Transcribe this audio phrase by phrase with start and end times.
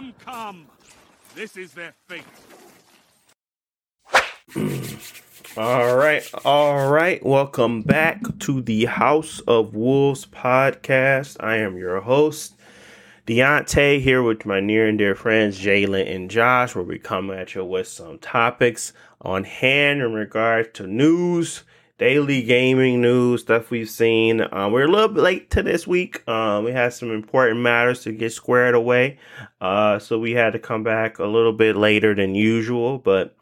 [0.00, 0.66] them come.
[1.34, 2.24] This is their fate.
[5.56, 7.24] All right, all right.
[7.24, 11.36] Welcome back to the House of Wolves podcast.
[11.40, 12.56] I am your host,
[13.26, 17.54] Deontay, here with my near and dear friends Jalen and Josh, where we come at
[17.54, 21.64] you with some topics on hand in regard to news,
[22.00, 24.40] daily gaming news, stuff we've seen.
[24.40, 26.22] Uh, we're a little bit late to this week.
[26.26, 29.18] Uh, we had some important matters to get squared away,
[29.60, 33.36] uh, so we had to come back a little bit later than usual, but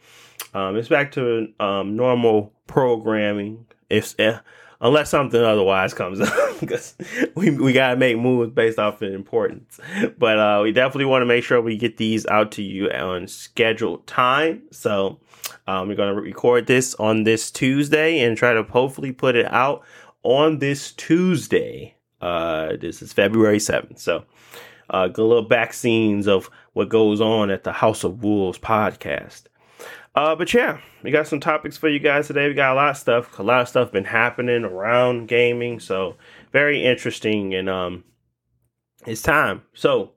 [0.54, 3.64] um, it's back to um, normal programming.
[3.88, 4.40] If uh,
[4.80, 6.96] unless something otherwise comes up, because
[7.36, 9.78] we we gotta make moves based off of importance.
[10.18, 13.28] But uh, we definitely want to make sure we get these out to you on
[13.28, 14.62] scheduled time.
[14.72, 15.20] So
[15.66, 19.84] um, we're gonna record this on this Tuesday and try to hopefully put it out
[20.22, 21.94] on this Tuesday.
[22.20, 23.98] Uh, this is February seventh.
[23.98, 24.24] So.
[24.90, 29.42] Uh, little back scenes of what goes on at the House of Wolves podcast.
[30.14, 32.48] Uh, but yeah, we got some topics for you guys today.
[32.48, 33.38] We got a lot of stuff.
[33.38, 36.16] A lot of stuff been happening around gaming, so
[36.52, 37.54] very interesting.
[37.54, 38.04] And um,
[39.06, 39.62] it's time.
[39.74, 40.12] So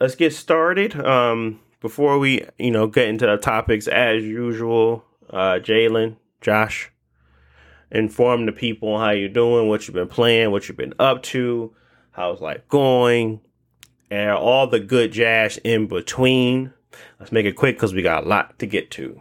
[0.00, 0.98] let's get started.
[0.98, 6.90] Um, before we, you know, get into the topics as usual, uh, Jalen, Josh,
[7.90, 11.74] inform the people how you're doing, what you've been playing, what you've been up to,
[12.10, 13.40] how's life going,
[14.10, 16.72] and all the good jazz in between.
[17.20, 19.20] Let's make it quick because we got a lot to get to.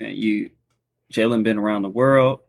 [0.00, 0.50] And you,
[1.12, 2.40] Jalen, been around the world.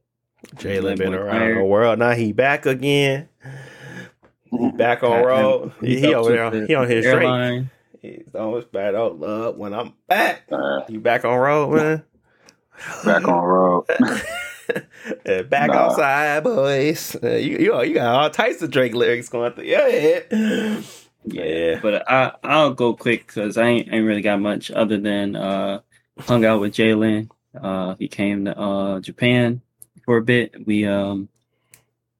[0.56, 2.00] Jalen been around the world.
[2.00, 3.29] Now he back again.
[4.52, 5.74] He back on road.
[5.82, 6.66] He, he over there.
[6.66, 7.66] He on his straight.
[8.02, 10.44] He's always bad out love when I'm back.
[10.52, 12.04] Uh, you back on road, man.
[13.04, 13.86] Back on road.
[15.50, 15.74] back nah.
[15.74, 17.18] outside, boys.
[17.22, 20.84] Uh, you, you you got all types of Drake lyrics going through your head.
[21.26, 25.36] Yeah, but I I'll go quick because I ain't, ain't really got much other than
[25.36, 25.82] uh
[26.20, 27.30] hung out with Jalen.
[27.60, 29.62] Uh, he came to uh Japan
[30.06, 30.66] for a bit.
[30.66, 31.28] We um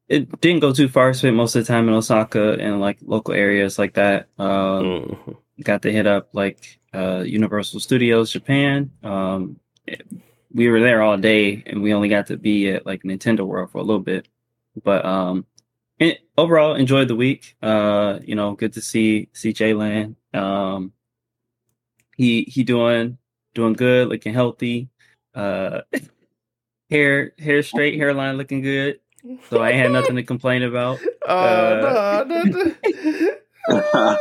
[0.10, 1.14] it didn't go too far.
[1.14, 4.28] Spent most of the time in Osaka and like local areas like that.
[4.38, 5.38] Um, mm.
[5.64, 8.92] got to hit up like uh Universal Studios Japan.
[9.04, 10.06] Um, it,
[10.52, 13.72] we were there all day and we only got to be at like Nintendo World
[13.72, 14.28] for a little bit,
[14.84, 15.46] but um
[16.38, 17.56] overall enjoyed the week.
[17.62, 20.16] Uh, you know, good to see see Jalen.
[20.34, 20.94] Um,
[22.16, 23.18] he he doing
[23.54, 24.90] doing good, looking healthy.
[25.34, 25.82] Uh,
[26.90, 29.00] hair hair straight, hairline looking good.
[29.50, 31.00] So I had nothing to complain about.
[31.28, 32.74] Oh uh, no, no,
[33.70, 34.18] no.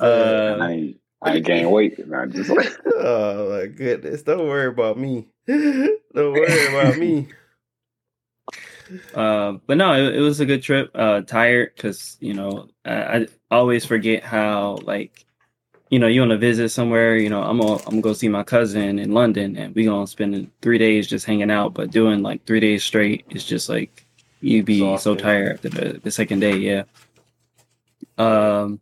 [0.00, 2.06] uh, I ain't, I ain't gained weight.
[2.06, 2.72] Not just like.
[2.86, 4.22] oh my goodness!
[4.22, 5.28] Don't worry about me.
[5.46, 7.28] Don't worry about me.
[9.14, 10.90] Uh, but no, it, it, was a good trip.
[10.94, 15.24] Uh, tired because you know I, I, always forget how like
[15.90, 17.16] you know you want to visit somewhere.
[17.16, 20.06] You know I'm gonna I'm gonna go see my cousin in London, and we gonna
[20.06, 21.74] spend three days just hanging out.
[21.74, 24.06] But doing like three days straight is just like
[24.40, 26.56] you'd be so tired after the, the second day.
[26.56, 26.84] Yeah.
[28.16, 28.80] Um,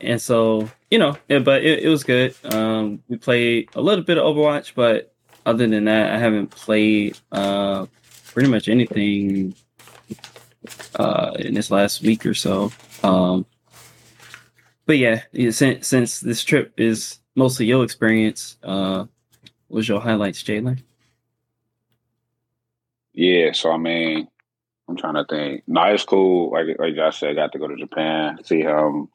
[0.00, 2.34] and so you know, yeah, but it, it was good.
[2.54, 5.12] Um, we played a little bit of Overwatch, but
[5.44, 7.86] other than that, I haven't played uh
[8.32, 9.54] pretty much anything
[10.94, 12.72] uh, in this last week or so.
[13.02, 13.46] Um,
[14.90, 19.04] but yeah, since since this trip is mostly your experience, uh,
[19.68, 20.82] what was your highlights, Jalen?
[23.12, 24.26] Yeah, so I mean,
[24.88, 25.62] I'm trying to think.
[25.68, 26.50] No, it's cool.
[26.50, 29.06] Like like Josh said, I got to go to Japan, see him,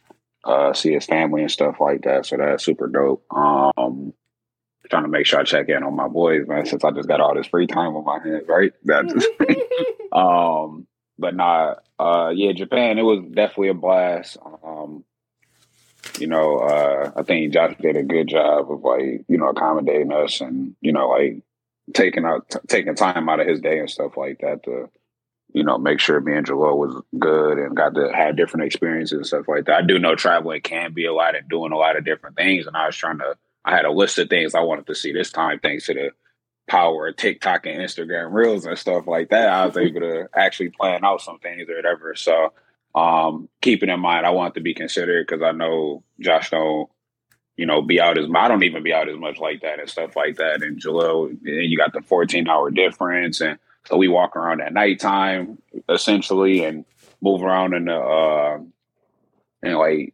[0.46, 2.26] uh, see his family and stuff like that.
[2.26, 3.26] So that's super dope.
[3.36, 4.14] Um,
[4.90, 7.20] trying to make sure I check in on my boys, man, since I just got
[7.20, 8.72] all this free time on my hands, right?
[8.86, 9.28] That just
[10.14, 10.88] um
[11.20, 14.38] but not uh yeah, Japan, it was definitely a blast.
[14.64, 15.04] Um
[16.20, 20.12] you know, uh I think Josh did a good job of like, you know, accommodating
[20.12, 21.42] us and, you know, like
[21.94, 24.90] taking out t- taking time out of his day and stuff like that to
[25.56, 29.18] you know, make sure me and Jalil was good and got to have different experiences
[29.18, 29.76] and stuff like that.
[29.76, 32.68] I do know traveling can be a lot and doing a lot of different things,
[32.68, 35.14] and I was trying to I had a list of things I wanted to see
[35.14, 36.12] this time, thanks to the
[36.68, 39.48] power of TikTok and Instagram reels and stuff like that.
[39.48, 42.16] I was able to actually plan out some things or whatever.
[42.16, 42.52] So,
[42.96, 46.90] um, keeping in mind, I want to be considered because I know Josh don't,
[47.58, 49.90] you know, be out as I don't even be out as much like that and
[49.90, 50.64] stuff like that.
[50.64, 53.42] And Jalil, and you got the 14 hour difference.
[53.42, 56.86] And so we walk around at nighttime essentially and
[57.22, 58.60] move around in the, uh,
[59.62, 60.14] and like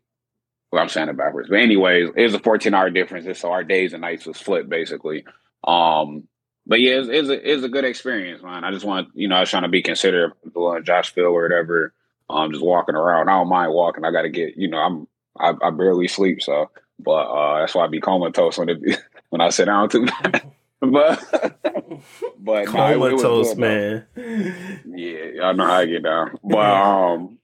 [0.72, 1.50] well, I'm saying it backwards.
[1.50, 3.40] But anyways, it was a 14 hour difference.
[3.40, 5.26] So our days and nights was flipped basically.
[5.64, 6.28] Um,
[6.66, 8.64] but yeah, it's, it's, a, it's a good experience, man.
[8.64, 10.34] I just want, you know, I was trying to be considerate
[10.84, 11.94] Josh Phil or whatever.
[12.32, 13.30] Um, just walking around.
[13.30, 14.06] I don't mind walking.
[14.06, 15.08] I got to get, you know, I'm
[15.40, 16.70] I, I barely sleep, so
[17.00, 20.08] but uh, that's why I be comatose when it when I sit down too.
[20.82, 21.24] but
[22.40, 23.62] but no, Comatose, good, though.
[23.62, 24.84] man.
[24.88, 26.40] Yeah, I know how I get down.
[26.44, 27.38] But um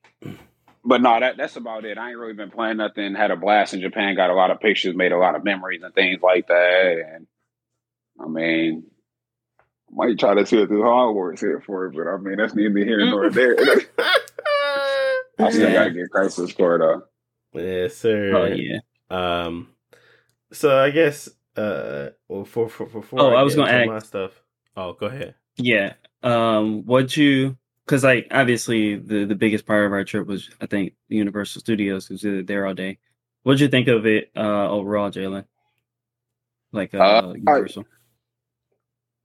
[0.84, 2.00] but no, that that's about it.
[2.00, 3.14] I ain't really been playing nothing.
[3.14, 5.82] Had a blast in Japan, got a lot of pictures, made a lot of memories
[5.84, 7.06] and things like that.
[7.14, 7.28] And
[8.20, 8.86] I mean
[9.92, 13.06] might try to see through Hogwarts here for it, but I mean that's neither here
[13.06, 13.56] nor there.
[15.40, 15.74] I still Yeah.
[15.74, 17.04] gotta get Crisis Core though.
[17.62, 18.34] yes, sir.
[18.36, 18.80] Oh yeah.
[19.10, 19.70] Um,
[20.52, 23.94] so I guess uh, well, for for for, for Oh, I was get gonna into
[23.94, 24.44] ask- my stuff.
[24.76, 25.36] Oh, go ahead.
[25.58, 25.94] Yeah.
[26.24, 30.66] Um, what you because like obviously the the biggest part of our trip was I
[30.66, 33.00] think Universal Studios because we were there all day.
[33.44, 35.46] What'd you think of it uh overall, Jalen?
[36.72, 37.86] Like uh, Uh, Universal.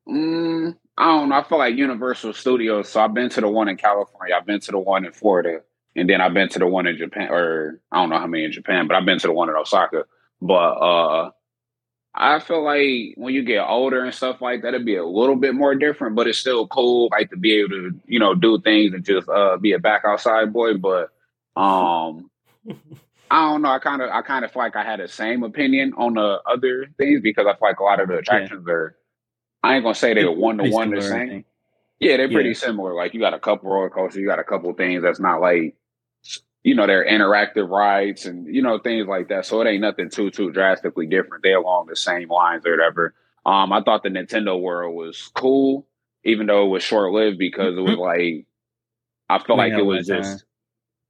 [0.09, 1.37] Mm, I don't know.
[1.37, 2.89] I feel like Universal Studios.
[2.89, 4.35] So I've been to the one in California.
[4.37, 5.61] I've been to the one in Florida,
[5.97, 7.29] and then I've been to the one in Japan.
[7.31, 9.57] Or I don't know how many in Japan, but I've been to the one in
[9.57, 10.05] Osaka.
[10.41, 11.31] But uh
[12.15, 15.37] I feel like when you get older and stuff like that, it'd be a little
[15.37, 16.15] bit more different.
[16.17, 19.29] But it's still cool, like to be able to, you know, do things and just
[19.29, 20.75] uh be a back outside boy.
[20.79, 21.11] But
[21.57, 22.31] um
[23.31, 23.71] I don't know.
[23.71, 26.41] I kind of, I kind of feel like I had the same opinion on the
[26.47, 28.97] other things because I feel like a lot of the attractions are.
[29.63, 31.45] I ain't gonna say they're one to one the same.
[31.99, 32.55] Yeah, they're pretty Yeah.
[32.57, 32.95] similar.
[32.95, 35.77] Like you got a couple roller coasters, you got a couple things that's not like,
[36.65, 39.47] you know, they're interactive rides and you know things like that.
[39.47, 41.43] So it ain't nothing too too drastically different.
[41.43, 43.15] They're along the same lines or whatever.
[43.45, 45.87] Um, I thought the Nintendo World was cool,
[46.25, 48.47] even though it was short lived because it was like,
[49.29, 50.23] I felt like it was of time.
[50.23, 50.45] just.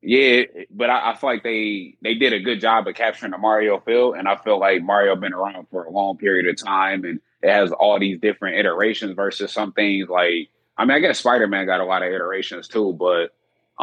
[0.04, 3.38] Yeah, but I, I feel like they they did a good job of capturing the
[3.38, 7.04] Mario feel, and I feel like Mario been around for a long period of time,
[7.04, 11.20] and it has all these different iterations versus some things like I mean, I guess
[11.20, 13.34] Spider Man got a lot of iterations too, but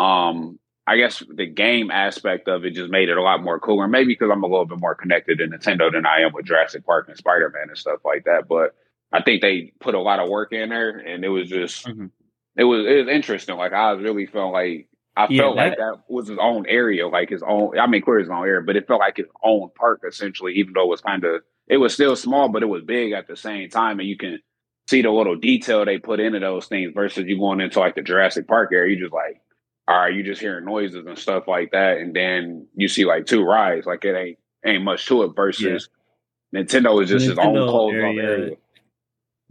[0.01, 3.87] um, I guess the game aspect of it just made it a lot more cooler.
[3.87, 6.83] Maybe because I'm a little bit more connected to Nintendo than I am with Jurassic
[6.83, 8.47] Park and Spider Man and stuff like that.
[8.49, 8.75] But
[9.11, 12.09] I think they put a lot of work in there, and it was just Mhm.
[12.57, 13.55] it was it was interesting.
[13.57, 17.07] Like I really felt like I Yeah, felt like that- that was his own area,
[17.07, 17.77] like his own.
[17.77, 20.53] I mean, clear his own area, but it felt like his own park essentially.
[20.55, 23.27] Even though it was kind of it was still small, but it was big at
[23.27, 24.39] the same time, and you can
[24.87, 28.01] see the little detail they put into those things versus you going into like the
[28.01, 28.95] Jurassic Park area.
[28.95, 29.39] You just like,
[29.89, 33.25] all right, you just hearing noises and stuff like that, and then you see like
[33.25, 33.87] two rides.
[33.87, 35.89] Like it ain't ain't much to it versus
[36.55, 38.55] Nintendo is just his own Nintendo closed area- area.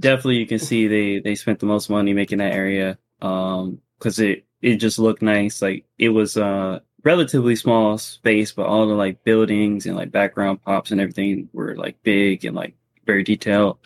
[0.00, 4.20] definitely you can see they they spent the most money making that area um because
[4.20, 8.94] it it just looked nice like it was uh relatively small space but all the
[8.94, 12.74] like buildings and like background pops and everything were like big and like
[13.06, 13.78] very detailed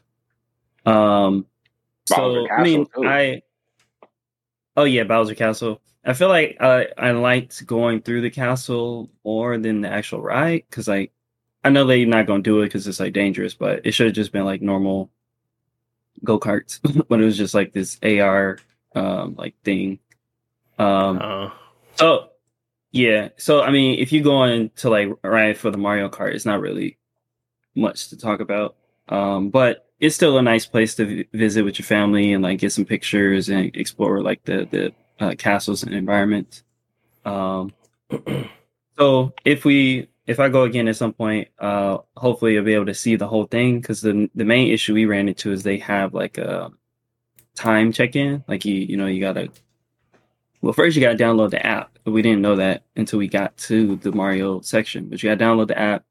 [0.84, 1.46] um
[2.10, 3.06] Bowser so i mean too.
[3.06, 3.40] i
[4.76, 9.58] oh yeah bowser castle i feel like i i liked going through the castle more
[9.58, 11.12] than the actual ride because like
[11.64, 14.14] i know they're not gonna do it because it's like dangerous but it should have
[14.14, 15.10] just been like normal
[16.24, 18.58] go karts, but it was just like this AR
[18.94, 19.98] um like thing.
[20.78, 21.50] Um Uh,
[21.96, 22.28] so
[22.90, 26.34] yeah, so I mean if you go in to like ride for the Mario Kart,
[26.34, 26.98] it's not really
[27.74, 28.76] much to talk about.
[29.08, 32.58] Um but it's still a nice place to vi- visit with your family and like
[32.58, 36.64] get some pictures and explore like the the uh, castles and environments.
[37.24, 37.72] Um
[38.98, 42.86] so if we if I go again at some point, uh, hopefully you'll be able
[42.86, 45.78] to see the whole thing because the the main issue we ran into is they
[45.78, 46.70] have like a
[47.54, 48.44] time check in.
[48.48, 49.50] Like you you know you gotta
[50.60, 53.96] well first you gotta download the app, we didn't know that until we got to
[53.96, 55.08] the Mario section.
[55.08, 56.04] But you gotta download the app,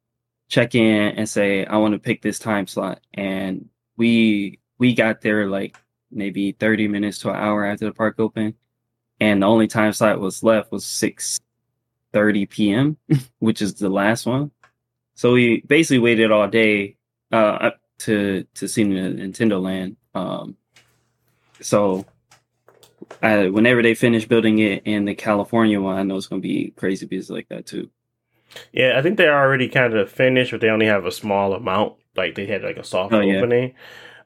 [0.50, 3.00] check in, and say I want to pick this time slot.
[3.13, 5.77] And we we got there like
[6.12, 8.56] maybe thirty minutes to an hour after the park opened,
[9.22, 11.40] and the only time slot was left was six
[12.12, 12.98] 30 p.m.,
[13.40, 14.51] which is the last one.
[15.16, 16.98] So we basically waited all day
[17.32, 19.96] uh, to to see the Nintendo Land.
[20.13, 20.58] Um,
[21.62, 22.06] so
[23.22, 26.48] uh, whenever they finish building it in the California one, I know it's going to
[26.48, 27.90] be crazy busy like that too.
[28.74, 31.94] yeah, I think they're already kind of finished, but they only have a small amount.
[32.16, 33.38] Like they had like a soft Oh, yeah.
[33.38, 33.74] opening.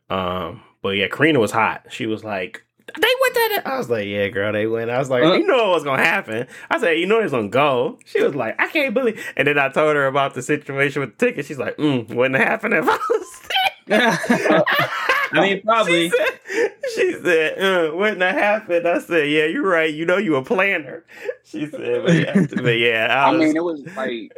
[0.10, 1.88] Um, but yeah, Karina was hot.
[1.90, 5.00] She was like, "They went to the." I was like, "Yeah, girl, they went." I
[5.00, 5.34] was like, Uh.
[5.34, 8.36] "You know what was gonna happen?" I said, "You know it's gonna go." She was
[8.36, 11.46] like, "I can't believe." And then I told her about the situation with the ticket.
[11.46, 13.42] She's like, "Mm, wouldn't happen if I was."
[13.90, 16.10] I mean, probably.
[16.10, 16.40] She said,
[16.96, 18.88] she said uh, wouldn't have happened.
[18.88, 19.94] I said, yeah, you're right.
[19.94, 21.04] You know you a planner.
[21.44, 24.36] She said, but yeah, but yeah I, I mean, it was like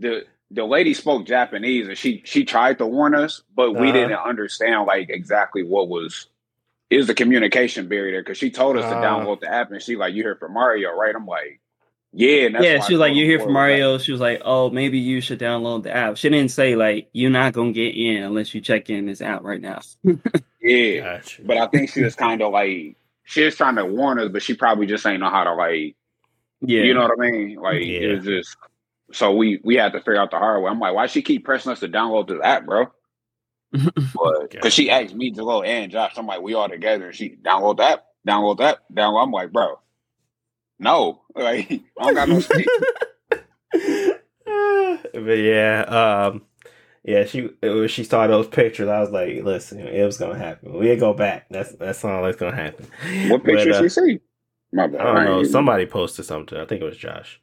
[0.00, 3.92] the the lady spoke Japanese and she she tried to warn us, but we Uh-huh.
[3.92, 6.26] didn't understand like exactly what was
[6.92, 9.02] is the communication barrier because she told us to Uh.
[9.02, 11.14] download the app and she like you hear from Mario, right?
[11.14, 11.60] I'm like,
[12.14, 13.78] Yeah, and that's yeah, she was like, "You're him here before, from it was like-
[13.80, 17.08] Mario." She was like, "Oh, maybe you should download the app." She didn't say like,
[17.14, 19.80] "You're not gonna get in unless you check in this app right now."
[20.64, 21.42] Yeah, Gotcha.
[21.44, 22.94] but I think she was kind of like
[23.24, 25.96] she was trying to warn us, but she probably just ain't know how to like
[26.60, 27.56] Yeah, You know what I mean?
[27.56, 27.98] Like Yeah.
[28.00, 28.56] it was just
[29.12, 30.70] so we we had to figure out the hard way.
[30.70, 32.92] I'm like, why she keep pressing us to download this app, bro?
[33.72, 37.14] But because she asked me to go and Josh, I'm like, we all together, and
[37.14, 39.22] she download that, download that, download.
[39.22, 39.78] I'm like, bro,
[40.78, 42.66] no, like I don't got no space.
[45.14, 45.82] but yeah,
[46.32, 46.42] um,
[47.04, 50.78] yeah, she when she saw those pictures, I was like, listen, it was gonna happen.
[50.78, 51.46] We go back.
[51.50, 52.86] That's that's all that's gonna happen.
[53.30, 54.20] What picture But, uh, she see?
[54.72, 55.00] My bad.
[55.00, 55.44] I don't know.
[55.44, 56.58] Somebody posted something.
[56.58, 57.40] I think it was Josh.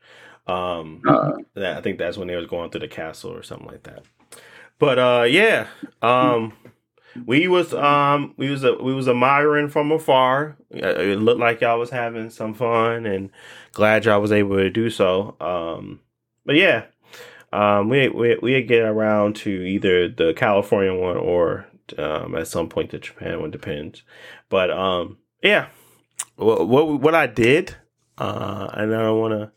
[0.48, 3.68] Um, Uh, that I think that's when they was going through the castle or something
[3.68, 4.04] like that.
[4.80, 5.68] But uh, yeah,
[6.02, 6.54] um,
[7.26, 10.58] we was um we was a, we was admiring from afar.
[10.74, 13.30] Uh, It looked like y'all was having some fun, and
[13.74, 15.36] glad y'all was able to do so.
[15.42, 16.00] Um,
[16.46, 16.86] but yeah,
[17.52, 21.68] um, we we we get around to either the California one or
[21.98, 24.04] um at some point the Japan one depends.
[24.48, 25.68] But um, yeah,
[26.38, 27.76] what what what I did,
[28.18, 29.52] uh, and I don't want to.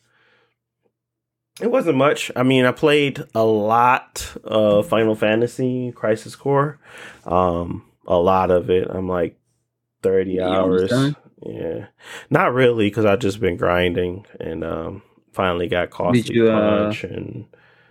[1.61, 2.31] It wasn't much.
[2.35, 6.79] I mean, I played a lot of Final Fantasy Crisis Core.
[7.27, 8.89] Um, a lot of it.
[8.91, 9.39] I'm like
[10.03, 10.93] 30 You hours.
[11.45, 11.87] Yeah.
[12.31, 17.05] Not really cuz I've just been grinding and um finally got Costly you, uh, Punch
[17.05, 17.47] and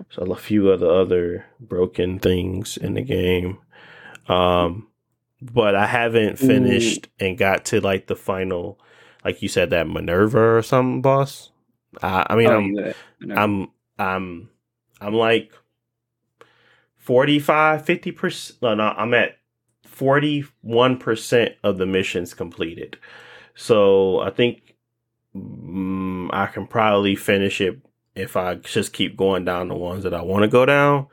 [0.10, 3.58] so a few of the other broken things in the game.
[4.28, 4.88] Um
[5.42, 8.80] but I haven't finished and got to like the final
[9.26, 11.51] like you said that Minerva or something boss.
[12.02, 13.36] I, I mean, Oh, I'm no.
[13.36, 14.50] I'm I'm
[15.02, 15.52] I'm like
[16.98, 19.38] 45 50% no no I'm at
[19.88, 22.98] 41% of the missions completed.
[23.56, 24.76] So I think
[25.36, 27.80] mm, I can probably finish it
[28.16, 31.08] if I just keep going down the ones that I want to go down.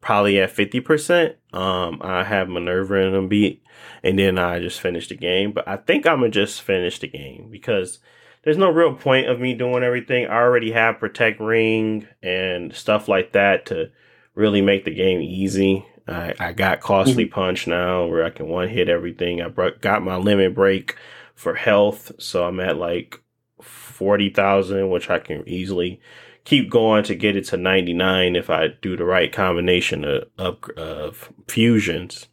[0.00, 1.34] Probably at 50%.
[1.52, 3.62] Um I have Minerva in them beat
[4.02, 6.98] and then I just finish the game, but I think I'm going to just finish
[6.98, 7.98] the game because
[8.42, 10.26] there's no real point of me doing everything.
[10.26, 13.90] I already have Protect Ring and stuff like that to
[14.34, 15.86] really make the game easy.
[16.08, 19.40] I, I got Costly Punch now where I can one hit everything.
[19.42, 20.96] I bro- got my limit break
[21.34, 23.22] for health, so I'm at like
[23.60, 26.00] 40,000, which I can easily
[26.44, 30.58] keep going to get it to 99 if I do the right combination of, of,
[30.76, 32.28] of fusions.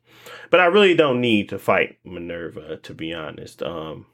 [0.49, 3.61] But I really don't need to fight Minerva, to be honest.
[3.61, 4.05] Um,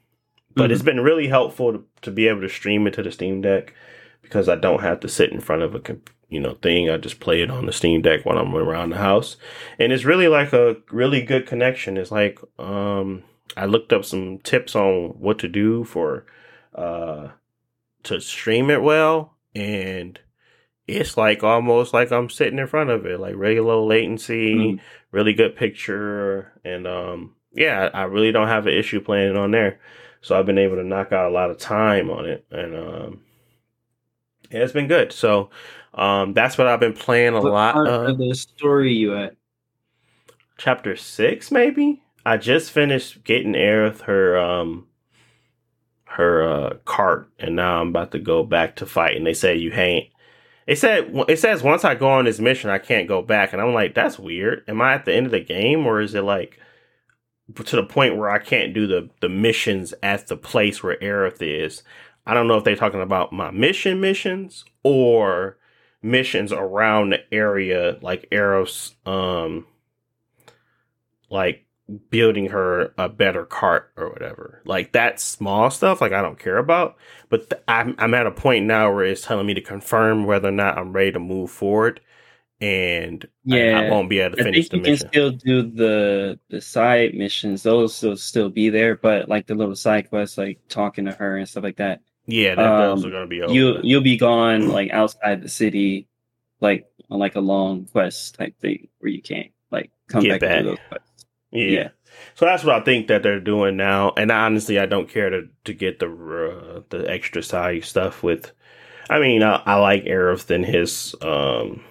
[0.54, 3.40] but it's been really helpful to, to be able to stream it to the Steam
[3.40, 3.74] Deck
[4.22, 5.80] because I don't have to sit in front of a
[6.28, 6.90] you know thing.
[6.90, 9.36] I just play it on the Steam Deck when I'm around the house,
[9.78, 11.96] and it's really like a really good connection.
[11.96, 13.22] It's like um,
[13.56, 16.26] I looked up some tips on what to do for
[16.74, 17.28] uh,
[18.04, 20.18] to stream it well, and
[20.86, 24.80] it's like almost like I'm sitting in front of it, like really low latency, Mm.
[25.12, 29.50] really good picture, and um, yeah, I really don't have an issue playing it on
[29.52, 29.78] there.
[30.24, 33.20] So I've been able to knock out a lot of time on it, and um,
[34.50, 35.12] yeah, it's been good.
[35.12, 35.50] So
[35.94, 38.08] um, that's what I've been playing a What lot part of.
[38.08, 39.36] of the story you at?
[40.58, 42.02] Chapter six, maybe.
[42.26, 44.88] I just finished getting Aerith her um
[46.06, 49.16] her uh cart, and now I'm about to go back to fight.
[49.16, 50.08] And they say you ain't.
[50.66, 53.60] It said it says once I go on this mission, I can't go back, and
[53.62, 54.64] I'm like, that's weird.
[54.68, 56.58] Am I at the end of the game, or is it like
[57.64, 61.42] to the point where I can't do the the missions at the place where Aerith
[61.42, 61.82] is?
[62.26, 65.58] I don't know if they're talking about my mission missions or
[66.02, 69.66] missions around the area, like Aerith's um
[71.30, 71.66] like
[72.08, 74.62] building her a better cart or whatever.
[74.64, 76.96] Like that small stuff, like I don't care about.
[77.28, 80.48] But th- I'm I'm at a point now where it's telling me to confirm whether
[80.48, 82.00] or not I'm ready to move forward,
[82.60, 85.08] and I- I, won't be able to I finish the you can mission.
[85.08, 88.96] still do the the side missions; those will still be there.
[88.96, 92.54] But like the little side quests, like talking to her and stuff like that, yeah,
[92.54, 93.52] that, um, those are gonna be over.
[93.52, 96.08] you you'll be gone like outside the city,
[96.60, 100.64] like on like a long quest type thing where you can't like come Get back.
[100.64, 101.26] those quests.
[101.50, 101.66] yeah.
[101.68, 101.88] yeah.
[102.36, 105.48] So that's what I think that they're doing now, and honestly, I don't care to
[105.64, 108.52] to get the uh, the extra side stuff with.
[109.10, 111.82] I mean, I, I like Aerith and his um,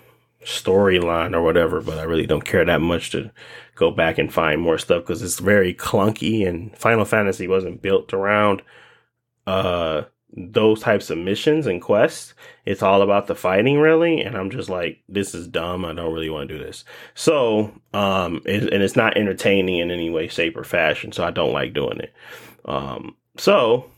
[0.45, 3.31] storyline or whatever, but I really don't care that much to
[3.75, 8.13] go back and find more stuff because it's very clunky, and Final Fantasy wasn't built
[8.13, 8.61] around
[9.45, 10.03] uh
[10.35, 12.33] those types of missions and quests.
[12.65, 15.85] It's all about the fighting, really, and I'm just like, this is dumb.
[15.85, 16.83] I don't really want to do this.
[17.13, 21.11] So, um, it, and it's not entertaining in any way, shape, or fashion.
[21.11, 22.13] So I don't like doing it.
[22.65, 23.91] Um, so,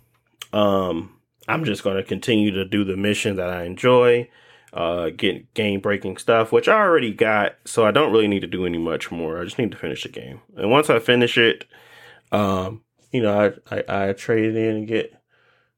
[0.52, 1.16] um,
[1.48, 4.30] I'm just going to continue to do the mission that I enjoy,
[4.76, 7.56] uh, get game breaking stuff, which I already got.
[7.66, 9.40] So I don't really need to do any much more.
[9.40, 10.42] I just need to finish the game.
[10.58, 11.66] And once I finish it,
[12.32, 15.14] um, you know, I, I, I trade it in and get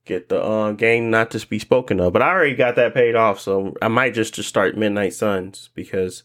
[0.06, 2.12] get the uh, game not to be spoken of.
[2.12, 5.70] But I already got that paid off, so I might just just start Midnight Suns
[5.75, 6.24] because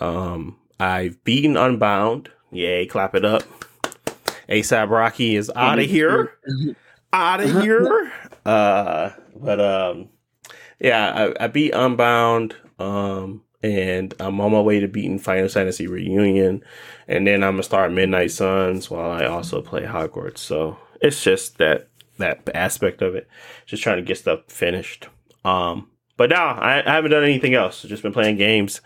[0.00, 2.30] um, I've beaten Unbound.
[2.50, 3.42] Yay, clap it up.
[4.48, 6.32] ASAP Rocky is out of here.
[7.12, 8.10] out of here.
[8.46, 10.08] Uh, but um,
[10.80, 12.56] yeah, I, I beat Unbound.
[12.78, 16.62] Um, and I'm on my way to beating Final Fantasy Reunion,
[17.08, 20.38] and then I'm gonna start Midnight Suns while I also play Hogwarts.
[20.38, 23.28] So it's just that that aspect of it,
[23.66, 25.08] just trying to get stuff finished.
[25.44, 27.82] Um, but now I, I haven't done anything else.
[27.82, 28.80] Just been playing games,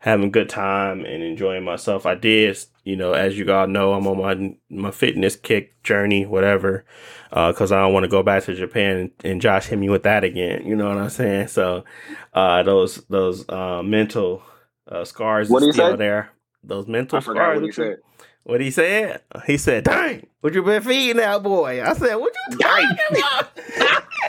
[0.00, 2.06] having a good time, and enjoying myself.
[2.06, 6.24] I did, you know, as you all know, I'm on my my fitness kick journey,
[6.24, 6.86] whatever,
[7.28, 9.90] because uh, I don't want to go back to Japan and, and, Josh hit me
[9.90, 10.66] with that again.
[10.66, 11.48] You know what I'm saying?
[11.48, 11.84] So
[12.32, 14.42] uh, those those uh, mental
[14.90, 15.96] uh, scars what are still say?
[15.96, 16.30] there.
[16.64, 17.60] Those mental I scars.
[17.60, 17.96] what he said.
[18.44, 19.20] What he said?
[19.44, 23.58] He said, "Dang, what you been feeding that boy?" I said, "What you talking about?"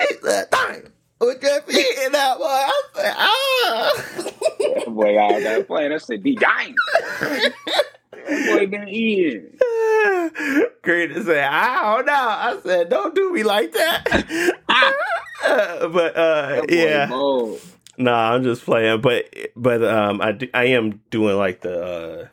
[0.02, 5.64] he said, "Dang, what you been feeding that boy?" I said, "Ah." Boy out there
[5.64, 5.94] playing.
[5.94, 6.76] I said, "Be dying."
[8.26, 9.58] Boy been eating.
[10.82, 12.14] Great to say, I don't know.
[12.14, 14.92] I said, "Don't do me like that." Uh,
[15.90, 17.62] but uh, yeah, bold.
[17.98, 19.02] no, I'm just playing.
[19.02, 22.28] But but um, I do, I am doing like the uh,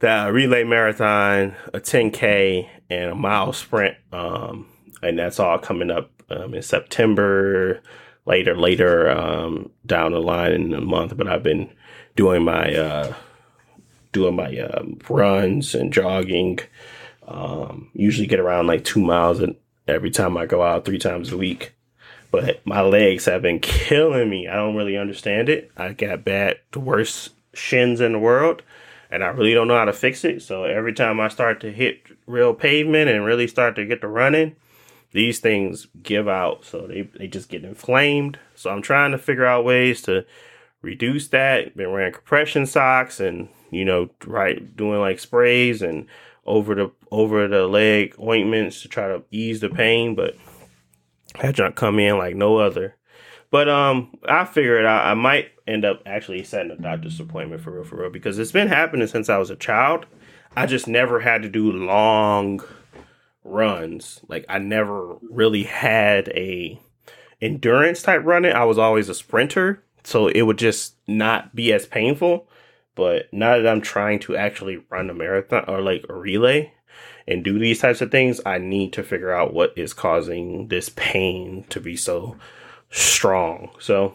[0.00, 3.96] the relay marathon, a 10k, and a mile sprint.
[4.12, 4.68] Um,
[5.02, 7.80] and that's all coming up um, in September.
[8.26, 11.14] Later, later um, down the line in the month.
[11.16, 11.70] But I've been
[12.16, 13.14] doing my uh,
[14.14, 16.60] doing my um, runs and jogging.
[17.28, 19.42] Um, usually get around like two miles
[19.86, 21.74] every time I go out three times a week.
[22.30, 24.48] But my legs have been killing me.
[24.48, 25.70] I don't really understand it.
[25.76, 28.62] I got bad, the worst shins in the world,
[29.10, 30.42] and I really don't know how to fix it.
[30.42, 34.08] So every time I start to hit real pavement and really start to get to
[34.08, 34.56] running,
[35.12, 36.64] these things give out.
[36.64, 38.38] So they, they just get inflamed.
[38.56, 40.26] So I'm trying to figure out ways to
[40.84, 41.76] reduce that.
[41.76, 46.06] Been wearing compression socks and, you know, right doing like sprays and
[46.46, 50.36] over the over the leg ointments to try to ease the pain, but
[51.40, 52.96] that junk come in like no other.
[53.50, 55.06] But um, I figure it out.
[55.06, 58.52] I might end up actually setting a doctor's appointment for real, for real, because it's
[58.52, 60.06] been happening since I was a child.
[60.56, 62.62] I just never had to do long
[63.44, 64.20] runs.
[64.28, 66.80] Like I never really had a
[67.40, 68.52] endurance type running.
[68.52, 72.46] I was always a sprinter, so it would just not be as painful.
[72.94, 76.72] But now that I'm trying to actually run a marathon or like a relay
[77.26, 80.90] and do these types of things, I need to figure out what is causing this
[80.90, 82.36] pain to be so
[82.90, 83.70] strong.
[83.80, 84.14] So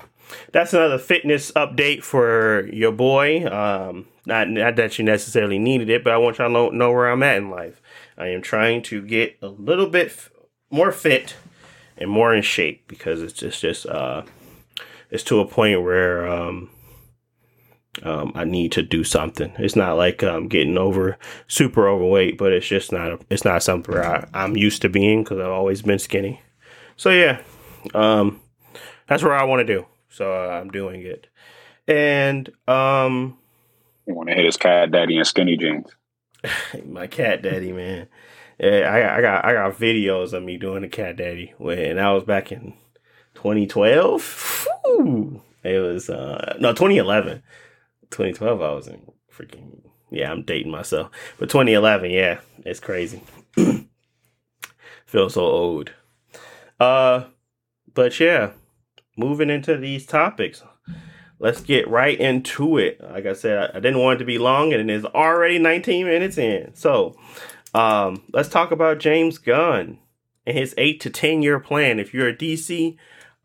[0.52, 3.46] that's another fitness update for your boy.
[3.46, 7.10] Um, not, not that you necessarily needed it, but I want y'all to know, where
[7.10, 7.82] I'm at in life.
[8.18, 10.30] I am trying to get a little bit f-
[10.70, 11.36] more fit
[11.98, 14.24] and more in shape because it's just just uh,
[15.10, 16.70] it's to a point where um,
[18.04, 19.52] um, I need to do something.
[19.58, 21.18] It's not like I'm um, getting over
[21.48, 25.24] super overweight, but it's just not it's not something where I, I'm used to being
[25.24, 26.42] because I've always been skinny.
[26.98, 27.42] So yeah,
[27.94, 28.40] um,
[29.08, 29.86] that's what I want to do.
[30.10, 31.28] So uh, I'm doing it,
[31.88, 33.38] and um,
[34.06, 35.88] You want to hit his cat daddy in skinny jeans.
[36.86, 38.08] my cat daddy, man.
[38.60, 41.98] Yeah, I got, I got I got videos of me doing the cat daddy when
[41.98, 42.74] I was back in
[43.40, 44.68] 2012.
[44.84, 45.42] Whew.
[45.64, 47.42] It was uh no 2011.
[48.12, 49.02] 2012 I was in
[49.34, 49.80] freaking
[50.12, 51.10] yeah, I'm dating myself.
[51.38, 53.22] But 2011, yeah, it's crazy.
[55.06, 55.92] Feel so old.
[56.82, 57.26] Uh
[57.94, 58.52] but yeah,
[59.16, 60.62] moving into these topics.
[61.40, 63.00] Let's get right into it.
[63.02, 66.06] Like I said, I, didn't want it to be long and it is already 19
[66.06, 66.76] minutes in.
[66.76, 67.16] So,
[67.74, 70.00] um, let's talk about James Gunn
[70.46, 72.00] and his eight to 10 year plan.
[72.00, 72.98] If you're a DC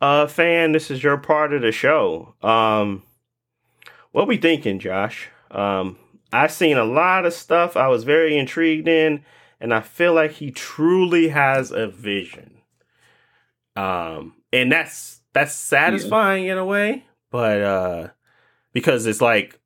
[0.05, 2.35] uh, fan, this is your part of the show.
[2.43, 3.03] Um,
[4.13, 5.31] what we thinking, Josh?
[5.51, 5.97] Um,
[6.31, 9.25] I've seen a lot of stuff I was very intrigued in,
[9.61, 12.59] and I feel like he truly has a vision.
[13.77, 18.09] Um, and that's that's satisfying in a way, but uh,
[18.75, 19.59] because it's like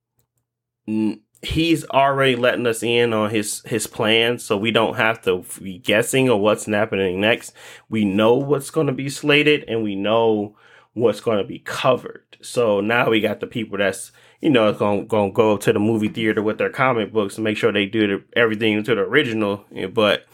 [0.89, 5.45] mm, he's already letting us in on his his plans, so we don't have to
[5.63, 7.53] be guessing on what's happening next.
[7.89, 10.57] We know what's going to be slated, and we know
[10.95, 12.37] what's going to be covered.
[12.41, 16.09] So now we got the people that's you know going to go to the movie
[16.09, 19.65] theater with their comic books and make sure they do the, everything to the original.
[19.93, 20.27] But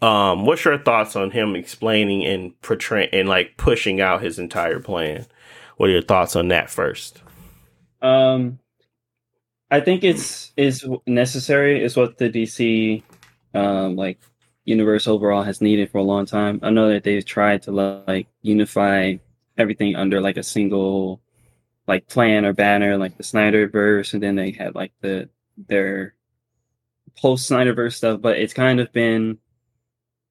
[0.00, 4.78] Um, what's your thoughts on him explaining and portraying and like pushing out his entire
[4.78, 5.26] plan?
[5.76, 7.20] What are your thoughts on that first?
[8.00, 8.60] Um,
[9.70, 11.82] I think it's is necessary.
[11.82, 13.02] Is what the DC,
[13.54, 14.18] um, like
[14.64, 16.60] universe overall has needed for a long time.
[16.62, 19.14] I know that they've tried to like unify
[19.56, 21.20] everything under like a single
[21.86, 26.14] like plan or banner, like the Snyderverse, and then they had like the their
[27.16, 28.20] post Snyderverse stuff.
[28.20, 29.38] But it's kind of been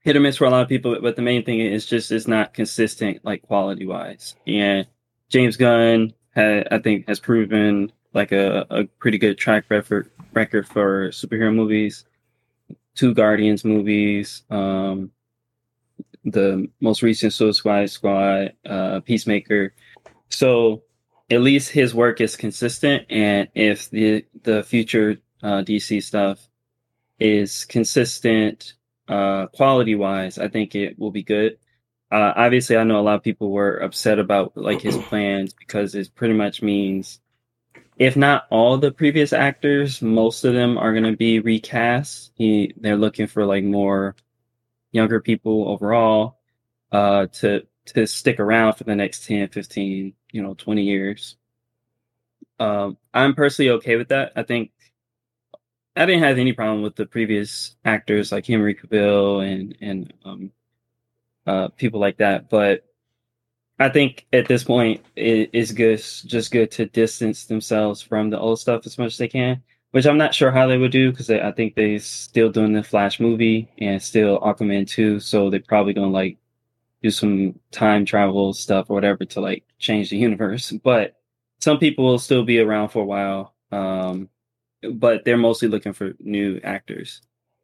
[0.02, 0.98] hit or miss for a lot of people.
[1.02, 4.36] But the main thing is just it's not consistent, like quality wise.
[4.48, 4.88] And
[5.30, 10.68] James Gunn, had, I think, has proven like a, a pretty good track record record
[10.68, 12.06] for superhero movies.
[12.96, 15.12] Two Guardians movies, um,
[16.26, 19.74] the most recent Suicide Squad, uh, Peacemaker.
[20.30, 20.84] So
[21.30, 26.48] at least his work is consistent, and if the the future uh, DC stuff
[27.20, 28.74] is consistent
[29.08, 31.58] uh, quality wise, I think it will be good.
[32.10, 35.94] Uh, obviously, I know a lot of people were upset about like his plans because
[35.94, 37.20] it pretty much means,
[37.98, 42.32] if not all the previous actors, most of them are going to be recast.
[42.36, 44.16] He they're looking for like more
[44.92, 46.40] younger people overall
[46.92, 51.38] uh, to to stick around for the next 10, 15, you know, 20 years.
[52.60, 54.34] Um, I'm personally okay with that.
[54.36, 54.72] I think
[55.96, 60.52] I didn't have any problem with the previous actors like Henry Cavill and and um,
[61.48, 62.86] uh, people like that, but
[63.80, 68.40] I think at this point it is good, just good to distance themselves from the
[68.40, 69.62] old stuff as much as they can.
[69.92, 72.84] Which I'm not sure how they would do because I think they're still doing the
[72.84, 76.38] Flash movie and still Aquaman 2, so they're probably gonna like
[77.02, 80.72] do some time travel stuff or whatever to like change the universe.
[80.84, 81.16] But
[81.60, 83.54] some people will still be around for a while.
[83.72, 84.30] Um,
[84.94, 87.22] but they're mostly looking for new actors.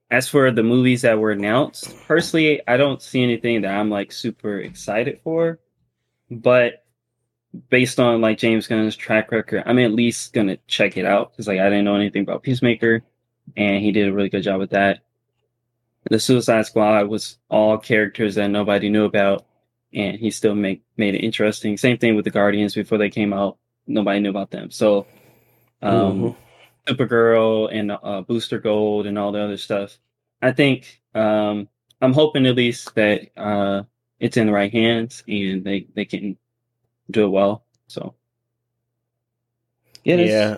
[0.10, 4.12] As for the movies that were announced, personally, I don't see anything that I'm like
[4.12, 5.60] super excited for.
[6.41, 6.84] But
[7.69, 11.48] based on like James Gunn's track record, I'm at least gonna check it out because
[11.48, 13.04] like I didn't know anything about Peacemaker,
[13.56, 15.00] and he did a really good job with that.
[16.10, 19.46] The Suicide Squad was all characters that nobody knew about,
[19.93, 21.78] and he still make made it interesting.
[21.78, 24.72] Same thing with the Guardians before they came out, nobody knew about them.
[24.72, 25.08] So,
[25.82, 26.93] um, mm-hmm.
[26.93, 29.98] Supergirl and uh, Booster Gold and all the other stuff.
[30.41, 31.69] I think um,
[32.02, 33.84] I'm hoping at least that uh,
[34.24, 36.38] it's in the right hands and they they can
[37.12, 37.66] do it well.
[37.88, 38.16] So,
[40.06, 40.58] yeah, yeah.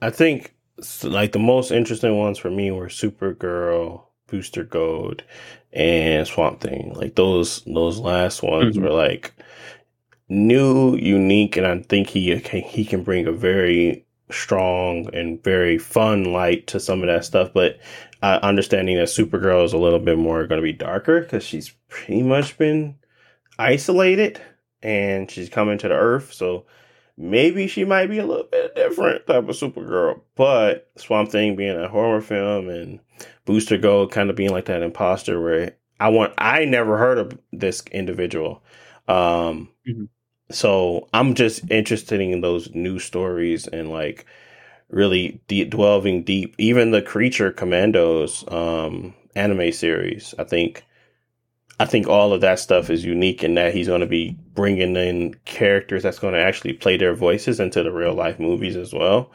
[0.00, 0.54] I think
[1.02, 5.24] like the most interesting ones for me were Supergirl, Booster Gold,
[5.72, 6.94] and Swamp Thing.
[6.94, 8.84] Like those those last ones mm-hmm.
[8.84, 9.34] were like
[10.28, 16.32] new, unique, and I think he he can bring a very strong and very fun
[16.32, 17.52] light to some of that stuff.
[17.52, 17.78] But
[18.22, 21.70] uh, understanding that Supergirl is a little bit more going to be darker because she's
[21.88, 22.96] pretty much been
[23.58, 24.40] isolated
[24.82, 26.64] and she's coming to the Earth, so
[27.16, 30.20] maybe she might be a little bit different type of Supergirl.
[30.34, 33.00] But Swamp Thing being a horror film and
[33.44, 37.38] Booster Gold kind of being like that imposter where I want I never heard of
[37.52, 38.62] this individual.
[39.06, 40.04] Um mm-hmm.
[40.50, 44.26] So I'm just interested in those new stories and like
[44.88, 46.54] really deep delving deep.
[46.58, 50.84] Even the Creature Commandos um anime series, I think
[51.78, 54.96] I think all of that stuff is unique in that he's going to be bringing
[54.96, 58.92] in characters that's going to actually play their voices into the real life movies as
[58.92, 59.30] well.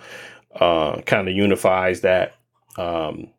[0.55, 2.35] Uh, kind of unifies that
[2.77, 3.29] um,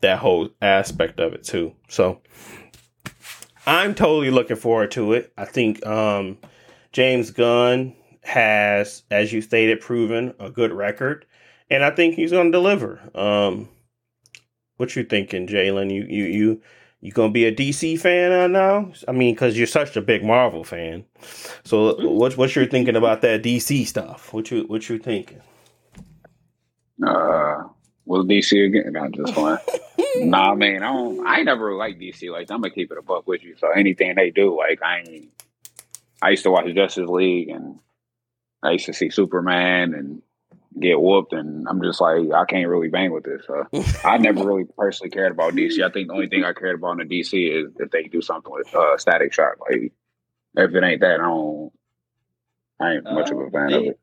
[0.00, 1.74] that whole aspect of it too.
[1.88, 2.22] So
[3.66, 5.32] I'm totally looking forward to it.
[5.36, 6.38] I think um,
[6.92, 11.26] James Gunn has, as you stated, proven a good record,
[11.70, 13.00] and I think he's going to deliver.
[13.14, 13.68] Um,
[14.76, 15.92] what you thinking, Jalen?
[15.92, 16.62] You you you
[17.00, 18.90] you gonna be a DC fan now?
[19.08, 21.04] I mean, because you're such a big Marvel fan.
[21.64, 24.32] So, what's what you're thinking about that DC stuff?
[24.32, 25.40] What you what you thinking?
[27.04, 27.64] Uh,
[28.04, 28.92] well, DC again.
[28.92, 29.58] Not just one.
[30.16, 31.26] nah, man, I don't.
[31.26, 32.30] I never like DC.
[32.30, 33.56] Like, I'm gonna keep it a buck with you.
[33.58, 35.30] So anything they do, like, I ain't.
[36.22, 37.80] I used to watch Justice League, and
[38.62, 40.22] I used to see Superman and
[40.80, 43.42] get whooped, and I'm just like, I can't really bang with this.
[43.46, 43.66] So
[44.08, 45.82] I never really personally cared about DC.
[45.84, 48.22] I think the only thing I cared about in the DC is if they do
[48.22, 49.56] something with uh, Static Shock.
[49.68, 49.92] Like,
[50.54, 51.72] if it ain't that, I don't.
[52.80, 54.00] I ain't much uh, of a fan they, of it.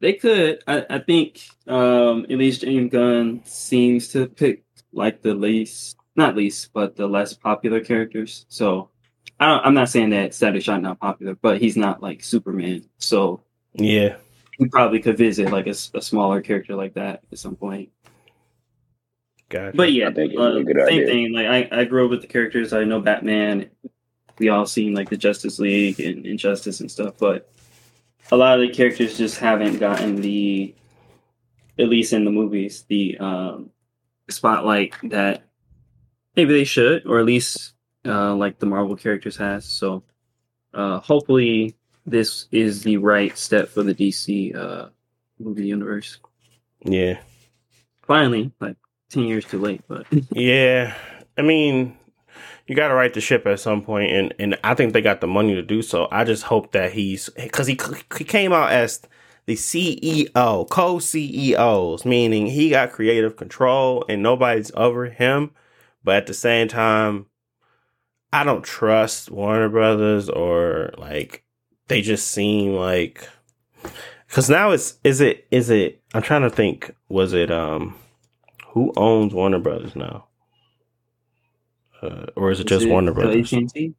[0.00, 0.62] They could.
[0.66, 6.36] I, I think um, at least James Gunn seems to pick like the least, not
[6.36, 8.46] least, but the less popular characters.
[8.48, 8.90] So
[9.40, 12.84] I am not saying that Static Shock not popular, but he's not like Superman.
[12.98, 13.40] So
[13.74, 14.16] yeah,
[14.58, 17.90] we probably could visit like a, a smaller character like that at some point.
[19.48, 19.76] Gotcha.
[19.76, 21.06] But yeah, I uh, same idea.
[21.06, 21.32] thing.
[21.32, 22.72] Like I, I grew up with the characters.
[22.72, 23.70] I know Batman.
[24.38, 27.50] We all seen like the Justice League and Injustice and stuff, but
[28.30, 30.74] a lot of the characters just haven't gotten the,
[31.78, 33.70] at least in the movies, the um,
[34.28, 35.44] spotlight that
[36.36, 37.72] maybe they should, or at least
[38.06, 39.64] uh, like the Marvel characters has.
[39.64, 40.02] So
[40.74, 44.88] uh, hopefully, this is the right step for the DC uh,
[45.38, 46.18] movie universe.
[46.84, 47.18] yeah.
[48.06, 48.76] Finally, like
[49.10, 50.94] ten years too late, but Yeah,
[51.36, 51.96] I mean,
[52.66, 55.20] you got to right the ship at some point, and and I think they got
[55.20, 56.08] the money to do so.
[56.10, 57.78] I just hope that he's because he
[58.16, 59.02] he came out as
[59.48, 65.52] the CEO, co CEOs, meaning he got creative control and nobody's over him.
[66.04, 67.26] But at the same time,
[68.32, 71.44] I don't trust Warner Brothers or like
[71.88, 73.28] they just seem like
[74.26, 77.96] because now it's is it is it I'm trying to think was it um
[78.68, 80.28] who owns Warner Brothers now
[82.02, 83.52] uh, or is it just Warner Brothers?
[83.52, 83.94] AT&T?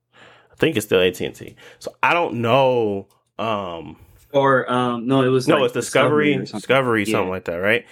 [0.52, 1.56] I think it's still AT and T.
[1.80, 3.08] So I don't know.
[3.38, 3.98] Um,
[4.32, 6.60] Or um, no, it was no, like it's Discovery, or something.
[6.60, 7.86] Discovery, something like that, right?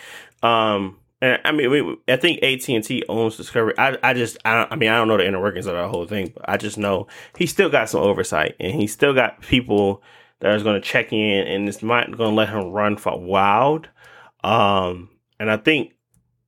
[0.43, 3.73] Um, and I mean, we, I think AT and T owns Discovery.
[3.77, 6.05] I, I just, I, I mean, I don't know the inner workings of that whole
[6.05, 10.03] thing, but I just know he still got some oversight, and he still got people
[10.39, 13.19] that is going to check in, and it's not going to let him run for
[13.19, 13.89] wild.
[14.43, 15.93] Um, and I think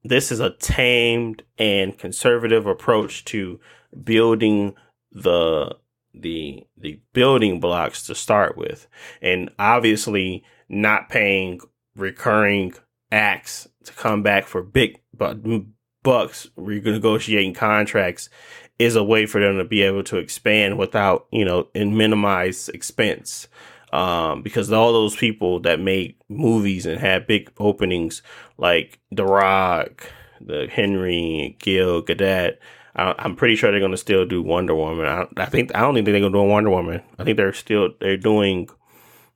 [0.03, 3.59] this is a tamed and conservative approach to
[4.03, 4.75] building
[5.11, 5.75] the
[6.13, 8.87] the the building blocks to start with
[9.21, 11.59] and obviously not paying
[11.95, 12.73] recurring
[13.11, 15.65] acts to come back for big bu-
[16.03, 18.29] bucks renegotiating contracts
[18.77, 22.69] is a way for them to be able to expand without you know and minimize
[22.69, 23.47] expense
[23.91, 28.21] um, because all those people that made movies and had big openings
[28.57, 32.57] like The Rock, the Henry, Gil, Gadot.
[32.95, 35.05] I, I'm pretty sure they're going to still do Wonder Woman.
[35.05, 37.01] I, I think I don't think they're going to do Wonder Woman.
[37.17, 38.69] I think they're still they're doing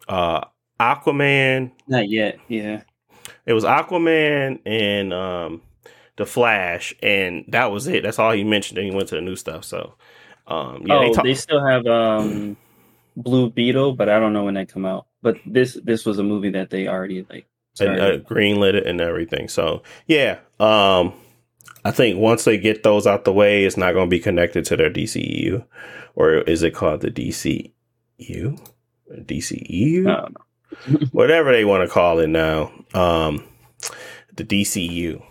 [0.08, 0.42] uh,
[0.80, 1.72] Aquaman.
[1.88, 2.40] Not yet.
[2.48, 2.84] Yeah.
[3.46, 5.62] It was Aquaman and um,
[6.16, 8.04] the Flash, and that was it.
[8.04, 8.78] That's all he mentioned.
[8.78, 9.66] Then he went to the new stuff.
[9.66, 9.96] So
[10.48, 12.58] um, yeah, oh, they they, still have um,
[13.16, 15.08] Blue Beetle, but I don't know when that come out.
[15.22, 17.48] But this this was a movie that they already like.
[17.80, 19.48] and uh, greenlit it and everything.
[19.48, 21.14] So yeah, um,
[21.86, 24.66] I think once they get those out the way, it's not going to be connected
[24.66, 25.66] to their DCEU,
[26.16, 27.72] or is it called the DCU?
[29.12, 30.46] DCEU, I don't know.
[31.12, 32.72] whatever they want to call it now.
[32.94, 33.44] Um,
[34.36, 35.24] the DCU.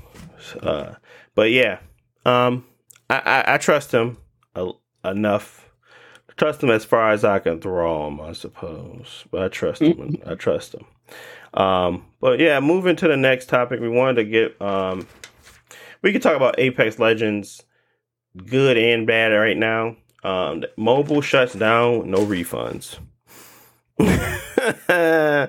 [0.61, 0.95] Uh,
[1.35, 1.79] but yeah,
[2.25, 2.65] um,
[3.09, 4.19] I, I, I trust him
[4.55, 4.71] a,
[5.05, 5.69] enough.
[6.37, 9.25] Trust him as far as I can throw him, I suppose.
[9.31, 10.17] But I trust him.
[10.27, 10.85] I trust him.
[11.55, 15.07] Um, but yeah, moving to the next topic, we wanted to get um,
[16.01, 17.63] we could talk about Apex Legends,
[18.47, 19.97] good and bad right now.
[20.25, 22.99] Um, mobile shuts down, no refunds.
[23.99, 25.49] I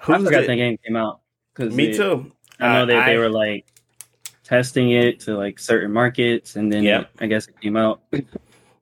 [0.00, 0.46] forgot it?
[0.46, 1.20] that game came out.
[1.54, 2.30] Cause Me it- too.
[2.60, 3.66] I know Uh, that they I- were like
[4.44, 8.00] testing it to like certain markets, and then it- I guess it came out.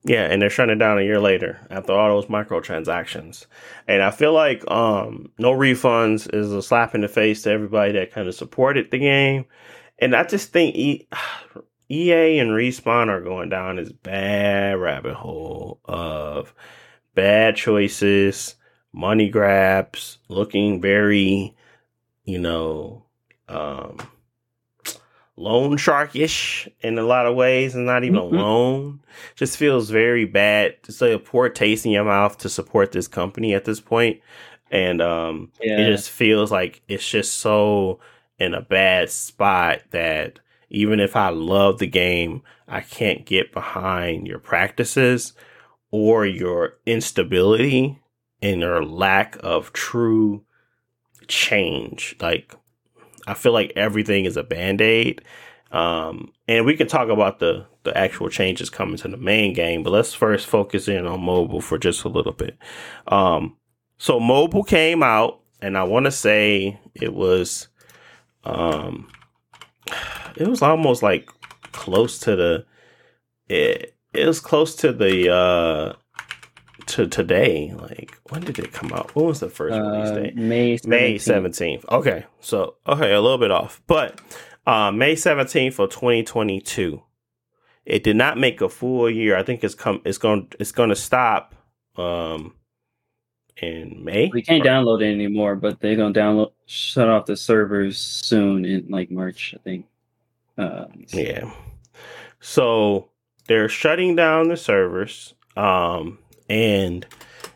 [0.05, 3.45] Yeah, and they're shutting it down a year later after all those microtransactions.
[3.87, 7.93] And I feel like um, no refunds is a slap in the face to everybody
[7.93, 9.45] that kind of supported the game.
[9.99, 11.07] And I just think e-
[11.89, 16.53] EA and Respawn are going down this bad rabbit hole of
[17.15, 18.55] bad choices,
[18.91, 21.55] money grabs, looking very,
[22.25, 23.03] you know,
[23.47, 23.97] um,
[25.35, 28.21] loan sharkish in a lot of ways, and not even Mhm.
[28.21, 28.99] a loan.
[29.35, 30.75] Just feels very bad.
[30.87, 34.19] It's like a poor taste in your mouth to support this company at this point,
[34.71, 35.79] and um, Yeah.
[35.79, 37.99] it just feels like it's just so
[38.39, 44.27] in a bad spot that even if I love the game, I can't get behind
[44.27, 45.33] your practices
[45.93, 48.01] or your instability
[48.41, 50.43] and your lack of true
[51.27, 52.15] change.
[52.19, 52.55] Like
[53.27, 55.21] I feel like everything is a band-aid.
[55.71, 59.83] Um, and we can talk about the the actual changes coming to the main game,
[59.83, 62.57] but let's first focus in on mobile for just a little bit.
[63.07, 63.57] Um,
[63.99, 67.67] so mobile came out, and I want to say it was,
[68.45, 69.09] um,
[70.37, 71.29] it was almost like
[71.71, 72.65] close to the,
[73.49, 75.93] it, it was close to the uh
[76.87, 77.73] to today.
[77.77, 79.15] Like when did it come out?
[79.15, 80.35] When was the first release Uh, date?
[80.35, 80.87] May 17th.
[80.87, 81.85] May 17th.
[81.89, 82.25] Okay.
[82.41, 83.81] So, okay, a little bit off.
[83.87, 84.19] But
[84.67, 87.01] uh, May 17th of 2022.
[87.85, 89.35] It did not make a full year.
[89.37, 91.55] I think it's come it's going it's going to stop
[91.97, 92.55] um
[93.61, 94.29] in May.
[94.33, 98.87] We can't download it anymore, but they're gonna download shut off the servers soon in
[98.89, 99.85] like March, I think.
[100.57, 101.53] Uh, Yeah.
[102.39, 103.09] So
[103.47, 107.05] they're shutting down the servers, um, and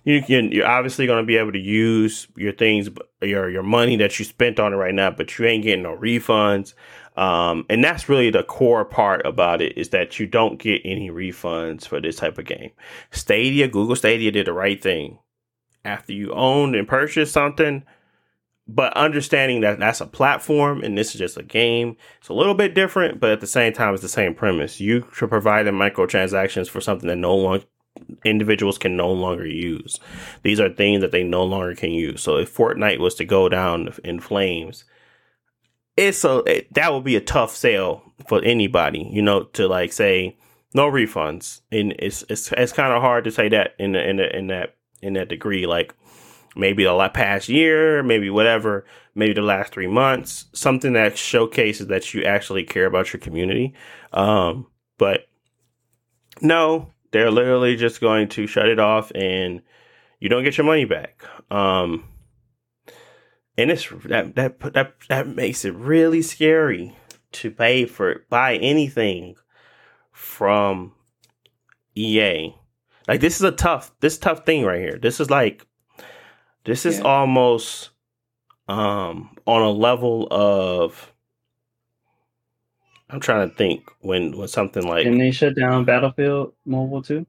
[0.04, 2.90] you can you're obviously going to be able to use your things,
[3.22, 5.98] your your money that you spent on it right now, but you ain't getting no
[5.98, 6.74] refunds.
[7.18, 11.10] Um, and that's really the core part about it is that you don't get any
[11.10, 12.70] refunds for this type of game.
[13.10, 15.18] Stadia, Google Stadia did the right thing.
[15.84, 17.84] After you owned and purchased something,
[18.68, 22.54] but understanding that that's a platform and this is just a game, it's a little
[22.54, 24.80] bit different, but at the same time, it's the same premise.
[24.80, 27.64] You should provide microtransactions for something that no one
[28.26, 30.00] individuals can no longer use.
[30.44, 32.22] These are things that they no longer can use.
[32.22, 34.84] So if Fortnite was to go down in flames,
[35.96, 39.94] it's a it, that would be a tough sale for anybody, you know, to like
[39.94, 40.38] say
[40.74, 41.62] no refunds.
[41.72, 44.48] And it's it's it's kind of hard to say that in the, in the, in
[44.48, 45.94] that in that degree like
[46.58, 51.88] maybe the last past year, maybe whatever, maybe the last three months, something that showcases
[51.88, 53.74] that you actually care about your community.
[54.14, 54.68] Um,
[54.98, 55.28] but
[56.42, 59.62] no, they're literally just going to shut it off and
[60.20, 61.24] you don't get your money back.
[61.52, 62.06] Um,
[63.58, 66.96] and it's that that that that makes it really scary
[67.34, 69.36] to pay for buy anything
[70.12, 70.94] from
[71.96, 72.56] EA.
[73.08, 75.00] Like this is a tough this tough thing right here.
[75.02, 75.66] This is like
[76.68, 77.06] this is Yeah.
[77.06, 77.90] almost
[78.68, 81.12] um on a level of
[83.10, 87.26] I'm trying to think when when something like and they shut down Battlefield Mobile too.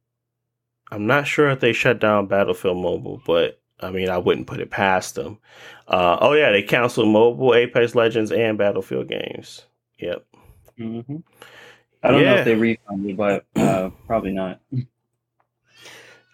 [0.91, 4.59] I'm not sure if they shut down Battlefield Mobile, but I mean, I wouldn't put
[4.61, 5.39] it past them.
[5.87, 9.65] Uh, oh yeah, they canceled mobile Apex Legends and Battlefield games.
[10.01, 10.25] Yep.
[10.77, 11.01] hmm
[12.03, 14.61] I don't know if they refunded, but uh, probably not.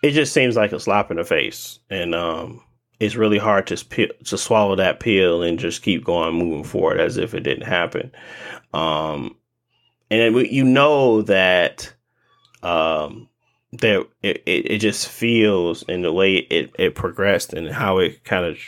[0.03, 2.63] It just seems like a slap in the face, and um,
[3.01, 7.17] it's really hard to to swallow that pill and just keep going, moving forward as
[7.17, 8.13] if it didn't happen.
[8.73, 9.37] Um,
[10.11, 11.93] and you know that
[12.63, 13.29] um,
[13.73, 18.25] that it, it, it just feels in the way it, it progressed and how it
[18.25, 18.59] kind of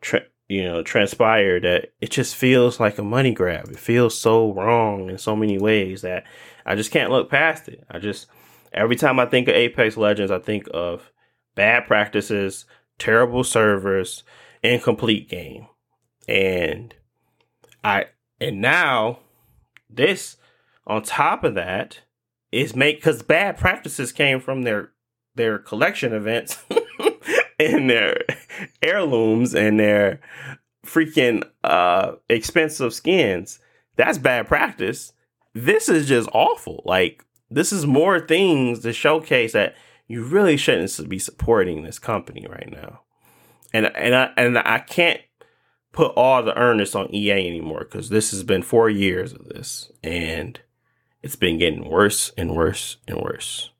[0.00, 3.68] tra- you know transpired that it just feels like a money grab.
[3.68, 6.24] It feels so wrong in so many ways that
[6.66, 7.84] I just can't look past it.
[7.90, 8.26] I just
[8.72, 11.10] every time I think of Apex Legends, I think of
[11.54, 12.64] bad practices,
[13.02, 14.22] terrible servers,
[14.62, 15.66] incomplete game,
[16.28, 16.94] and
[17.82, 18.06] I
[18.40, 19.18] and now
[19.90, 20.36] this
[20.86, 22.00] on top of that
[22.52, 24.92] is make because bad practices came from their
[25.34, 26.58] their collection events
[27.58, 28.22] and their
[28.82, 30.20] heirlooms and their
[30.86, 33.58] freaking uh expensive skins.
[33.96, 35.12] That's bad practice.
[35.54, 36.82] This is just awful.
[36.84, 39.74] Like this is more things to showcase that
[40.12, 43.00] you really shouldn't be supporting this company right now
[43.72, 45.20] and and i and i can't
[45.92, 49.90] put all the earnest on ea anymore because this has been four years of this
[50.02, 50.60] and
[51.22, 53.70] it's been getting worse and worse and worse.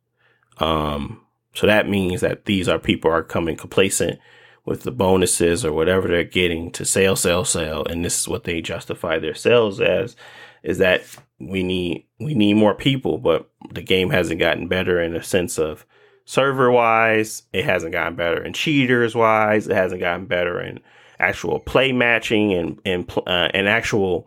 [0.59, 1.23] Um,
[1.55, 4.19] so that means that these are people are coming complacent
[4.65, 8.45] with the bonuses or whatever they're getting to sell, sell, sell, and this is what
[8.45, 10.15] they justify their sales as
[10.63, 11.03] is that
[11.41, 15.59] we need we need more people, but the game hasn't gotten better in a sense
[15.59, 15.85] of
[16.25, 20.81] server wise, it hasn't gotten better And cheaters wise, it hasn't gotten better And
[21.19, 24.27] actual play matching and and uh, and actual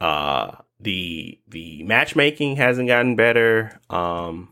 [0.00, 3.80] uh the the matchmaking hasn't gotten better.
[3.90, 4.50] Um,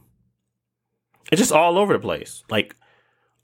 [1.31, 2.43] it's just all over the place.
[2.51, 2.75] Like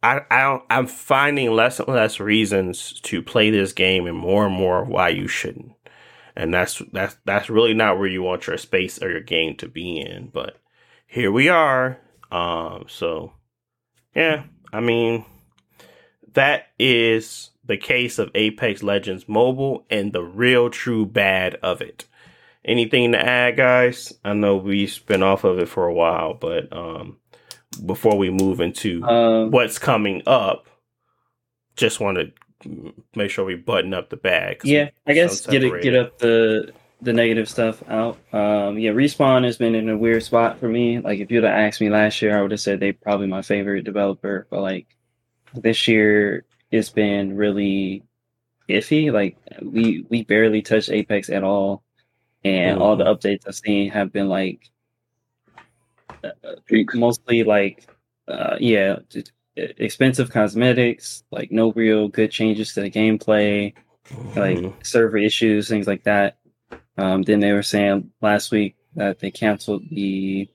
[0.02, 4.46] I, I don't, I'm finding less and less reasons to play this game, and more
[4.46, 5.72] and more why you shouldn't.
[6.36, 9.68] And that's that's that's really not where you want your space or your game to
[9.68, 10.28] be in.
[10.28, 10.58] But
[11.06, 11.98] here we are.
[12.30, 13.32] Um, so
[14.18, 15.24] yeah, I mean
[16.34, 22.06] that is the case of Apex Legends Mobile and the real true bad of it.
[22.64, 24.12] Anything to add guys?
[24.24, 27.18] I know we've been off of it for a while but um
[27.86, 30.66] before we move into Um, what's coming up
[31.76, 35.80] just want to make sure we button up the bag yeah, I guess get it,
[35.80, 38.18] get up the the negative stuff out.
[38.32, 40.98] Um, yeah, respawn has been in a weird spot for me.
[40.98, 43.42] Like if you'd have asked me last year, I would have said they probably my
[43.42, 44.46] favorite developer.
[44.50, 44.86] But like
[45.54, 48.02] this year, it's been really
[48.68, 49.12] iffy.
[49.12, 51.82] Like we we barely touched Apex at all,
[52.44, 54.68] and all the updates I've seen have been like
[56.66, 56.94] Peaks.
[56.94, 57.88] mostly like
[58.26, 58.96] uh yeah
[59.56, 63.72] expensive cosmetics like no real good changes to the gameplay
[64.36, 64.74] like Mhm.
[64.84, 66.37] server issues things like that
[66.96, 70.48] um then they were saying last week that they canceled the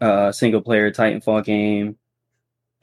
[0.00, 1.96] uh single player titanfall game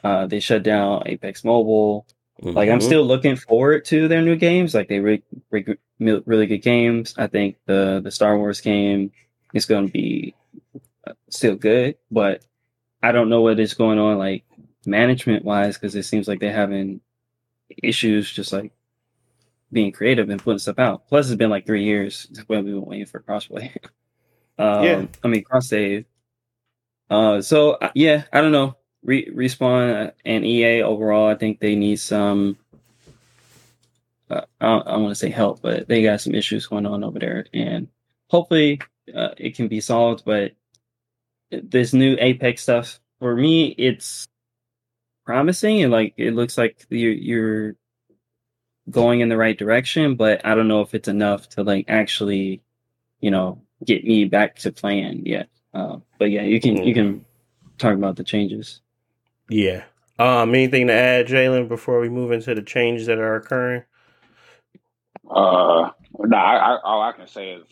[0.03, 2.05] uh they shut down apex mobile
[2.53, 2.83] Like I'm Mhm.
[2.83, 4.73] still looking forward to their new games.
[4.75, 7.13] Like they re- re- really good games.
[7.17, 9.11] I think the the Star Wars game
[9.53, 10.35] is going to be
[11.07, 12.43] uh, still good, but
[13.01, 14.43] I don't know what is going on like
[14.85, 16.99] management wise because it seems like they're having
[17.81, 18.71] issues just like
[19.76, 21.05] being creative and putting stuff out.
[21.09, 23.76] Plus, it's been like three years when we've been waiting for crossplay.
[24.57, 25.05] um, Yeah.
[25.23, 26.05] I mean cross save.
[27.09, 28.78] Uh, so uh, yeah, I don't know.
[29.03, 32.57] Re- respawn and EA overall, I think they need some.
[34.30, 37.03] Uh, I don't, I want to say help, but they got some issues going on
[37.03, 37.88] over there, and
[38.30, 38.82] hopefully
[39.13, 40.23] uh, it can be solved.
[40.26, 40.53] But
[41.51, 44.26] this new Apex stuff for me, it's
[45.26, 47.76] promising, and like it looks like you're, you're
[48.89, 50.15] going in the right direction.
[50.15, 52.61] But I don't know if it's enough to like actually,
[53.19, 55.49] you know, get me back to playing yet.
[55.73, 57.25] Uh, but yeah, you can you can
[57.77, 58.81] talk about the changes.
[59.49, 59.83] Yeah.
[60.17, 63.83] Um, anything to add, Jalen, before we move into the changes that are occurring?
[65.29, 67.63] Uh, no, I, I, all I can say is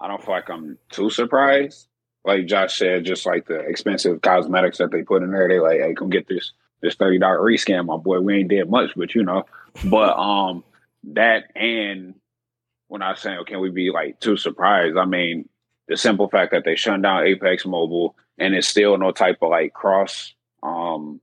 [0.00, 1.86] I don't feel like I'm too surprised.
[2.24, 5.80] Like Josh said, just like the expensive cosmetics that they put in there, they like,
[5.80, 8.20] hey, come get this this thirty dollar reskin, my boy.
[8.20, 9.44] We ain't did much, but you know,
[9.84, 10.64] but um,
[11.14, 12.14] that and
[12.88, 14.96] when I saying, can we be like too surprised?
[14.96, 15.48] I mean,
[15.88, 19.50] the simple fact that they shut down Apex Mobile and it's still no type of
[19.50, 21.20] like cross um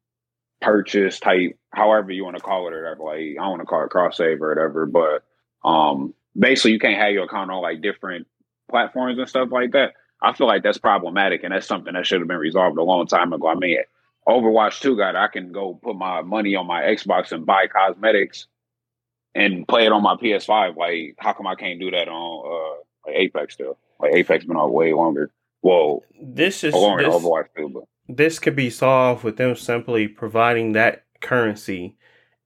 [0.62, 3.03] purchase type, however you want to call it or whatever.
[3.03, 5.24] Like I want to call it cross save or whatever, but
[5.68, 8.28] um basically you can't have your account on like different
[8.70, 9.93] platforms and stuff like that.
[10.22, 13.06] I feel like that's problematic and that's something that should have been resolved a long
[13.08, 13.47] time ago.
[13.47, 13.78] I mean,
[14.28, 18.47] Overwatch 2 got I can go put my money on my Xbox and buy cosmetics
[19.36, 20.76] and play it on my PS5.
[20.76, 23.78] Like, how come I can't do that on uh like Apex still?
[23.99, 25.32] Like Apex been out way longer.
[25.61, 29.55] Well, This is longer than this, Overwatch 2, but this could be solved with them
[29.55, 31.97] simply providing that currency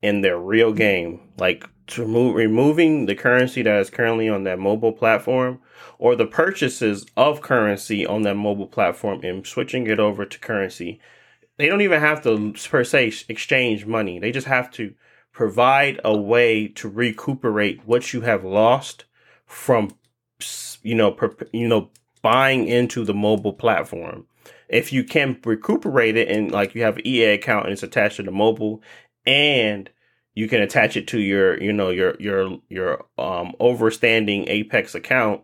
[0.02, 4.60] in their real game, like to remove, removing the currency that is currently on that
[4.60, 5.60] mobile platform,
[5.98, 11.00] or the purchases of currency on that mobile platform and switching it over to currency.
[11.60, 14.18] They don't even have to per se exchange money.
[14.18, 14.96] They just have to
[15.32, 19.06] provide a way to recuperate what you have lost
[19.46, 19.92] from,
[20.82, 21.92] you know, per, you know,
[22.22, 24.26] buying into the mobile platform
[24.70, 28.18] if you can recuperate it and like you have an EA account and it's attached
[28.18, 28.82] to the mobile
[29.26, 29.90] and
[30.36, 35.42] you can attach it to your you know your your your um overstanding Apex account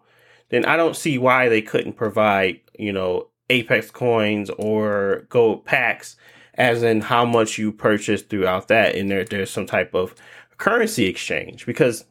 [0.49, 6.15] then I don't see why they couldn't provide you know Apex coins or gold packs
[6.55, 10.15] as in how much you purchase throughout that and there there's some type of
[10.57, 12.05] currency exchange because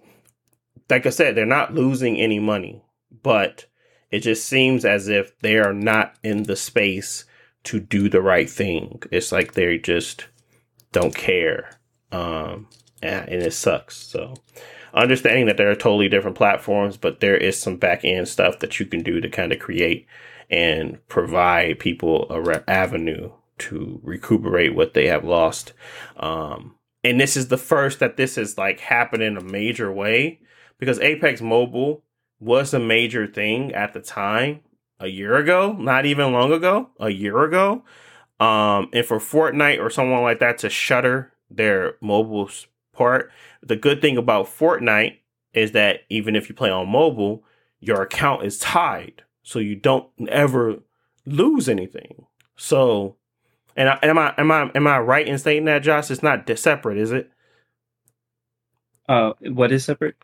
[0.90, 2.82] like I said they're not losing any money
[3.22, 3.66] but
[4.10, 7.24] it just seems as if they are not in the space
[7.64, 9.02] to do the right thing.
[9.10, 10.26] It's like they just
[10.92, 11.80] don't care.
[12.12, 12.68] Um,
[13.02, 13.96] and, and it sucks.
[13.96, 14.34] So,
[14.92, 18.78] understanding that there are totally different platforms, but there is some back end stuff that
[18.78, 20.06] you can do to kind of create
[20.54, 25.72] and provide people a re- avenue to recuperate what they have lost.
[26.16, 30.38] Um, and this is the first that this is like happened in a major way
[30.78, 32.04] because Apex Mobile
[32.38, 34.60] was a major thing at the time
[35.00, 37.82] a year ago, not even long ago, a year ago.
[38.38, 42.48] Um, and for Fortnite or someone like that to shutter their mobile
[42.92, 45.18] part, the good thing about Fortnite
[45.52, 47.42] is that even if you play on mobile,
[47.80, 50.78] your account is tied, so you don't ever
[51.26, 52.26] lose anything.
[52.56, 53.16] So,
[53.76, 56.10] and I, am I am I am I right in stating that, Josh?
[56.10, 57.30] It's not separate, is it?
[59.08, 60.16] Uh, what is separate?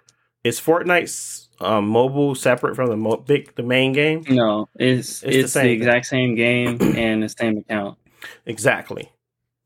[0.43, 4.25] Is Fortnite's um, mobile separate from the mo- big the main game?
[4.29, 5.77] No, it's It's the it's, the, same thing.
[5.77, 7.99] exact same game and the same account.
[8.47, 9.12] Exactly.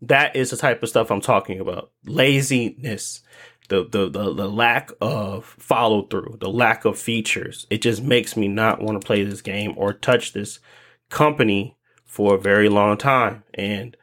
[0.03, 1.91] That is the type of stuff I'm talking about.
[2.05, 3.23] Laziness,
[3.69, 7.67] the the the, the lack of follow through, the lack of features.
[7.71, 10.61] It just makes me not want to play this game or touch this
[11.11, 13.45] company for a very long time.
[13.55, 13.97] And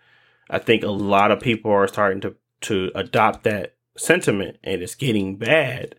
[0.50, 4.96] I think a lot of people are starting to to adopt that sentiment and it's
[4.96, 5.96] getting bad.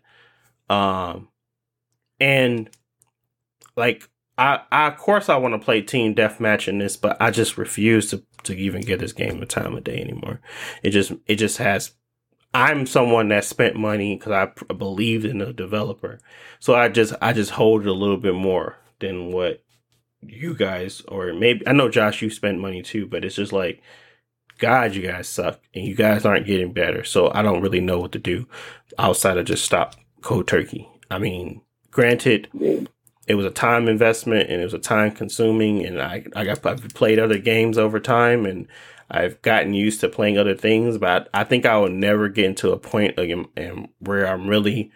[0.69, 1.29] Um
[2.19, 2.69] and
[3.75, 7.31] like I, I of course I want to play team deathmatch in this, but I
[7.31, 10.41] just refuse to to even get this game a time of day anymore.
[10.81, 11.91] It just it just has.
[12.53, 16.19] I'm someone that spent money because I believed in the developer,
[16.59, 19.63] so I just I just hold it a little bit more than what
[20.21, 23.81] you guys or maybe I know Josh you spent money too, but it's just like
[24.59, 27.03] God, you guys suck and you guys aren't getting better.
[27.03, 28.47] So I don't really know what to do
[28.97, 30.87] outside of just stop cold turkey.
[31.09, 32.49] I mean, granted,
[33.27, 36.65] it was a time investment and it was a time consuming and I I got
[36.65, 38.67] I've played other games over time and
[39.13, 42.71] I've gotten used to playing other things, but I think I will never get into
[42.71, 44.91] a point again and where I'm really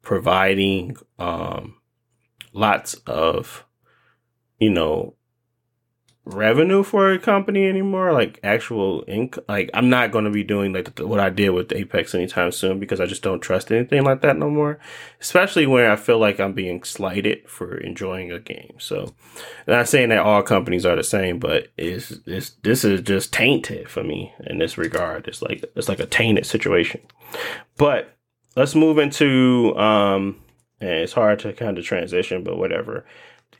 [0.00, 1.76] providing um,
[2.54, 3.66] lots of,
[4.58, 5.16] you know,
[6.28, 9.44] revenue for a company anymore, like actual income.
[9.48, 12.52] Like I'm not going to be doing like the, what I did with Apex anytime
[12.52, 14.78] soon because I just don't trust anything like that no more.
[15.20, 18.74] Especially when I feel like I'm being slighted for enjoying a game.
[18.78, 19.14] So,
[19.66, 23.88] not saying that all companies are the same, but it's, it's this is just tainted
[23.88, 25.28] for me in this regard.
[25.28, 27.00] It's like it's like a tainted situation.
[27.76, 28.16] But
[28.54, 30.42] let's move into um,
[30.80, 33.06] and it's hard to kind of transition, but whatever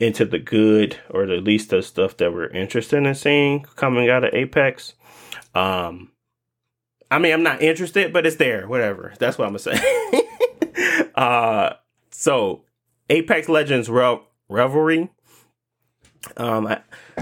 [0.01, 4.25] into the good or at least the stuff that we're interested in seeing coming out
[4.25, 4.95] of Apex.
[5.55, 6.13] Um,
[7.11, 8.69] I mean, I'm not interested, but it's there.
[8.69, 9.15] Whatever.
[9.19, 11.09] That's what I'm gonna say.
[11.15, 11.71] uh,
[12.11, 12.65] so
[13.09, 15.11] Apex Legends Rev- Revelry.
[16.37, 16.81] Um, I,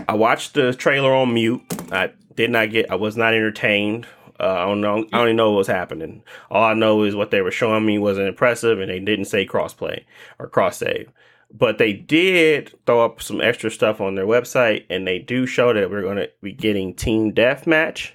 [0.09, 1.63] I watched the trailer on mute.
[1.93, 2.91] I did not get.
[2.91, 4.07] I was not entertained.
[4.39, 5.07] Uh, I don't know.
[5.13, 6.23] I don't even know what was happening.
[6.51, 9.47] All I know is what they were showing me wasn't impressive, and they didn't say
[9.47, 10.05] crossplay
[10.39, 11.11] or cross save.
[11.53, 15.73] But they did throw up some extra stuff on their website, and they do show
[15.73, 18.11] that we're going to be getting Team Deathmatch.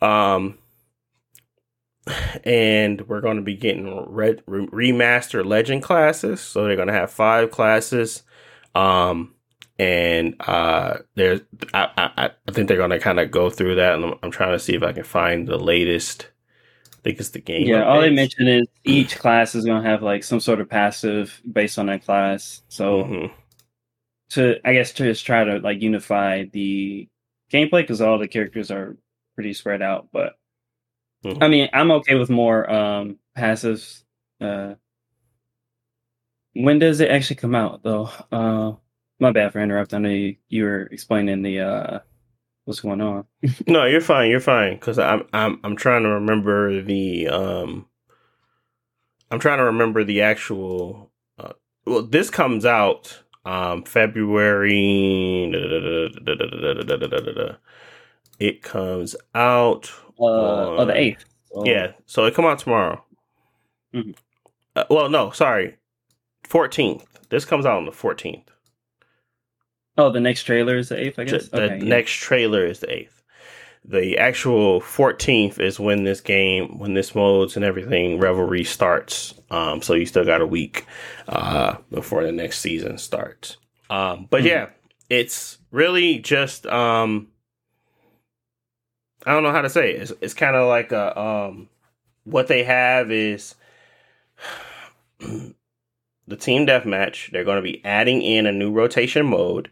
[0.00, 0.58] Um,
[2.44, 6.40] and we're going to be getting red remastered Legend classes.
[6.40, 8.22] So they're going to have five classes.
[8.74, 9.34] Um,
[9.78, 11.40] and uh, there's
[11.72, 14.30] I, I I think they're going to kind of go through that, and I'm, I'm
[14.30, 16.28] trying to see if I can find the latest
[17.04, 17.66] It's the game.
[17.66, 20.68] Yeah, all they mentioned is each class is going to have like some sort of
[20.68, 22.62] passive based on that class.
[22.68, 23.34] So mm-hmm.
[24.30, 27.08] to I guess to just try to like unify the
[27.50, 28.96] gameplay because all the characters are
[29.34, 30.08] pretty spread out.
[30.12, 30.34] But
[31.24, 31.42] mm-hmm.
[31.42, 34.02] I mean, I'm okay with more um passives.
[34.40, 34.74] Uh,
[36.54, 38.10] when does it actually come out though?
[38.30, 38.72] Uh,
[39.20, 39.96] my bad for interrupting.
[39.98, 41.98] I know you, you were explaining the uh
[42.70, 43.24] what's going on.
[43.66, 44.30] no, you're fine.
[44.30, 47.86] You're fine because I'm I'm I'm trying to remember the um.
[49.32, 51.10] I'm trying to remember the actual.
[51.38, 51.52] Uh,
[51.84, 55.50] well, this comes out um February.
[58.38, 59.90] It comes out.
[60.18, 61.24] Uh, on, oh, the eighth.
[61.52, 61.64] Oh.
[61.64, 63.04] Yeah, so it come out tomorrow.
[63.92, 64.12] Mm-hmm.
[64.76, 65.76] Uh, well, no, sorry,
[66.44, 67.04] fourteenth.
[67.30, 68.48] This comes out on the fourteenth.
[70.00, 71.48] Oh, the next trailer is the eighth, I guess.
[71.48, 72.26] The okay, next yeah.
[72.26, 73.22] trailer is the eighth.
[73.84, 79.34] The actual fourteenth is when this game, when this modes and everything revelry starts.
[79.50, 80.86] Um, so you still got a week
[81.28, 83.58] uh, before the next season starts.
[83.90, 84.46] Um, but mm-hmm.
[84.46, 84.68] yeah,
[85.10, 87.28] it's really just um,
[89.26, 90.02] I don't know how to say it.
[90.02, 91.68] It's, it's kind of like a um,
[92.24, 93.54] what they have is
[95.18, 97.32] the team deathmatch.
[97.32, 99.70] They're going to be adding in a new rotation mode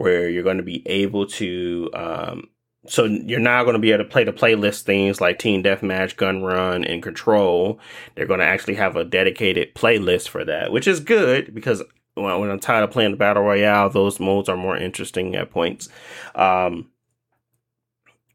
[0.00, 1.90] where you're going to be able to.
[1.92, 2.48] Um,
[2.86, 6.16] so you're now going to be able to play the playlist things like Team Deathmatch,
[6.16, 7.78] Gun Run, and Control.
[8.14, 11.82] They're going to actually have a dedicated playlist for that, which is good because
[12.14, 15.90] when I'm tired of playing the battle royale, those modes are more interesting at points.
[16.34, 16.90] Um,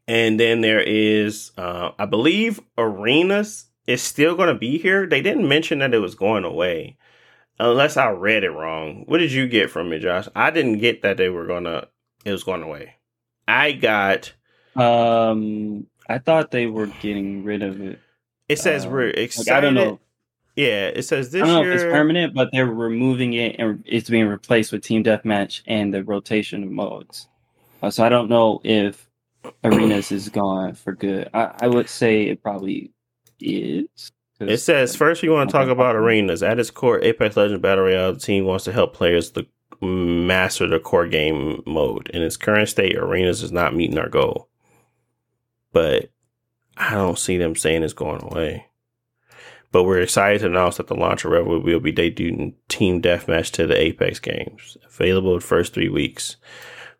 [0.06, 5.04] and then there is, uh, I believe, arenas is still going to be here.
[5.04, 6.96] They didn't mention that it was going away
[7.58, 9.04] unless I read it wrong.
[9.06, 10.28] What did you get from it, Josh?
[10.34, 11.88] I didn't get that they were gonna
[12.24, 12.94] it was going away.
[13.48, 14.32] I got
[14.74, 17.98] um I thought they were getting rid of it.
[18.48, 19.50] It says uh, we're excited.
[19.50, 20.00] Like, I don't know.
[20.54, 21.70] Yeah, it says this I don't year.
[21.70, 25.62] know if it's permanent, but they're removing it and it's being replaced with Team Deathmatch
[25.66, 27.28] and the rotation modes.
[27.82, 29.06] Uh, so I don't know if
[29.64, 31.28] Arenas is gone for good.
[31.34, 32.90] I, I would say it probably
[33.38, 34.12] is.
[34.38, 36.42] It says first we want to talk about arenas.
[36.42, 39.46] At its core, Apex Legends Battle Royale the team wants to help players to
[39.80, 42.08] master the core game mode.
[42.10, 44.48] In its current state, arenas is not meeting our goal.
[45.72, 46.10] But
[46.76, 48.66] I don't see them saying it's going away.
[49.72, 53.50] But we're excited to announce that the launch of Revel will be debuting Team Deathmatch
[53.52, 56.36] to the Apex games, available the first three weeks.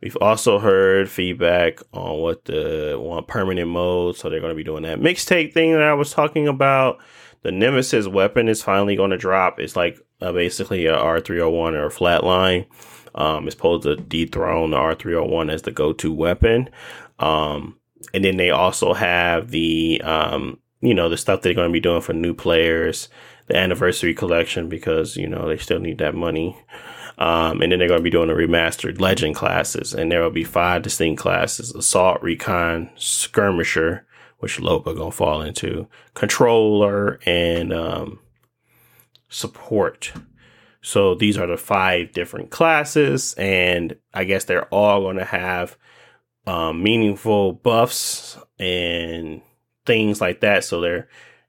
[0.02, 4.64] We've also heard feedback on what the one permanent mode, so they're going to be
[4.64, 6.98] doing that mixtape thing that I was talking about
[7.46, 9.60] the Nemesis weapon is finally going to drop.
[9.60, 12.66] It's like uh, basically a R301 or a flatline.
[13.14, 16.68] Um, it's supposed to dethrone the R301 as the go-to weapon.
[17.20, 17.78] Um,
[18.12, 21.78] and then they also have the, um, you know, the stuff they're going to be
[21.78, 23.08] doing for new players,
[23.46, 26.60] the anniversary collection, because, you know, they still need that money.
[27.16, 30.30] Um, and then they're going to be doing the remastered legend classes, and there will
[30.30, 34.05] be five distinct classes: assault, recon, skirmisher,
[34.46, 38.20] which Loba gonna fall into, controller, and um,
[39.28, 40.12] support.
[40.82, 45.76] So these are the five different classes, and I guess they're all to have
[46.46, 49.42] um, meaningful buffs and
[49.84, 50.62] things like that.
[50.62, 51.08] So they're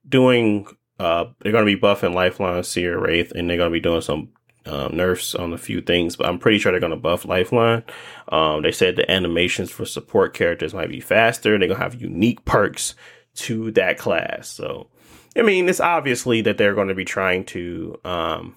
[0.09, 0.65] doing
[0.99, 4.29] uh, they're to be buffing Lifeline, Seer, Wraith, and they're to be doing some
[4.68, 7.84] um, nerfs on a few things, but I'm pretty sure they're going to buff Lifeline.
[8.30, 11.51] Um, they said the animations for support characters might be faster.
[11.51, 12.95] They're going to have unique perks
[13.36, 14.49] to that class.
[14.49, 14.89] So,
[15.36, 18.55] I mean, it's obviously that they're going to be trying to um,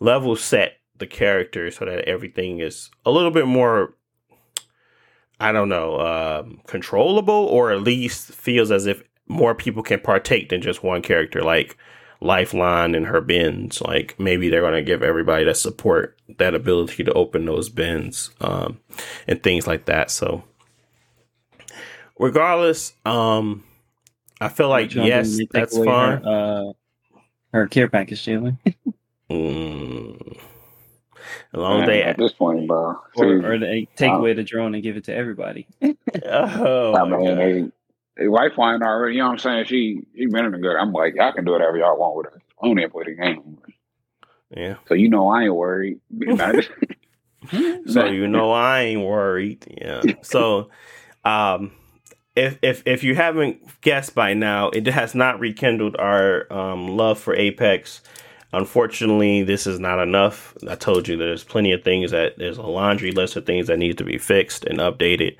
[0.00, 3.94] level set the character so that everything is a little bit more
[5.40, 10.48] I don't know, uh, controllable, or at least feels as if more people can partake
[10.48, 11.76] than just one character, like
[12.24, 13.80] Lifeline and her bins.
[13.80, 18.30] Like maybe they're going to give everybody that support that ability to open those bins
[18.40, 18.80] um,
[19.28, 20.10] and things like that.
[20.10, 20.42] So,
[22.18, 23.62] regardless, um,
[24.40, 26.22] I feel like yes, that's fine.
[26.22, 26.72] Her, uh,
[27.52, 28.58] her care package, Jalen.
[29.30, 30.38] mm.
[31.52, 33.00] As long as they at this point, bro.
[33.16, 35.66] or, or they take um, away the drone and give it to everybody.
[36.26, 37.70] oh, I mean, they, they
[38.18, 39.16] Lifeline already.
[39.16, 39.64] You know what I'm saying?
[39.66, 40.76] She she been in the good.
[40.76, 42.42] I'm like, y'all can do whatever y'all want with her.
[42.62, 43.58] I don't even play the game.
[44.56, 44.76] Yeah.
[44.86, 46.00] So you know I ain't worried.
[47.86, 49.64] so you know I ain't worried.
[49.80, 50.02] Yeah.
[50.22, 50.70] So,
[51.24, 51.72] um,
[52.36, 57.18] if if if you haven't guessed by now, it has not rekindled our um, love
[57.18, 58.02] for Apex.
[58.54, 60.54] Unfortunately, this is not enough.
[60.68, 63.78] I told you there's plenty of things that there's a laundry list of things that
[63.78, 65.36] need to be fixed and updated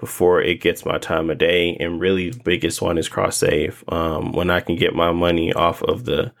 [0.00, 1.76] before it gets my time of day.
[1.78, 3.84] And really, the biggest one is cross save.
[3.88, 6.32] Um, when I can get my money off of the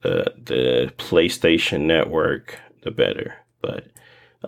[0.00, 3.34] the the PlayStation Network, the better.
[3.60, 3.84] But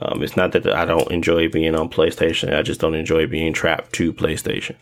[0.00, 2.56] um, it's not that I don't enjoy being on PlayStation.
[2.56, 4.76] I just don't enjoy being trapped to PlayStation,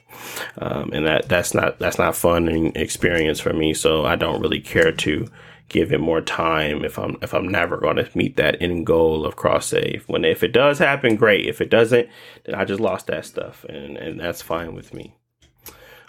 [0.58, 3.74] um, and that that's not that's not fun and experience for me.
[3.74, 5.28] So I don't really care to
[5.70, 9.24] give it more time if I'm if I'm never going to meet that end goal
[9.24, 10.04] of cross save.
[10.06, 11.46] When if it does happen, great.
[11.46, 12.08] If it doesn't,
[12.44, 15.16] then I just lost that stuff, and and that's fine with me.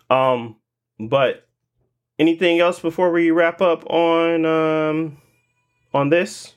[0.10, 0.58] Um,
[1.00, 1.48] but
[2.20, 5.22] anything else before we wrap up on um
[5.94, 6.56] on this?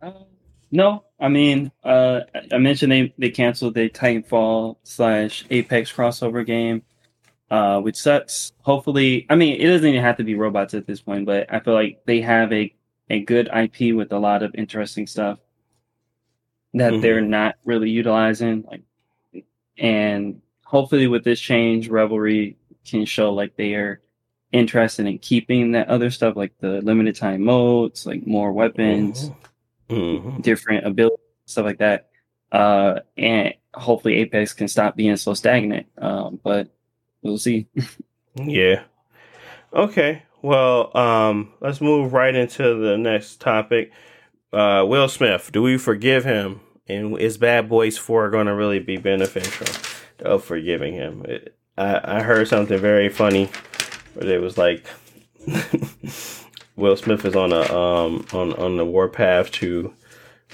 [0.00, 0.12] Uh,
[0.70, 2.20] no, I mean, uh,
[2.52, 6.82] I mentioned they they canceled the Titanfall slash Apex crossover game
[7.54, 8.52] uh, which sucks.
[8.62, 11.60] Hopefully, I mean, it doesn't even have to be robots at this point, but I
[11.60, 12.74] feel like they have a
[13.10, 15.38] a good IP with a lot of interesting stuff
[16.72, 17.02] that mm-hmm.
[17.02, 18.64] they're not really utilizing.
[18.68, 18.82] Like,
[19.78, 24.00] and hopefully, with this change, Revelry can show like they are
[24.50, 29.30] interested in keeping that other stuff, like the limited time modes, like more weapons,
[29.88, 29.94] mm-hmm.
[29.94, 30.40] mm-hmm.
[30.40, 32.08] different abilities, stuff like that.
[32.50, 35.86] Uh, and hopefully, Apex can stop being so stagnant.
[35.98, 36.74] Um, but
[37.24, 37.66] we'll see.
[38.36, 38.84] yeah.
[39.72, 40.22] Okay.
[40.42, 43.90] Well, um, let's move right into the next topic.
[44.52, 46.60] Uh, Will Smith, do we forgive him?
[46.86, 49.66] And is Bad Boys 4 going to really be beneficial
[50.20, 51.24] of forgiving him?
[51.24, 53.50] It, I, I heard something very funny
[54.14, 54.86] where it was like
[56.76, 59.92] Will Smith is on a um on on the warpath to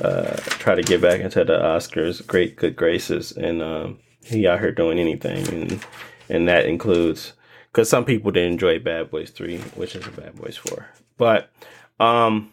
[0.03, 4.61] uh try to get back into the Oscars great good graces and um he out
[4.61, 5.85] here doing anything and
[6.31, 7.35] and that includes
[7.70, 10.89] because some people didn't enjoy Bad Boys Three, which is a Bad Boys Four.
[11.18, 11.51] But
[11.99, 12.51] um,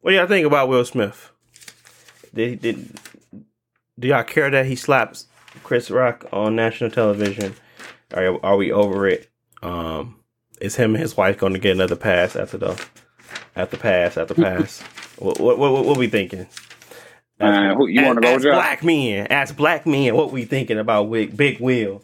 [0.00, 1.30] what do y'all think about Will Smith?
[2.34, 2.98] Did did
[3.98, 5.26] do y'all care that he slaps
[5.64, 7.54] Chris Rock on national television?
[8.14, 9.30] Are are we over it?
[9.62, 10.16] Um,
[10.60, 12.86] is him and his wife going to get another pass after the
[13.56, 14.80] after pass after pass?
[15.18, 16.46] what, what what what we thinking?
[17.40, 20.78] Uh, who, you want to go, As black men, as black men, what we thinking
[20.78, 22.00] about Big, Big Will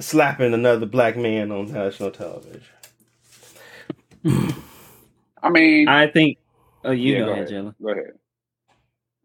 [0.00, 2.62] slapping another black man on national television.
[5.42, 6.38] I mean, I think.
[6.84, 7.74] Oh, you yeah, go, go ahead, Jalen.
[7.82, 7.94] Go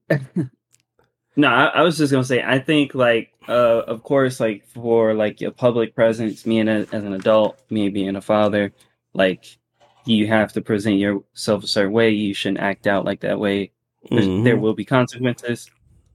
[0.10, 0.28] ahead.
[1.36, 2.44] no, I, I, was just gonna say.
[2.44, 6.92] I think, like, uh, of course, like for like a public presence, me and as
[6.92, 8.74] an adult, me being a father,
[9.14, 9.58] like
[10.06, 12.12] you have to present yourself a certain way.
[12.12, 13.72] You shouldn't act out like that way.
[14.12, 14.44] Mm-hmm.
[14.44, 15.70] There will be consequences,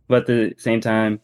[0.09, 1.21] but at the same time,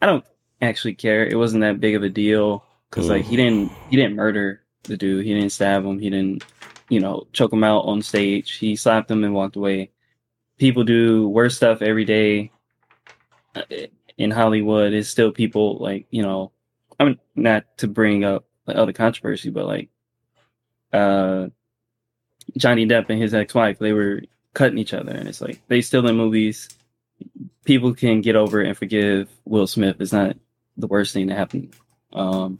[0.00, 0.24] I don't
[0.62, 1.26] actually care.
[1.26, 2.65] It wasn't that big of a deal
[2.96, 5.26] because like he didn't he didn't murder the dude.
[5.26, 5.98] He didn't stab him.
[5.98, 6.44] He didn't
[6.88, 8.56] you know choke him out on stage.
[8.56, 9.90] He slapped him and walked away.
[10.56, 12.52] People do worse stuff every day
[13.54, 13.62] uh,
[14.16, 14.94] in Hollywood.
[14.94, 16.52] It's still people like you know.
[16.98, 19.90] I mean, not to bring up like, other controversy, but like
[20.94, 21.48] uh
[22.56, 24.22] Johnny Depp and his ex-wife, they were
[24.54, 26.70] cutting each other, and it's like they still in movies.
[27.66, 29.96] People can get over it and forgive Will Smith.
[30.00, 30.36] It's not
[30.78, 31.72] the worst thing to happen
[32.16, 32.58] um,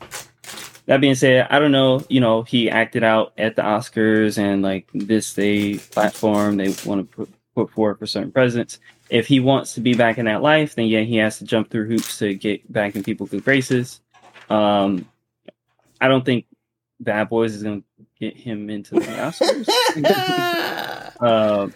[0.86, 2.02] that being said, I don't know.
[2.08, 7.10] You know, he acted out at the Oscars and like this they platform they want
[7.10, 8.78] to put, put forward for certain presidents.
[9.10, 11.70] if he wants to be back in that life, then yeah, he has to jump
[11.70, 14.00] through hoops to get back in people's good graces.
[14.50, 15.08] Um,
[16.00, 16.46] I don't think
[17.00, 19.68] Bad Boys is going to get him into the Oscars.
[21.20, 21.68] uh,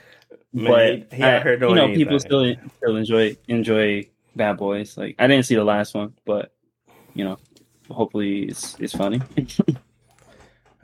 [0.52, 1.94] Man, but he- he I- here you know, anything.
[1.96, 4.96] people still still enjoy enjoy Bad Boys.
[4.96, 6.52] Like I didn't see the last one, but
[7.14, 7.38] you know,
[7.90, 9.20] hopefully it's it's funny.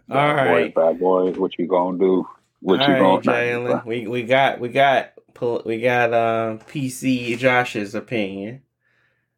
[0.09, 0.75] All Bad right.
[0.75, 1.39] boys, bad boys.
[1.39, 2.29] What you gonna do?
[2.61, 3.85] What All you right, gonna Jalen.
[3.85, 5.13] We we got we got
[5.65, 8.63] we got uh, PC Josh's opinion.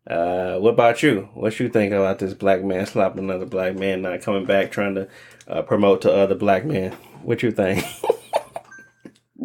[0.06, 1.28] Uh, what about you?
[1.34, 4.94] What you think about this black man slapping another black man, not coming back, trying
[4.94, 5.08] to
[5.46, 6.92] uh, promote to other black men?
[7.22, 7.84] What you think?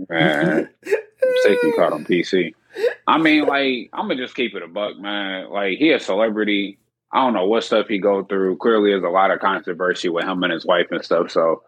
[0.09, 2.53] Man, I'm sick you caught on PC.
[3.07, 5.49] I mean, like, I'm gonna just keep it a buck, man.
[5.49, 6.79] Like, he a celebrity.
[7.13, 8.57] I don't know what stuff he go through.
[8.57, 11.29] Clearly, there's a lot of controversy with him and his wife and stuff.
[11.31, 11.61] So,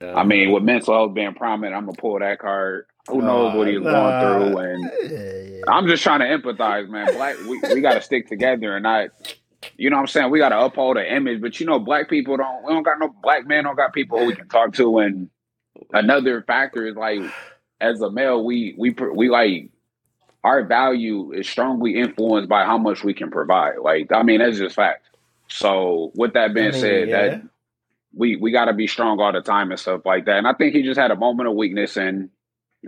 [0.00, 2.86] I mean, with mental health being prominent, I'm gonna pull that card.
[3.08, 4.58] Who knows what he's going through?
[4.58, 7.12] And I'm just trying to empathize, man.
[7.14, 9.10] Black, we, we got to stick together and not,
[9.76, 10.30] you know what I'm saying?
[10.30, 12.98] We got to uphold the image, but you know, black people don't, we don't got
[12.98, 15.00] no black men, don't got people who we can talk to.
[15.00, 15.28] And
[15.92, 17.20] another factor is like,
[17.78, 19.68] as a male, we, we, we like,
[20.44, 23.78] our value is strongly influenced by how much we can provide.
[23.82, 25.06] Like, I mean, that's just fact.
[25.48, 27.28] So, with that being I mean, said, yeah.
[27.28, 27.42] that
[28.14, 30.36] we we got to be strong all the time and stuff like that.
[30.36, 32.30] And I think he just had a moment of weakness, and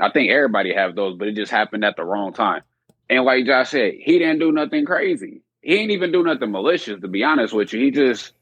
[0.01, 2.63] I think everybody have those, but it just happened at the wrong time.
[3.09, 5.43] And like Josh said, he didn't do nothing crazy.
[5.63, 7.81] He didn't even do nothing malicious, to be honest with you.
[7.81, 8.33] He just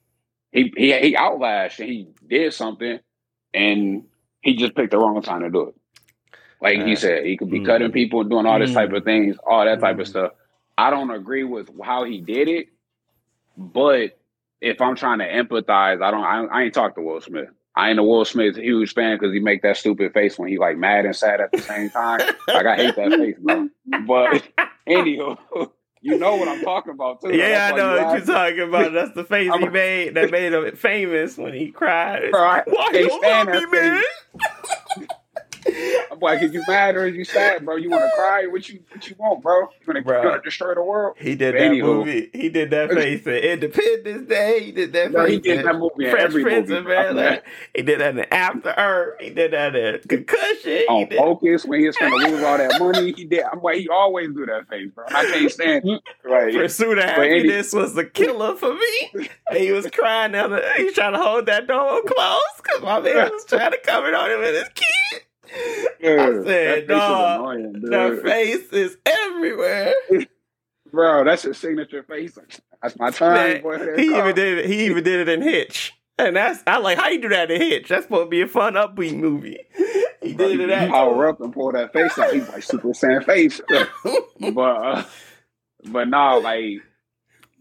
[0.52, 2.98] he he he outlashed and he did something,
[3.52, 4.04] and
[4.40, 5.74] he just picked the wrong time to do it.
[6.64, 7.66] Like he said, he could be mm.
[7.66, 8.74] cutting people and doing all this Mm.
[8.74, 10.10] type of things, all that type of Mm.
[10.10, 10.32] stuff.
[10.78, 12.68] I don't agree with how he did it,
[13.56, 14.18] but
[14.60, 16.24] if I'm trying to empathize, I don't.
[16.24, 17.48] I, I ain't talk to Will Smith.
[17.76, 20.58] I ain't a Will Smith huge fan because he make that stupid face when he
[20.58, 22.20] like mad and sad at the same time.
[22.48, 23.68] like I hate that face, bro.
[24.06, 24.42] But
[24.88, 27.36] anywho, you know what I'm talking about too.
[27.36, 28.92] Yeah, I know you what you're talking about.
[28.92, 32.30] That's the face he made that made him famous when he cried.
[32.34, 34.02] I Why you love me, man?
[36.10, 37.76] I'm like, is you mad or is you sad, bro?
[37.76, 38.46] You want to cry?
[38.46, 39.68] What you what you want, bro?
[39.86, 41.16] You want to destroy the world?
[41.18, 41.82] He did that Anywho.
[42.04, 42.30] movie.
[42.32, 44.60] He did that face in Independence Day.
[44.64, 47.40] He did that Bro, face he did that movie Fresh Prince of Bel
[47.74, 49.20] He did that in After Earth.
[49.20, 50.60] He did that in Concussion.
[50.64, 53.12] He on did, focus when he was gonna lose all that money.
[53.12, 53.42] He did.
[53.50, 55.04] I'm like, he always do that face, bro.
[55.08, 56.00] I can't stand it.
[56.24, 56.54] Right.
[56.54, 59.28] Pursuit of But any- Happiness was the killer for me.
[59.50, 62.82] And he was crying down the, he was trying to hold that door closed because
[62.82, 65.22] my man was trying to come in on him and his kid.
[65.54, 69.94] I said, that face is dog, annoying, that face is everywhere.
[70.94, 71.24] bro.
[71.24, 72.38] That's his signature face.
[72.82, 73.96] That's my time, Man, boy.
[73.96, 74.66] He even did it.
[74.66, 77.60] He even did it in Hitch, and that's I like how you do that in
[77.60, 77.88] Hitch.
[77.88, 79.58] That's supposed to be a fun upbeat movie.
[80.22, 82.32] He Bro, did it At power up and pull that face out.
[82.32, 83.60] He's like Super Saiyan face.
[84.54, 85.04] but uh,
[85.86, 86.80] but no, like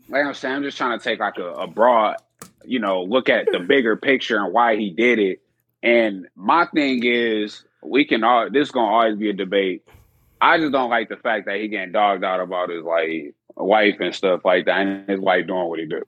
[0.10, 2.18] like I'm saying, I'm just trying to take like a, a broad,
[2.64, 5.42] you know, look at the bigger picture and why he did it.
[5.82, 9.88] And my thing is, we can all this is gonna always be a debate.
[10.42, 13.98] I just don't like the fact that he getting dogged out about his like wife
[14.00, 16.04] and stuff like that, and his wife doing what he do.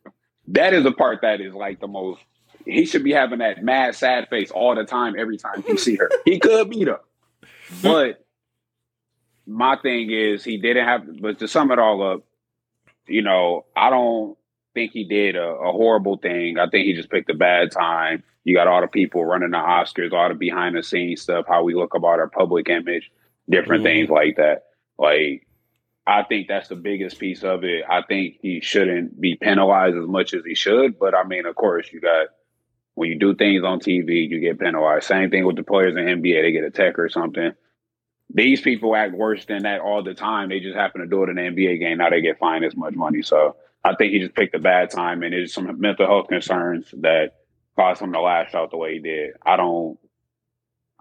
[0.47, 2.21] That is the part that is like the most.
[2.65, 5.95] He should be having that mad sad face all the time, every time you see
[5.95, 6.09] her.
[6.26, 6.99] He could beat her,
[7.82, 8.26] but
[9.45, 11.21] my thing is he didn't have.
[11.21, 12.23] But to sum it all up,
[13.07, 14.38] you know, I don't
[14.76, 16.59] think he did a, a horrible thing.
[16.59, 18.23] I think he just picked a bad time.
[18.43, 21.63] You got all the people running the Oscars, all the behind the scenes stuff, how
[21.63, 23.11] we look about our public image,
[23.49, 23.88] different Mhm.
[23.88, 24.65] things like that.
[24.99, 25.47] Like,
[26.05, 27.84] I think that's the biggest piece of it.
[27.89, 30.99] I think he shouldn't be penalized as much as he should.
[30.99, 32.28] But I mean, of course, you got
[32.93, 35.05] when you do things on TV, you get penalized.
[35.07, 37.51] Same thing with the players in NBA, they get a tech or something.
[38.34, 40.49] These people act worse than that all the time.
[40.49, 41.97] They just happen to do it in an NBA game.
[41.97, 43.21] Now they get fined as much money.
[43.21, 43.55] So
[43.86, 47.33] I think he just picked a bad time, and there's some mental health concerns that
[47.77, 49.31] caused him to lash out the way he did.
[49.45, 49.99] I don't,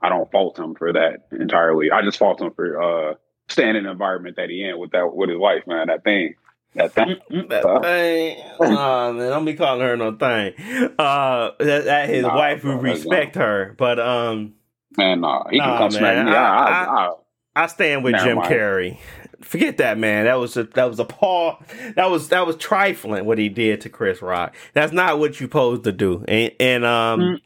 [0.02, 1.90] I don't fault him for that entirely.
[1.92, 2.82] I just fault him for
[3.12, 3.14] uh,
[3.48, 5.88] staying in the environment that he in with that with his wife, man.
[5.88, 6.34] That thing,
[6.76, 7.16] that thing.
[7.50, 8.36] That thing.
[8.62, 10.54] Nah, man, don't be calling her no thing.
[10.98, 14.54] Uh, that, that his Nah, wife that's respect her, but um,
[14.98, 16.26] Man, nah, he Nah, can come smack man.
[16.26, 16.34] me.
[16.34, 17.12] I, I, I- I,
[17.56, 18.42] I stand with Jim mind.
[18.42, 18.98] Carrey.
[19.44, 20.24] Forget that, man.
[20.24, 21.58] That was a that was a paw.
[21.96, 24.54] That was that was trifling what he did to Chris Rock.
[24.72, 26.24] That's not what you supposed to do.
[26.26, 27.40] And and um, Mm.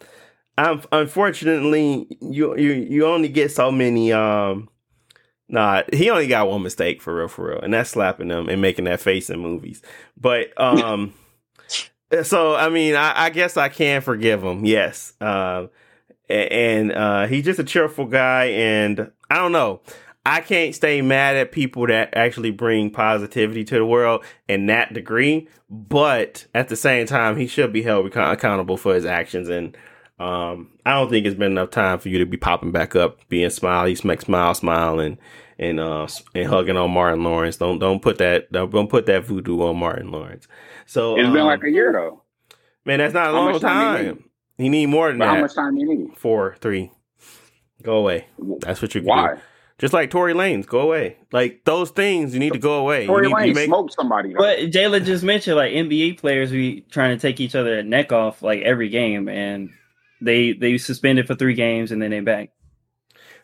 [0.57, 4.69] I'm unfortunately you you you only get so many um.
[5.51, 8.61] Nah, he only got one mistake for real, for real, and that's slapping them and
[8.61, 9.81] making that face in movies.
[10.15, 11.15] But um,
[12.23, 14.65] so I mean, I, I guess I can forgive him.
[14.67, 15.71] Yes, um,
[16.29, 19.81] a- and uh, he's just a cheerful guy, and I don't know.
[20.27, 24.93] I can't stay mad at people that actually bring positivity to the world in that
[24.93, 29.49] degree, but at the same time, he should be held account- accountable for his actions.
[29.49, 29.77] And
[30.19, 33.27] um, I don't think it's been enough time for you to be popping back up,
[33.29, 35.17] being smiley, make smile, smile, and
[35.59, 37.57] and uh and hugging on Martin Lawrence.
[37.57, 40.47] Don't don't put that don't put that voodoo on Martin Lawrence.
[40.87, 42.23] So It's um, been like a year though.
[42.85, 44.25] man, that's not a How long much time time.
[44.57, 46.17] He you need more than But how much time do you need?
[46.17, 46.93] Four, three.
[47.83, 48.27] Go away.
[48.61, 49.41] That's what you can do.
[49.79, 49.81] Why?
[49.81, 51.17] Just like Tory Lanez, go away.
[51.33, 53.07] Like those things, you need to go away.
[53.07, 54.33] Tory you need, you Lane make- smoked somebody.
[54.33, 54.39] Though.
[54.41, 58.43] But Jalen just mentioned like NBA players be trying to take each other neck off
[58.43, 59.71] like every game, and
[60.21, 62.51] they they suspended for three games and then they back.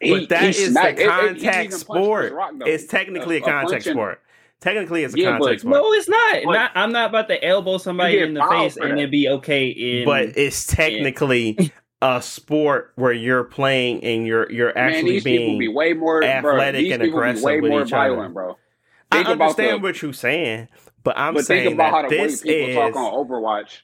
[0.00, 2.32] but that is smacked- the it- it- he contact punched Chris sport.
[2.32, 4.20] Rock, it's technically a, A- a contact punch and- sport.
[4.60, 5.74] Technically, it's a Yeah, but- contact sport.
[5.74, 6.42] No, it's not.
[6.46, 6.70] Not.
[6.74, 8.98] I'm not about to elbow somebody in the face and that.
[8.98, 10.04] it be okay in.
[10.06, 11.70] but it's technically
[12.02, 15.58] a sport where you're playing and you're you're Man, actually these people being.
[15.58, 18.28] be way more athletic these and aggressive way with more each other.
[18.28, 18.58] bro.
[19.10, 20.68] I Think about understand the- what you're saying,
[21.02, 22.74] but I'm but saying think about how that the way this people is.
[22.76, 23.78] talk on Overwatch,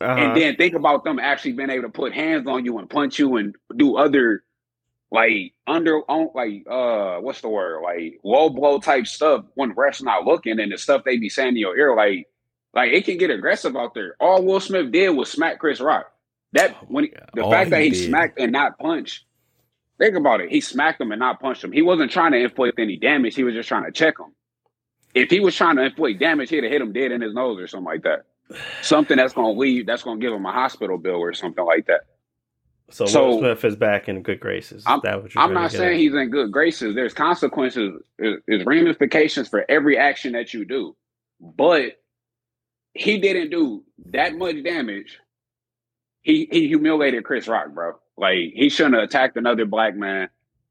[0.00, 0.12] uh-huh.
[0.20, 3.18] and then think about them actually being able to put hands on you and punch
[3.18, 4.44] you and do other
[5.10, 10.02] like under on like uh what's the word like low blow type stuff when refs
[10.02, 12.26] not looking and the stuff they be saying in your ear like
[12.74, 14.14] like it can get aggressive out there.
[14.20, 16.12] All Will Smith did was smack Chris Rock.
[16.52, 18.06] That oh when he, the All fact that he he did.
[18.06, 19.24] smacked and not punched.
[19.98, 20.50] Think about it.
[20.50, 21.72] He smacked him and not punched him.
[21.72, 23.34] He wasn't trying to inflict any damage.
[23.34, 24.32] He was just trying to check him.
[25.14, 27.58] If he was trying to inflict damage, he'd have hit him dead in his nose
[27.60, 28.24] or something like that.
[28.80, 31.64] Something that's going to leave, that's going to give him a hospital bill or something
[31.64, 32.02] like that.
[32.90, 34.84] so, so- Will Smith is back in good graces.
[34.86, 35.98] I'm- that what you're I'm not saying at?
[36.00, 36.94] he's in good graces.
[36.94, 40.96] There's consequences, there's there's ramifications for every action that you do.
[41.40, 42.00] But
[42.94, 45.18] he didn't do that much damage.
[46.28, 47.94] He he humiliated Chris Rock, bro.
[48.18, 50.28] Like he shouldn't have attacked another black man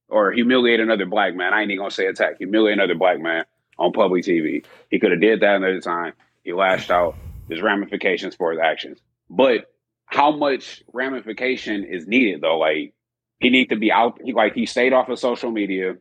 [0.08, 1.52] or humiliate another black man.
[1.52, 3.44] I ain't even gonna say attack, humiliate another black man
[3.80, 4.64] on public TV.
[4.92, 6.14] He could have did that another time.
[6.44, 7.16] He lashed out.
[7.48, 9.00] There's ramifications for his actions.
[9.32, 9.74] But
[10.06, 12.60] how much ramification is needed though?
[12.60, 12.94] Like
[13.40, 14.20] he need to be out.
[14.24, 15.96] He like he stayed off of social media.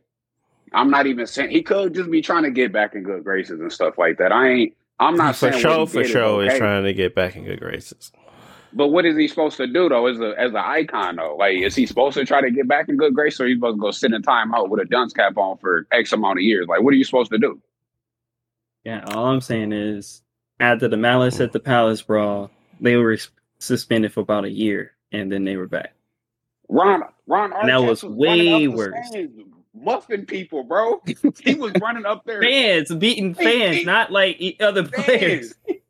[0.71, 3.59] I'm not even saying he could just be trying to get back in good graces
[3.59, 4.31] and stuff like that.
[4.31, 4.77] I ain't.
[4.99, 6.59] I'm not for saying sure, for sure, is is okay.
[6.59, 8.11] trying to get back in good graces.
[8.73, 10.07] But what is he supposed to do though?
[10.07, 12.89] As a as an icon though, like is he supposed to try to get back
[12.89, 15.37] in good grace, or he supposed to go sit in timeout with a dunce cap
[15.37, 16.67] on for X amount of years?
[16.67, 17.61] Like, what are you supposed to do?
[18.83, 20.21] Yeah, all I'm saying is
[20.59, 22.49] after the Malice at the Palace brawl,
[22.79, 23.17] they were
[23.59, 25.93] suspended for about a year and then they were back.
[26.69, 28.95] Ron Ron And that Artest was way worse.
[29.73, 31.01] muffing people, bro.
[31.43, 35.53] he was running up there Fans beating fans, not like other players.
[35.53, 35.55] fans.
[35.67, 35.83] Hit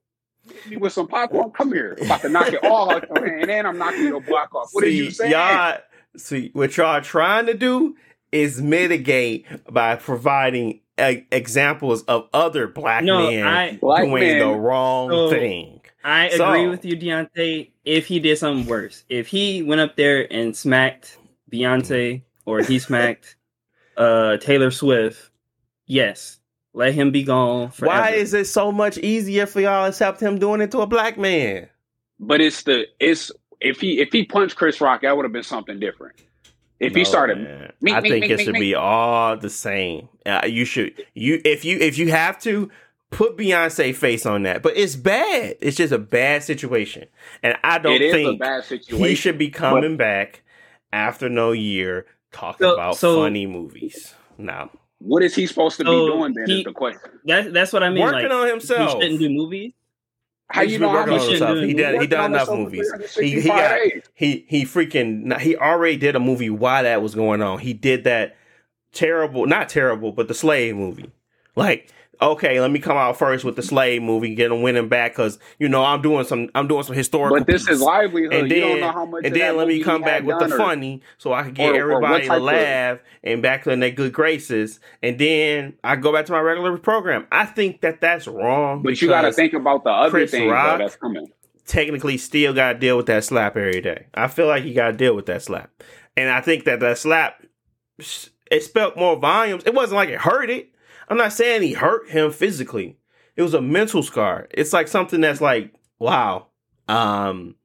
[0.69, 1.51] me with some popcorn.
[1.51, 4.05] Come here, I'm about to knock it all out your hand, and then I'm knocking
[4.07, 4.69] your block off.
[4.71, 5.31] What are you saying?
[5.31, 5.77] Y'all,
[6.15, 7.95] see, what y'all trying to do
[8.31, 14.47] is mitigate by providing examples of other black No, men I Black doing men, the
[14.57, 15.81] wrong So- thing.
[16.03, 17.71] I So- agree with you, Deontay.
[17.85, 21.17] If he did something worse, if he went up there and smacked
[21.51, 23.35] Beyonce or he smacked
[23.97, 25.29] uh Taylor Swift,
[25.85, 26.36] yes,
[26.77, 27.99] let him be gone forever.
[28.01, 31.17] Why is it so much easier for y'all except him doing it to a black
[31.17, 31.69] man?
[32.19, 35.43] but it's the it's if he if he punched Chris Rock, that would have been
[35.43, 36.15] something different.
[36.79, 37.71] If he started, man.
[37.81, 38.63] Mink, I mink, think mink, it mink, should mink.
[38.63, 40.09] be all the same.
[40.25, 42.69] Uh, you should you if you if you have to
[43.09, 45.55] put Beyonce face on that, but it's bad.
[45.61, 47.05] It's just a bad situation,
[47.41, 48.97] and I don't it is a think bad situation.
[49.05, 50.43] he should be coming back
[50.93, 54.13] after no year talking So- about so- funny movies.
[54.37, 54.69] No,
[54.99, 56.33] What is he supposed to be doing?
[56.33, 57.11] Then he- is the question.
[57.25, 58.03] That, that's what I mean.
[58.03, 58.77] working like, on himself.
[58.79, 59.03] he himself.
[59.03, 59.73] shouldn't do movies.
[60.49, 61.29] How He's you know how working on much?
[61.29, 61.59] shouldn't himself.
[61.59, 61.77] do He it.
[61.77, 63.15] done he done enough movies.
[63.19, 63.79] He he got
[64.13, 67.59] he he freaking he already did a movie while that was going on.
[67.59, 68.35] He did that
[68.93, 71.11] terrible, not terrible, but the slave movie.
[71.55, 71.91] Like,
[72.21, 75.39] okay, let me come out first with the slave movie, get him winning back because
[75.59, 77.37] you know I'm doing some I'm doing some historical.
[77.37, 77.75] But this piece.
[77.75, 78.33] is livelihood.
[78.33, 79.21] And you don't then- know how much.
[79.25, 81.75] and then let me come back with the or- funny so I can get or-
[81.75, 84.79] or everybody to type of- laugh and back in their good graces.
[85.03, 87.27] And then I go back to my regular program.
[87.31, 88.81] I think that that's wrong.
[88.83, 91.27] But you got to think about the other Chris things though, Rock- that's coming.
[91.65, 94.07] technically still got to deal with that slap every day.
[94.13, 95.69] I feel like he got to deal with that slap.
[96.15, 97.43] And I think that that slap,
[98.49, 99.63] it spelt more volumes.
[99.65, 100.69] It wasn't like it hurt it.
[101.07, 102.97] I'm not saying he hurt him physically.
[103.35, 104.47] It was a mental scar.
[104.51, 106.47] It's like something that's like, wow,
[106.87, 107.55] um,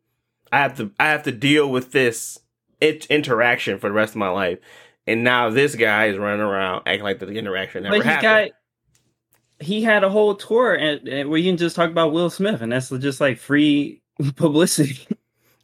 [0.53, 2.39] I have to, I have to deal with this
[2.81, 4.59] it, interaction for the rest of my life.
[5.07, 8.51] And now this guy is running around acting like the interaction never But he happened.
[9.61, 12.31] got he had a whole tour and, and where you can just talk about Will
[12.31, 14.03] Smith, and that's just like free
[14.37, 15.07] publicity.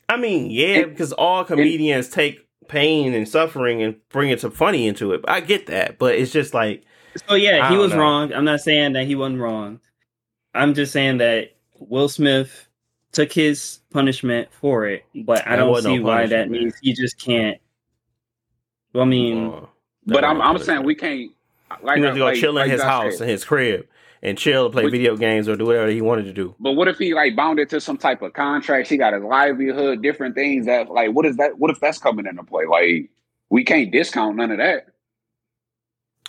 [0.08, 4.86] I mean, yeah, And- because all comedians take pain and suffering and bringing some funny
[4.86, 5.24] into it.
[5.28, 6.84] I get that, but it's just like
[7.28, 7.98] So yeah, he was know.
[7.98, 8.32] wrong.
[8.32, 9.80] I'm not saying that he wasn't wrong.
[10.54, 12.68] I'm just saying that Will Smith
[13.12, 16.92] took his punishment for it, but I That don't see no why that means he
[16.92, 17.58] just can't.
[18.92, 19.66] Well, I mean, uh,
[20.06, 20.66] But I'm, I'm punishment.
[20.66, 21.30] saying we can't.
[21.82, 23.24] Like, he was to go like, chill in like his house said.
[23.24, 23.86] in his crib
[24.22, 26.54] and chill, play But- video games or do whatever he wanted to do.
[26.58, 28.88] But what if he like bounded to some type of contract?
[28.88, 31.58] He got his livelihood, different things that like what is that?
[31.58, 32.64] What if that's coming into play?
[32.66, 33.10] Like
[33.50, 34.86] we can't discount none of that.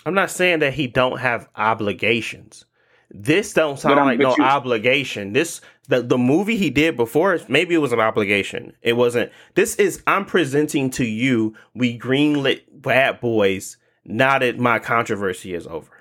[0.06, 2.66] I'm not saying that he don't have obligations.
[3.12, 5.34] This don't sound like no you- obligation.
[5.34, 8.74] This the the movie he did before maybe it was an obligation.
[8.84, 9.32] It wasn't.
[9.56, 11.56] This is I'm presenting to you.
[11.74, 13.78] We greenlit Bad Boys.
[14.06, 15.91] Now that my controversy is over.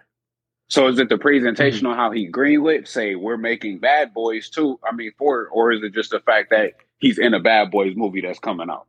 [0.68, 1.92] So is it the presentation Mm-hmm.
[1.92, 2.86] on how he greenlit?
[2.86, 4.78] Say we're making Bad Boys too.
[4.84, 7.94] I mean, for or is it just the fact that he's in a Bad Boys
[7.96, 8.86] movie that's coming out?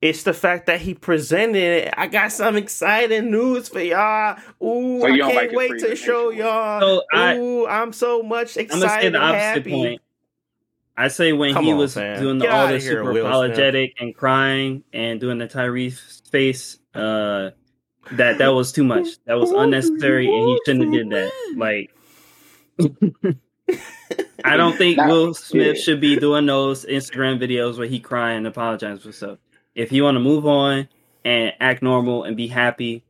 [0.00, 1.56] It's the fact that he presented
[1.88, 1.94] it.
[1.96, 4.38] I got some exciting news for y'all.
[4.62, 6.80] Ooh, So I can't like wait to show y'all.
[6.80, 9.70] So I- Ooh, I'm so much I'm excited the and happy.
[9.70, 10.00] point.
[10.96, 12.20] I say when Come he on, was fam.
[12.20, 13.26] doing the, Get all outta the here, super Will Smith.
[13.26, 17.50] apologetic and crying and doing the Tyrese face, uh,
[18.12, 19.06] that that was too much.
[19.26, 21.30] That was unnecessary, and he shouldn't have did that.
[21.56, 21.90] Like,
[24.44, 25.82] I don't think Now- Will Smith yeah.
[25.82, 29.38] should be doing those Instagram videos where he crying and apologize for stuff.
[29.74, 30.88] If you want to move on
[31.24, 33.04] and act normal and be happy,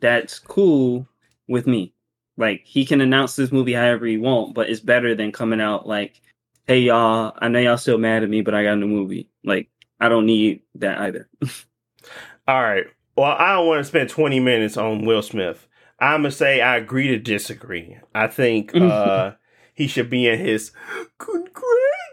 [0.00, 1.06] that's cool
[1.48, 1.92] with me.
[2.36, 5.86] Like he can announce this movie however he want, but it's better than coming out
[5.86, 6.20] like,
[6.66, 9.28] "Hey y'all, I know y'all still mad at me, but I got a new movie."
[9.44, 9.68] Like
[10.00, 11.28] I don't need that either.
[12.48, 12.86] All right.
[13.16, 15.68] Well, I don't want to spend 20 minutes on Will Smith.
[15.98, 17.98] I'm going to say I agree to disagree.
[18.14, 19.32] I think uh,
[19.74, 20.72] he should be in his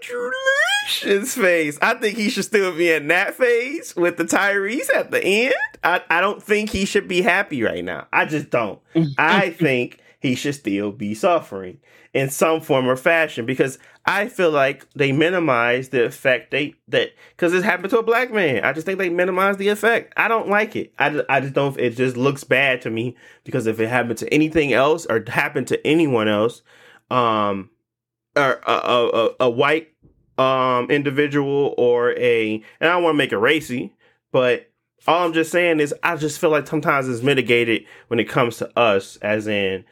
[0.01, 1.79] congratulations phase.
[1.81, 5.55] I think he should still be in that phase with the Tyrese at the end.
[5.83, 8.07] I, I don't think he should be happy right now.
[8.11, 8.79] I just don't.
[9.17, 11.79] I think he should still be suffering
[12.13, 17.11] in some form or fashion because I feel like they minimize the effect they that
[17.35, 18.63] because it happened to a black man.
[18.63, 20.13] I just think they minimize the effect.
[20.17, 20.93] I don't like it.
[20.97, 21.77] I just, I just don't.
[21.79, 25.67] It just looks bad to me because if it happened to anything else or happened
[25.67, 26.61] to anyone else,
[27.11, 27.69] um,
[28.37, 29.89] or a a, a, white
[30.37, 33.93] um individual or a and I don't want to make it racy,
[34.31, 34.69] but
[35.07, 38.57] all I'm just saying is I just feel like sometimes it's mitigated when it comes
[38.57, 39.85] to us, as in,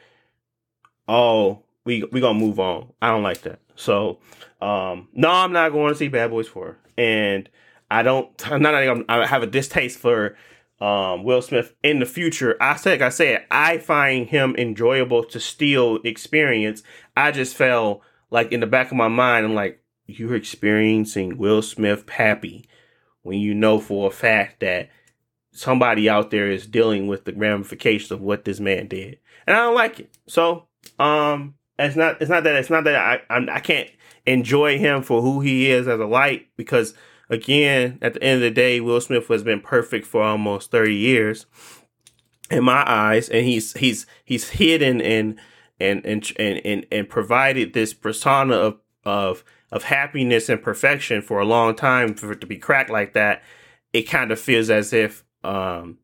[1.08, 2.92] oh, we we gonna move on.
[3.00, 3.60] I don't like that.
[3.76, 4.18] So,
[4.60, 7.48] um, no, I'm not going to see Bad Boys Four, and
[7.90, 8.28] I don't.
[8.60, 8.74] Not.
[8.74, 10.36] I'm, I have a distaste for
[10.80, 12.56] um Will Smith in the future.
[12.60, 16.82] I said, like I said, I find him enjoyable to still experience.
[17.16, 21.62] I just felt like in the back of my mind, I'm like, you're experiencing Will
[21.62, 22.68] Smith happy
[23.22, 24.88] when you know for a fact that
[25.52, 29.60] somebody out there is dealing with the ramifications of what this man did, and I
[29.60, 30.16] don't like it.
[30.26, 30.66] So,
[30.98, 32.20] um, it's not.
[32.20, 32.54] It's not that.
[32.56, 33.34] It's not that I.
[33.34, 33.90] I'm, I can't
[34.26, 36.94] enjoy him for who he is as a light because,
[37.28, 40.94] again, at the end of the day, Will Smith has been perfect for almost thirty
[40.94, 41.46] years
[42.50, 45.38] in my eyes, and he's he's he's hidden and
[45.80, 51.44] and and and and, provided this persona of of of happiness and perfection for a
[51.44, 53.42] long time for it to be cracked like that.
[53.92, 55.98] It kind of feels as if um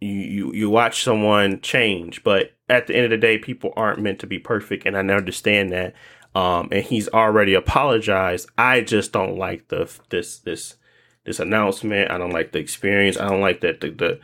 [0.00, 4.00] you, you you watch someone change, but at the end of the day, people aren't
[4.00, 5.94] meant to be perfect, and I understand that.
[6.34, 8.48] Um, and he's already apologized.
[8.58, 10.76] I just don't like the this this
[11.24, 12.10] this announcement.
[12.10, 13.18] I don't like the experience.
[13.18, 14.20] I don't like that the, the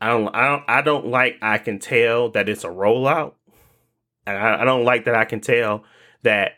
[0.00, 3.34] I don't I don't I don't like I can tell that it's a rollout,
[4.30, 5.84] I, I don't like that I can tell
[6.22, 6.52] that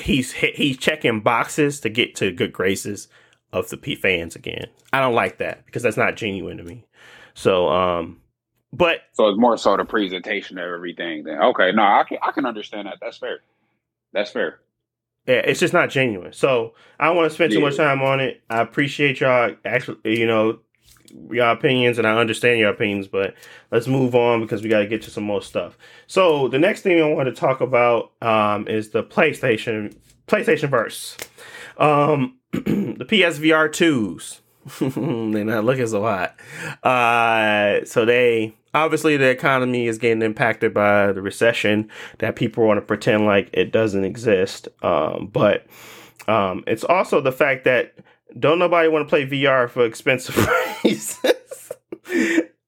[0.00, 3.08] he's he's checking boxes to get to good graces
[3.52, 4.66] of the P fans again.
[4.92, 6.84] I don't like that because that's not genuine to me.
[7.34, 8.20] So, um,
[8.72, 11.24] but So it's more so the presentation of everything.
[11.24, 12.98] Then okay, no, I can I can understand that.
[13.00, 13.40] That's fair.
[14.12, 14.60] That's fair.
[15.26, 16.32] yeah, it's just not genuine.
[16.32, 17.66] So I don't want to spend too Yeah.
[17.66, 18.42] much time on it.
[18.50, 20.60] I appreciate y'all actually, you know,
[21.30, 23.08] your opinions, and I understand your opinions.
[23.08, 23.34] But
[23.70, 25.76] let's move on because we got to get to some more stuff.
[26.06, 29.94] So the next thing I want to talk about um, is the PlayStation
[30.26, 31.16] PlayStation Verse,
[31.78, 34.40] um, the PSVR twos.
[34.78, 36.36] They're not looking so hot.
[36.84, 42.78] Uh, so they obviously the economy is getting impacted by the recession that people want
[42.78, 44.68] to pretend like it doesn't exist.
[44.82, 45.66] Um, but
[46.28, 47.94] um, it's also the fact that
[48.38, 50.34] don't nobody want to play VR for expensive
[50.82, 51.18] prices.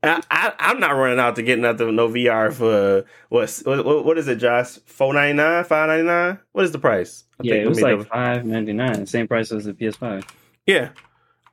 [0.03, 4.19] I, I, I'm not running out to get nothing no VR for what's what, what
[4.19, 4.79] is it, Josh?
[4.87, 6.39] Four ninety nine, five ninety nine.
[6.53, 7.25] What is the price?
[7.41, 10.29] I yeah, think- it was like five ninety nine, same price as the PS5.
[10.67, 10.91] yeah.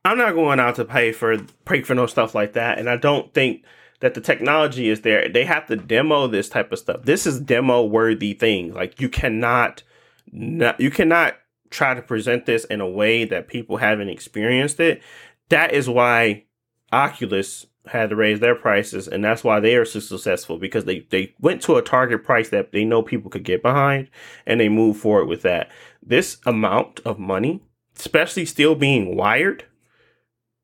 [0.04, 2.98] I'm not going out to pay for pay for no stuff like that, and I
[2.98, 3.64] don't think
[4.00, 5.30] that the technology is there.
[5.30, 7.04] They have to demo this type of stuff.
[7.04, 8.74] This is demo worthy thing.
[8.74, 9.84] Like you cannot,
[10.32, 11.36] not, you cannot
[11.72, 15.02] try to present this in a way that people haven't experienced it.
[15.50, 16.44] That is why
[16.92, 21.00] Oculus had to raise their prices, and that's why they are so successful because they
[21.10, 24.10] they went to a target price that they know people could get behind,
[24.46, 25.72] and they move forward with that.
[26.04, 27.64] This amount of money,
[27.98, 29.66] especially still being wired,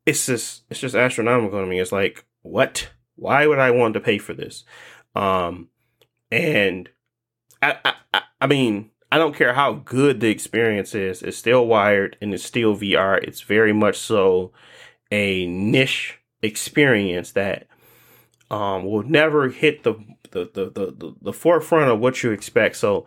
[0.06, 1.80] it's just it's just astronomical to me.
[1.80, 2.90] It's like what?
[3.16, 4.64] Why would I want to pay for this?
[5.16, 5.70] Um,
[6.30, 6.90] and
[7.64, 11.22] I I, I mean I don't care how good the experience is.
[11.24, 13.24] It's still wired and it's still VR.
[13.24, 14.52] It's very much so
[15.12, 17.68] a niche experience that
[18.52, 19.96] um, will never hit the
[20.32, 22.76] the, the the, the forefront of what you expect.
[22.76, 23.06] So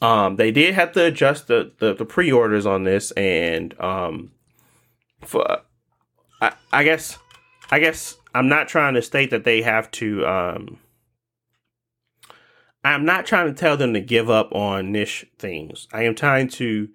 [0.00, 4.32] um, they did have to adjust the, the, the pre-orders on this and um,
[5.20, 5.60] for
[6.40, 7.18] I, I guess
[7.70, 10.78] I guess I'm not trying to state that they have to um,
[12.84, 15.86] I'm not trying to tell them to give up on niche things.
[15.92, 16.88] I am trying to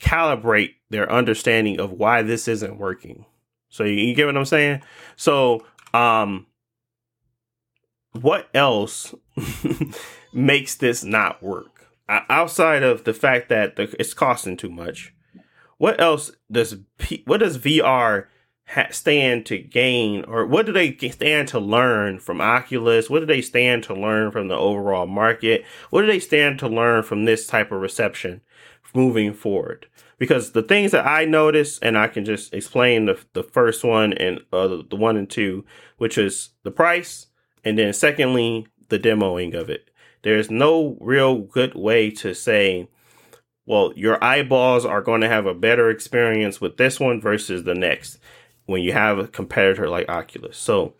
[0.00, 3.26] calibrate their understanding of why this isn't working.
[3.68, 4.82] So you, you get what I'm saying?
[5.16, 5.64] So,
[5.94, 6.46] um,
[8.12, 9.14] what else
[10.34, 15.14] makes this not work outside of the fact that the, it's costing too much?
[15.78, 18.26] What else does P, what does VR
[18.90, 23.10] stand to gain, or what do they stand to learn from Oculus?
[23.10, 25.64] What do they stand to learn from the overall market?
[25.90, 28.40] What do they stand to learn from this type of reception
[28.94, 29.86] moving forward?
[30.20, 34.12] because the things that I noticed, and I can just explain the the first one
[34.12, 35.64] and uh, the, the one and two,
[35.96, 37.26] which is the price,
[37.64, 39.90] and then secondly the demoing of it.
[40.22, 42.88] There's no real good way to say,
[43.64, 47.74] well, your eyeballs are going to have a better experience with this one versus the
[47.74, 48.18] next
[48.70, 50.56] when you have a competitor like Oculus.
[50.56, 50.94] So.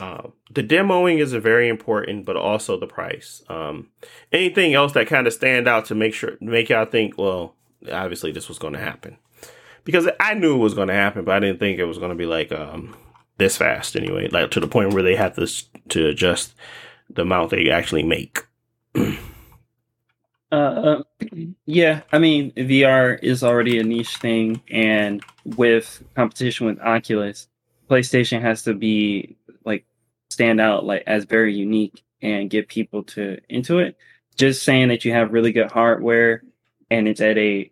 [0.00, 3.42] Uh, the demoing is very important, but also the price.
[3.48, 3.88] Um,
[4.30, 7.56] anything else that kind of stand out to make sure make y'all think, well,
[7.90, 9.16] obviously this was going to happen
[9.88, 12.10] because I knew it was going to happen, but I didn't think it was going
[12.10, 12.94] to be like um,
[13.38, 15.46] this fast anyway, like to the point where they have to
[15.88, 16.54] to adjust
[17.08, 18.40] the amount they actually make.
[20.50, 21.02] uh, uh,
[21.66, 27.48] yeah, I mean VR is already a niche thing, and with competition with Oculus,
[27.90, 29.84] PlayStation has to be like
[30.30, 33.96] stand out like as very unique and get people to into it.
[34.36, 36.42] Just saying that you have really good hardware
[36.90, 37.70] and it's at a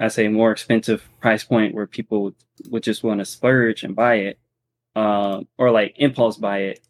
[0.00, 2.34] I say more expensive price point where people would,
[2.70, 4.38] would just want to splurge and buy it,
[4.96, 6.80] um, or like impulse buy it.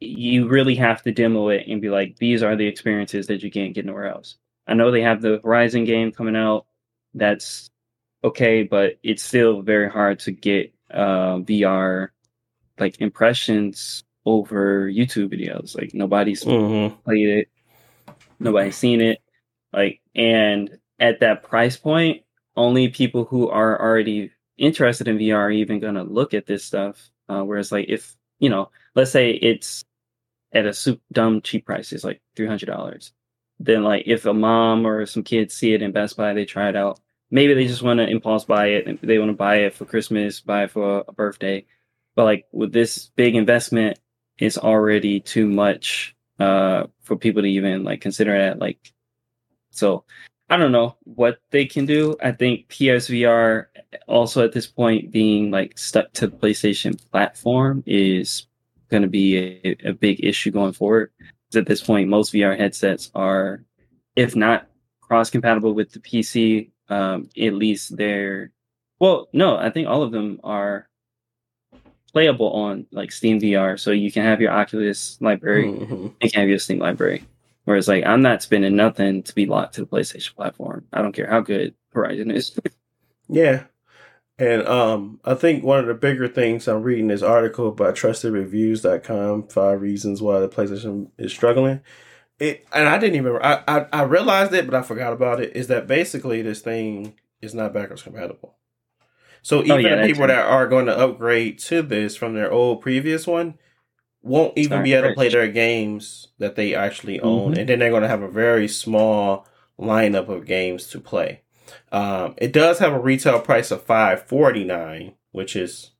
[0.00, 3.50] You really have to demo it and be like, these are the experiences that you
[3.50, 4.36] can't get nowhere else.
[4.66, 6.66] I know they have the Horizon game coming out.
[7.14, 7.70] That's
[8.22, 12.08] okay, but it's still very hard to get uh, VR
[12.78, 15.76] like impressions over YouTube videos.
[15.76, 16.94] Like nobody's mm-hmm.
[17.02, 17.48] played it,
[18.38, 19.20] nobody's seen it.
[19.72, 22.22] Like, and at that price point,
[22.56, 26.64] only people who are already interested in VR are even going to look at this
[26.64, 27.10] stuff.
[27.28, 29.84] Uh, whereas, like, if you know, let's say it's
[30.52, 33.12] at a super dumb cheap price, it's like three hundred dollars.
[33.60, 36.68] Then, like, if a mom or some kids see it in Best Buy, they try
[36.68, 37.00] it out.
[37.30, 39.00] Maybe they just want to impulse buy it.
[39.02, 41.64] They want to buy it for Christmas, buy it for a birthday.
[42.16, 44.00] But like with this big investment,
[44.38, 48.92] it's already too much uh, for people to even like consider that like
[49.70, 50.04] so
[50.50, 52.16] I don't know what they can do.
[52.22, 53.66] I think PSVR
[54.08, 58.47] also at this point being like stuck to the PlayStation platform is
[58.88, 61.12] going to be a, a, big issue going forward.
[61.54, 63.64] At this point, most VR headsets are,
[64.16, 64.66] if not
[65.00, 68.52] cross compatible with the PC, um, at least they're,
[68.98, 70.88] well, no, I think all of them are
[72.12, 73.78] playable on like Steam VR.
[73.78, 76.08] So you can have your Oculus library mm-hmm.
[76.20, 77.24] and can have your Steam library.
[77.64, 80.86] Whereas like I'm not spending nothing to be locked to the PlayStation platform.
[80.92, 82.58] I don't care how good Horizon is.
[83.28, 83.64] yeah.
[84.38, 89.48] And um, I think one of the bigger things I'm reading this article by trustedreviews.com,
[89.48, 91.80] five reasons why the PlayStation is struggling.
[92.38, 95.56] It and I didn't even I, I, I realized it, but I forgot about it.
[95.56, 98.54] Is that basically this thing is not backwards compatible.
[99.42, 102.34] So oh, even oh, yeah, the people that are going to upgrade to this from
[102.34, 103.54] their old previous one,
[104.22, 107.60] won't even be able to play their games that they actually own, mm-hmm.
[107.60, 109.46] and then they're going to have a very small
[109.78, 111.42] lineup of games to play.
[111.92, 115.92] Um, it does have a retail price of five forty nine, which is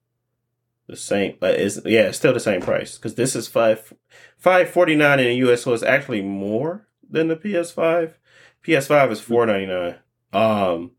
[0.87, 3.93] the same, but is yeah, it's still the same price because this is five
[4.37, 8.19] five forty nine in the US, so it's actually more than the PS five.
[8.63, 9.97] PS five is four ninety nine,
[10.33, 10.93] um,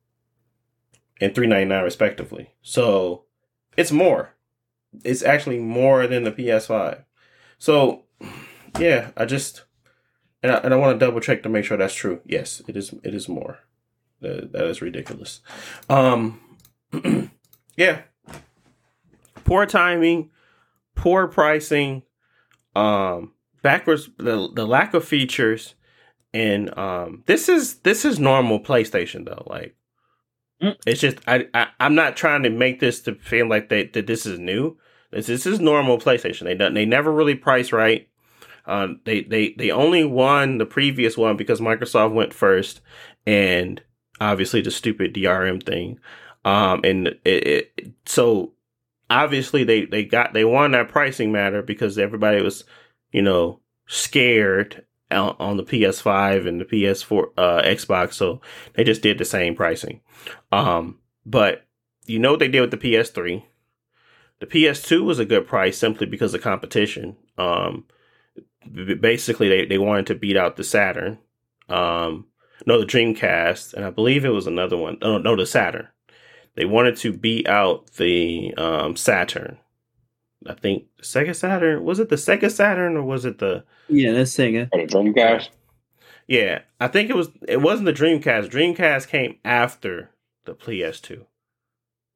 [1.19, 2.51] and three ninety nine respectively.
[2.61, 3.25] So
[3.77, 4.35] it's more.
[5.03, 7.03] It's actually more than the PS5.
[7.57, 8.05] So,
[8.79, 9.63] yeah, I just
[10.41, 12.21] and I, and I want to double check to make sure that's true.
[12.25, 12.93] Yes, it is.
[13.03, 13.59] It is more.
[14.21, 15.41] That, that is ridiculous.
[15.89, 16.39] Um,
[17.77, 18.01] yeah.
[19.45, 20.29] Poor timing,
[20.95, 22.03] poor pricing,
[22.75, 23.33] um,
[23.63, 25.73] backwards the the lack of features,
[26.33, 29.43] and um, this is this is normal PlayStation though.
[29.47, 29.75] Like,
[30.61, 30.75] Mm.
[30.85, 34.07] it's just I, I I'm not trying to make this to feel like they, that
[34.07, 34.77] this is new.
[35.11, 36.43] This this is normal PlayStation.
[36.43, 38.07] They they never really price right.
[38.65, 42.81] Uh, they they they only won the previous one because Microsoft went first,
[43.25, 43.81] and
[44.19, 45.99] obviously the stupid DRM thing.
[46.45, 48.53] Um, and it, it so
[49.09, 52.63] obviously they they got they won that pricing matter because everybody was
[53.11, 58.41] you know scared on, the PS5 and the PS4 uh, Xbox, so
[58.75, 60.01] they just did the same pricing.
[60.51, 61.65] Um, but
[62.05, 63.43] you know what they did with the PS3.
[64.39, 67.17] The PS2 was a good price simply because of competition.
[67.37, 67.85] Um,
[69.01, 71.17] basically, they, they wanted to beat out the Saturn.
[71.67, 72.27] Um,
[72.65, 74.97] no, the Dreamcast, and I believe it was another one.
[75.01, 75.87] No, no, the Saturn.
[76.55, 79.57] They wanted to beat out the um, Saturn.
[80.47, 84.31] I think Sega Saturn was it the Sega Saturn or was it the Yeah, that's
[84.31, 84.69] Sega.
[84.69, 85.49] For the Dreamcast,
[86.27, 87.29] yeah, I think it was.
[87.47, 88.49] It wasn't the Dreamcast.
[88.49, 90.11] Dreamcast came after
[90.45, 91.25] the PS2.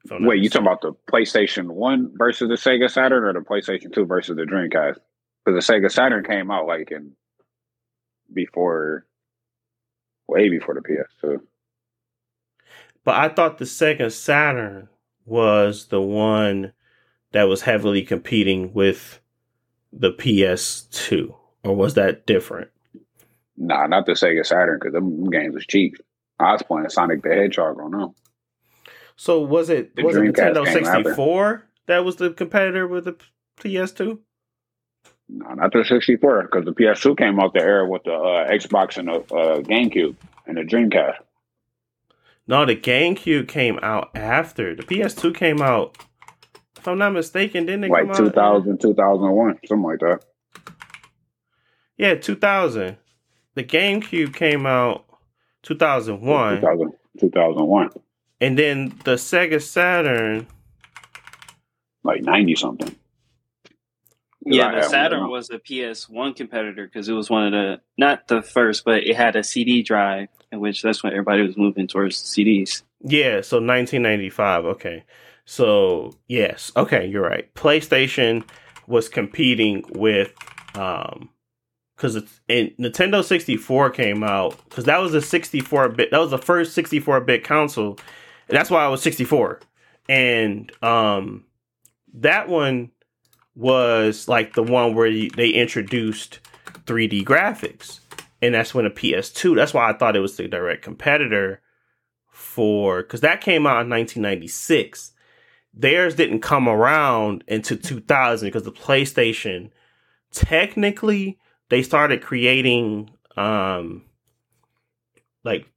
[0.06, 3.94] if wait, you talking about the PlayStation One versus the Sega Saturn, or the PlayStation
[3.94, 4.98] Two versus the Dreamcast?
[5.44, 7.14] Because the Sega Saturn came out like in
[8.32, 9.06] before,
[10.28, 11.40] way before the PS2.
[13.04, 14.90] But I thought the Sega Saturn
[15.26, 16.74] was the one
[17.32, 19.20] that was heavily competing with
[19.92, 22.70] the PS2, or was that different?
[23.58, 25.96] Nah, not the Sega Saturn, because them games was cheap.
[26.40, 28.16] I was playing Sonic the Hedgehog on them.
[29.16, 33.16] So was it The was it Nintendo 64 that was the competitor with the
[33.60, 34.20] PS2?
[35.36, 38.98] No, not the 64, because the PS2 came out the air with the uh, Xbox
[38.98, 40.16] and the uh, GameCube
[40.46, 41.16] and the Dreamcast.
[42.48, 44.76] No, the GameCube came out after.
[44.76, 45.98] The PS2 came out.
[46.78, 48.18] If I'm not mistaken, didn't it Like come out?
[48.18, 50.20] 2000, 2001, something like that.
[51.98, 52.98] Yeah, 2000.
[53.56, 55.06] The GameCube came out
[55.64, 57.90] 2001, 2000, 2001,
[58.42, 60.48] and then the Sega Saturn.
[62.04, 62.96] like 90 something.
[64.46, 68.28] Yeah, I the Saturn was a PS1 competitor because it was one of the not
[68.28, 71.88] the first, but it had a CD drive, in which that's when everybody was moving
[71.88, 72.84] towards CDs.
[73.02, 74.66] Yeah, so 1995.
[74.66, 75.04] Okay.
[75.46, 76.72] So, yes.
[76.76, 77.54] Okay, you're right.
[77.54, 78.44] PlayStation
[78.88, 80.34] was competing with
[80.76, 81.30] um
[82.50, 86.74] and Nintendo 64 came out cuz that was a 64 bit that was the first
[86.74, 87.98] 64 bit console.
[88.48, 89.62] That's why I was 64.
[90.10, 91.46] And um
[92.16, 92.92] that one
[93.56, 96.40] was like the one where they introduced
[96.86, 98.00] 3D graphics.
[98.42, 101.62] And that's when a PS2, that's why I thought it was the direct competitor
[102.30, 105.14] for because that came out in 1996.
[105.74, 109.70] Theirs didn't come around into 2000 because the PlayStation
[110.32, 111.40] technically
[111.70, 114.04] they started creating um
[115.44, 115.68] like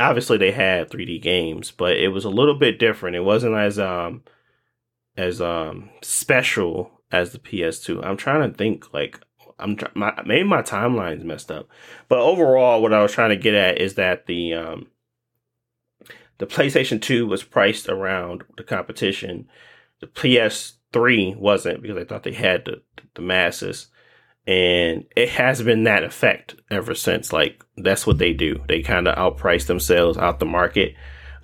[0.00, 3.16] obviously they had 3D games, but it was a little bit different.
[3.16, 4.22] It wasn't as um
[5.16, 8.04] as um special as the PS2.
[8.04, 9.20] I'm trying to think like
[9.58, 11.68] I'm try- my maybe my timeline's messed up.
[12.08, 14.86] But overall what I was trying to get at is that the um
[16.38, 19.48] the PlayStation 2 was priced around the competition.
[20.00, 22.82] The PS3 wasn't because I thought they had the,
[23.14, 23.88] the masses.
[24.46, 27.32] And it has been that effect ever since.
[27.32, 28.62] Like, that's what they do.
[28.68, 30.94] They kind of outprice themselves out the market.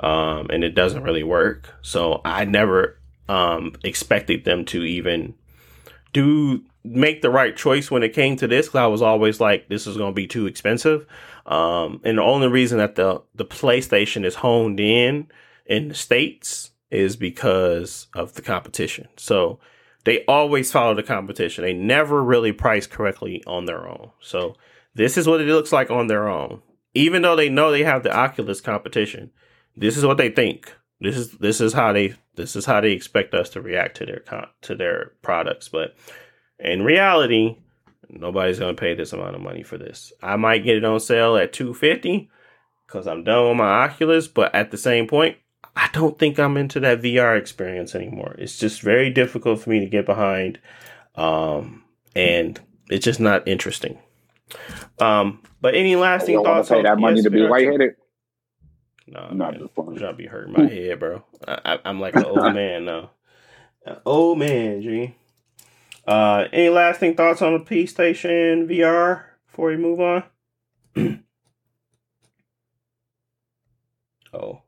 [0.01, 1.75] Um, and it doesn't really work.
[1.83, 5.35] So I never um, expected them to even
[6.15, 8.71] do make the right choice when it came to this.
[8.71, 11.07] Cause I was always like, this is going to be too expensive.
[11.45, 15.29] Um, and the only reason that the the PlayStation is honed in
[15.67, 19.09] in the states is because of the competition.
[19.17, 19.59] So
[20.05, 21.65] they always follow the competition.
[21.65, 24.11] They never really price correctly on their own.
[24.21, 24.55] So
[24.95, 26.63] this is what it looks like on their own.
[26.95, 29.33] Even though they know they have the Oculus competition,
[29.77, 30.73] this is what they think.
[31.01, 34.07] This is this is how they this is how they expect us to react to
[34.07, 35.69] their con- to their products.
[35.69, 35.95] But
[36.59, 37.57] in reality,
[38.09, 40.13] nobody's gonna pay this amount of money for this.
[40.23, 42.31] I might get it on sale at two fifty
[42.87, 44.29] because I'm done with my Oculus.
[44.29, 45.37] But at the same point,
[45.77, 48.37] I don't think I'm into that VR experience anymore.
[48.39, 50.61] It's just very difficult for me to get behind,
[51.17, 51.83] um,
[52.15, 53.99] and it's just not interesting.
[55.01, 57.95] Um, but any lasting don't want thoughts to pay that money to be PSVR?
[59.07, 59.61] No, Not man.
[59.61, 59.97] just I'm fun.
[59.97, 61.23] trying to be hurting my head, bro.
[61.47, 63.11] I, I, I'm like an old man now.
[64.07, 65.15] Oh man, G.
[66.07, 70.23] Uh, any lasting thoughts on the P Station VR before we move on?
[74.33, 74.61] oh.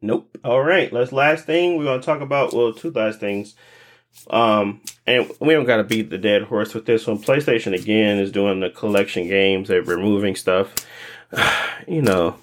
[0.00, 0.38] Nope.
[0.44, 0.92] All right.
[0.92, 2.52] Let's last thing we're gonna talk about.
[2.54, 3.56] Well, two last things.
[4.30, 7.18] Um, and we don't gotta beat the dead horse with this one.
[7.18, 9.68] PlayStation again is doing the collection games.
[9.68, 10.74] They're removing stuff.
[11.88, 12.36] you know,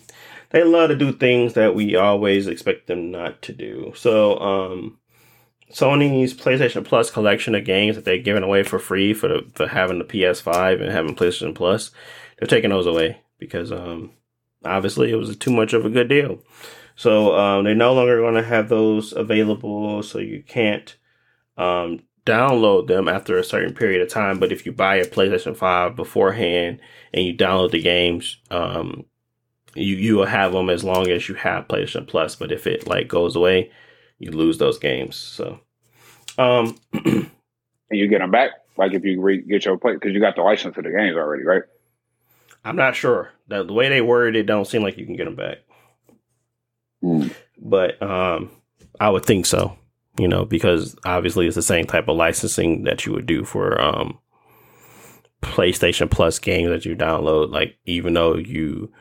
[0.52, 3.94] they love to do things that we always expect them not to do.
[3.96, 4.98] So, um,
[5.72, 9.68] Sony's PlayStation Plus collection of games that they're giving away for free for the, for
[9.68, 11.92] having the PS5 and having PlayStation Plus,
[12.38, 14.12] they're taking those away because um,
[14.64, 16.40] obviously it was too much of a good deal.
[16.96, 20.96] So um, they're no longer going to have those available, so you can't
[21.58, 24.40] um, download them after a certain period of time.
[24.40, 26.80] But if you buy a PlayStation 5 beforehand
[27.14, 29.06] and you download the games, um,
[29.76, 32.36] you you will have them as long as you have PlayStation Plus.
[32.36, 33.72] But if it like goes away,
[34.20, 35.16] you lose those games.
[35.16, 35.60] So,
[36.38, 37.30] um, and
[37.92, 40.42] you get them back, like if you re- get your play because you got the
[40.42, 41.64] license to the games already, right?
[42.64, 43.32] I'm not sure.
[43.48, 45.60] The, the way they worded it, don't seem like you can get them back.
[47.04, 47.34] Mm.
[47.60, 48.52] But um,
[49.00, 49.78] I would think so.
[50.18, 53.80] You know, because obviously it's the same type of licensing that you would do for
[53.82, 54.18] um,
[55.42, 57.52] PlayStation Plus games that you download.
[57.52, 58.94] Like even though you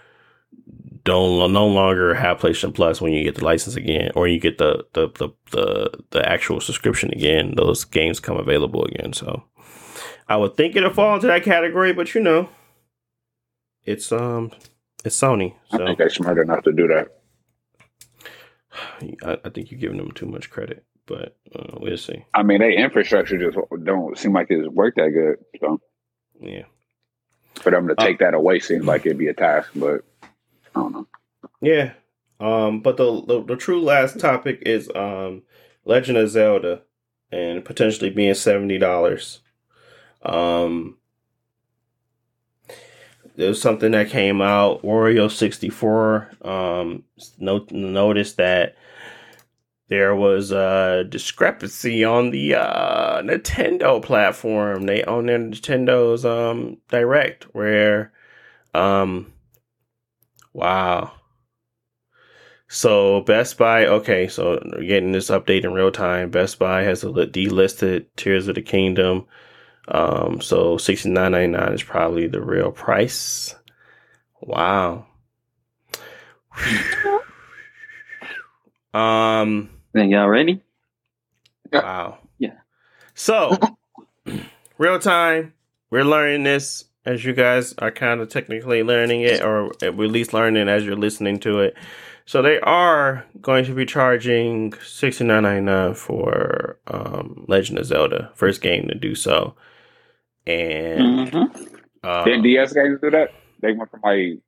[1.05, 4.59] don't no longer have PlayStation Plus when you get the license again, or you get
[4.59, 7.55] the the the the, the actual subscription again.
[7.57, 9.13] Those games come available again.
[9.13, 9.45] So
[10.29, 12.49] I would think it'll fall into that category, but you know,
[13.85, 14.51] it's um
[15.05, 15.55] it's Sony.
[15.71, 15.83] So.
[15.83, 17.09] I think they're smart enough to do that.
[19.23, 22.25] I, I think you're giving them too much credit, but uh, we'll see.
[22.35, 25.37] I mean, their infrastructure just don't seem like it's worked that good.
[25.61, 25.81] So
[26.41, 26.65] Yeah,
[27.57, 30.05] for them to Uh, take that away seems like it'd be a task, but
[30.75, 31.07] Don't know.
[31.61, 31.93] yeah.
[32.41, 35.43] Um, but the, the the true last topic is um
[35.85, 36.83] Legend of Zelda
[37.33, 39.41] and potentially being seventy dollars.
[40.23, 40.99] Um,
[43.37, 44.83] there's something that came out.
[44.83, 46.31] Wario sixty four.
[46.43, 47.05] Um,
[47.39, 48.77] no, noticed that
[49.89, 54.87] there was a discrepancy on the uh, Nintendo platform.
[54.87, 58.13] They own their Nintendo's um Direct, where
[58.75, 59.33] um,
[60.55, 61.13] wow.
[62.69, 66.31] So Best Buy, okay, so we're getting this update in real time.
[66.31, 69.27] Best Buy has a delisted Tears of the Kingdom.
[69.87, 73.55] Um, so sixty nine ninety nine is probably the real price.
[74.41, 75.07] Wow.
[78.95, 79.71] um.
[79.93, 80.63] Then y'all ready?
[81.73, 82.19] Wow.
[82.39, 82.59] Yeah.
[83.15, 83.57] So,
[84.79, 85.53] real time,
[85.91, 90.33] we're learning this as you guys are kind of technically learning it, or at least
[90.33, 91.77] learning as you're listening to it.
[92.27, 97.87] So they are going to be charging sixty nine ninety nine for um, Legend of
[97.87, 99.55] Zelda, first game to do so,
[100.47, 101.43] and Mm-hmm.
[102.03, 103.35] uh, Didn't DS games do that?
[103.61, 104.41] They went from like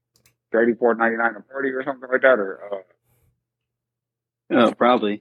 [0.53, 2.79] thirty four ninety nine to forty or something like that, or uh,
[4.51, 5.21] Oh, probably.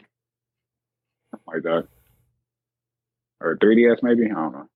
[1.32, 1.88] something like that,
[3.42, 4.26] or three DS maybe.
[4.26, 4.70] I don't know.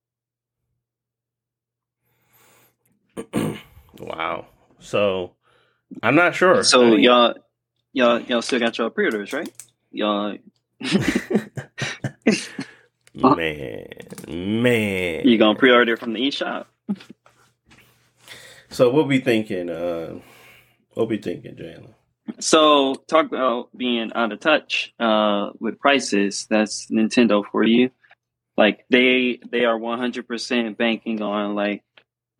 [4.00, 4.48] wow.
[4.80, 5.34] So
[6.02, 6.64] I'm not sure.
[6.64, 7.36] So I mean- y'all,
[7.94, 9.52] y'all, y'all still got your pre-orders, right?
[9.92, 10.38] Y'all,
[13.16, 13.88] man,
[14.28, 15.28] man.
[15.28, 16.66] you gonna pre-order from the eShop?
[18.70, 19.70] So what we'll thinking.
[19.70, 20.20] Uh,
[20.94, 21.94] what we'll thinking, Jalen.
[22.40, 26.46] So talk about being out of touch uh, with prices.
[26.50, 27.90] That's Nintendo for you.
[28.56, 31.84] Like they they are one hundred percent banking on like,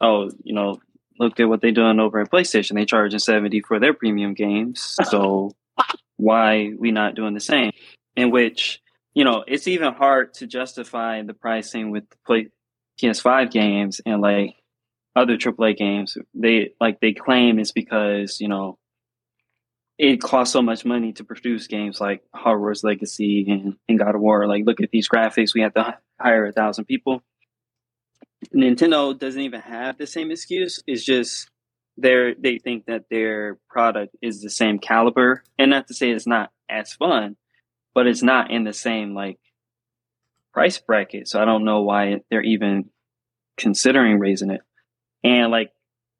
[0.02, 0.80] oh, you know,
[1.20, 2.76] look at what they're doing over at PlayStation.
[2.76, 4.98] They charging seventy for their premium games.
[5.10, 5.52] So
[6.18, 7.72] why we not doing the same?
[8.16, 8.82] In which
[9.14, 12.48] you know it's even hard to justify the pricing with the play,
[13.02, 14.56] PS5 games and like
[15.16, 16.18] other AAA games.
[16.34, 18.78] They like they claim it's because you know
[20.00, 24.22] it costs so much money to produce games like Hogwarts Legacy and, and God of
[24.22, 24.48] War.
[24.48, 25.54] Like, look at these graphics.
[25.54, 27.22] We have to hire a thousand people.
[28.56, 30.82] Nintendo doesn't even have the same excuse.
[30.88, 31.50] It's just
[31.98, 36.28] they they think that their product is the same caliber, and not to say it's
[36.28, 37.36] not as fun,
[37.94, 39.40] but it's not in the same like
[40.54, 41.28] price bracket.
[41.28, 42.90] So I don't know why they're even
[43.58, 44.62] considering raising it.
[45.24, 45.72] And like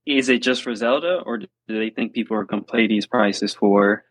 [0.06, 3.06] is it just for Zelda, or do they think people are going to pay these
[3.06, 4.04] prices for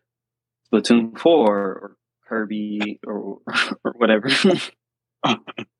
[0.71, 3.39] Splatoon Four or Kirby or
[3.83, 4.29] or whatever?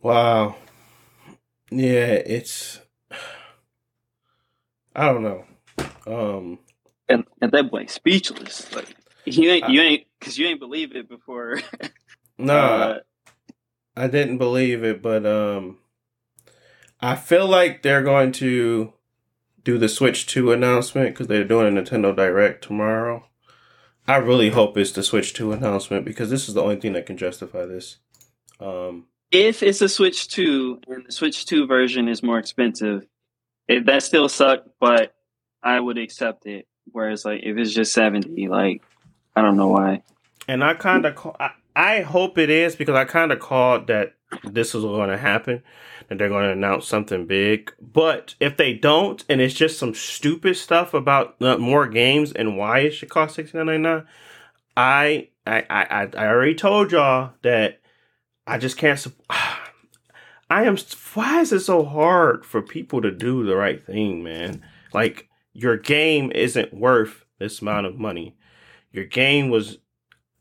[0.00, 0.56] Wow.
[1.70, 2.80] Yeah, it's.
[4.94, 5.44] I don't know.
[6.06, 6.58] Um.
[7.08, 8.72] and, and that boy speechless.
[8.74, 8.94] Like
[9.24, 11.60] you ain't you ain't because you ain't believe it before.
[12.38, 12.98] No, Uh,
[13.96, 15.78] I didn't believe it, but um,
[17.00, 18.92] I feel like they're going to
[19.64, 23.26] do the Switch 2 announcement because they're doing a Nintendo Direct tomorrow.
[24.06, 27.06] I really hope it's the Switch 2 announcement because this is the only thing that
[27.06, 27.98] can justify this.
[28.60, 33.06] Um, if it's a Switch Two and the Switch Two version is more expensive,
[33.66, 34.64] it, that still suck.
[34.80, 35.14] But
[35.62, 36.66] I would accept it.
[36.92, 38.82] Whereas, like, if it's just seventy, like,
[39.36, 40.02] I don't know why.
[40.48, 44.14] and I kind of, I, I hope it is because I kind of called that
[44.42, 45.62] this is going to happen,
[46.08, 47.72] that they're going to announce something big.
[47.80, 52.56] But if they don't, and it's just some stupid stuff about uh, more games and
[52.56, 54.06] why it should cost sixty nine ninety nine,
[54.76, 57.77] I, I, I, I already told y'all that
[58.48, 58.98] I just can't.
[58.98, 59.14] sup-
[60.50, 60.78] I am.
[61.14, 64.64] Why is it so hard for people to do the right thing, man?
[64.94, 68.36] Like your game isn't worth this amount of money.
[68.90, 69.78] Your game was,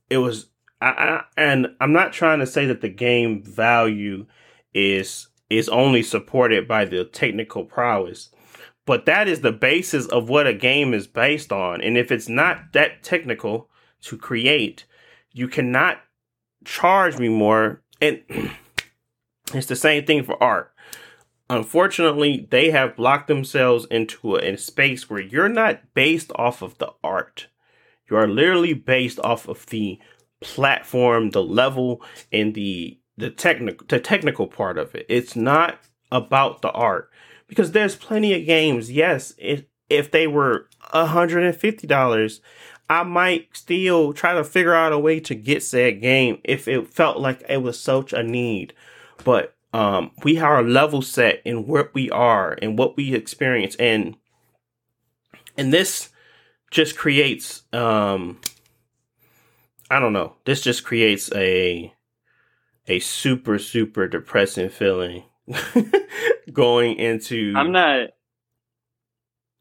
[0.09, 0.47] it was,
[0.79, 4.25] I, I, and I'm not trying to say that the game value
[4.73, 8.29] is is only supported by the technical prowess,
[8.85, 11.81] but that is the basis of what a game is based on.
[11.81, 13.69] And if it's not that technical
[14.01, 14.85] to create,
[15.31, 16.01] you cannot
[16.65, 17.81] charge me more.
[18.01, 18.21] And
[19.53, 20.73] it's the same thing for art.
[21.49, 26.77] Unfortunately, they have locked themselves into a, a space where you're not based off of
[26.77, 27.47] the art.
[28.09, 29.99] You are literally based off of the
[30.41, 32.01] platform, the level,
[32.31, 35.05] and the the technical the technical part of it.
[35.09, 35.79] It's not
[36.11, 37.11] about the art
[37.47, 38.91] because there's plenty of games.
[38.91, 42.41] Yes, if if they were hundred and fifty dollars,
[42.89, 46.93] I might still try to figure out a way to get said game if it
[46.93, 48.73] felt like it was such a need.
[49.23, 54.15] But um, we are level set in what we are and what we experience, and
[55.57, 56.09] and this
[56.71, 58.39] just creates um,
[59.89, 60.35] I don't know.
[60.45, 61.93] This just creates a
[62.87, 65.23] a super super depressing feeling
[66.53, 67.53] going into.
[67.55, 68.09] I'm not.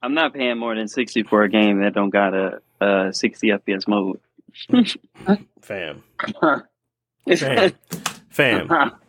[0.03, 3.48] I'm not paying more than sixty for a game that don't got a, a sixty
[3.48, 4.20] FPS mode.
[5.61, 6.03] fam,
[7.28, 7.73] fam,
[8.31, 8.93] fam.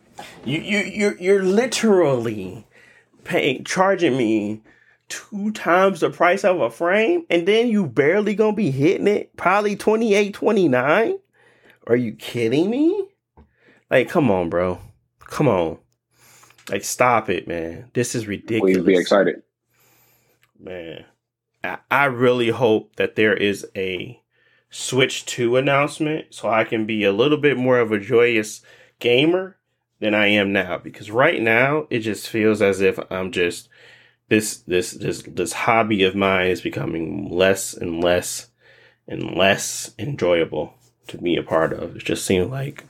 [0.44, 2.66] You you you're you're literally
[3.22, 4.62] paying charging me
[5.08, 9.36] two times the price of a frame, and then you barely gonna be hitting it.
[9.36, 11.18] Probably 28, 29?
[11.86, 13.08] Are you kidding me?
[13.90, 14.80] Like, come on, bro.
[15.20, 15.78] Come on.
[16.70, 17.90] Like, stop it, man.
[17.94, 18.76] This is ridiculous.
[18.76, 19.42] Please be excited.
[20.58, 21.04] Man,
[21.64, 24.20] I, really hope that there is a
[24.70, 28.62] Switch 2 announcement so I can be a little bit more of a joyous
[29.00, 29.56] gamer
[30.00, 33.68] than I am now because right now it just feels as if I'm just
[34.28, 38.48] this this this this hobby of mine is becoming less and less
[39.06, 40.74] and less enjoyable
[41.08, 41.96] to be a part of.
[41.96, 42.84] It just seems like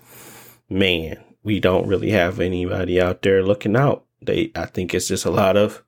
[0.68, 4.04] man, we don't really have anybody out there looking out.
[4.20, 5.82] They I think it's just a lot of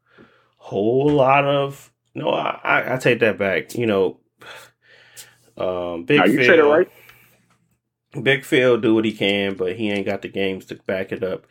[0.57, 3.74] whole lot of no, I I, I take that back.
[3.74, 4.20] You know,
[5.57, 6.91] um, Big Now you Phil, said it right.
[8.23, 11.23] Big Phil do what he can, but he ain't got the games to back it
[11.23, 11.47] up.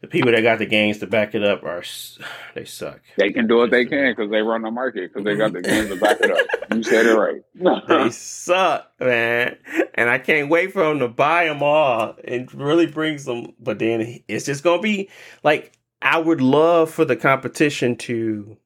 [0.00, 1.82] The people that got the games to back it up are
[2.54, 3.00] they suck.
[3.16, 5.62] They can do what they can because they run the market because they got the
[5.62, 6.46] games to back it up.
[6.74, 7.42] You said it right.
[7.88, 9.56] They suck, man,
[9.94, 13.54] and I can't wait for him to buy them all and really bring some.
[13.60, 15.08] But then it's just gonna be
[15.42, 15.72] like
[16.02, 18.56] I would love for the competition to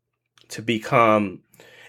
[0.48, 1.40] to become,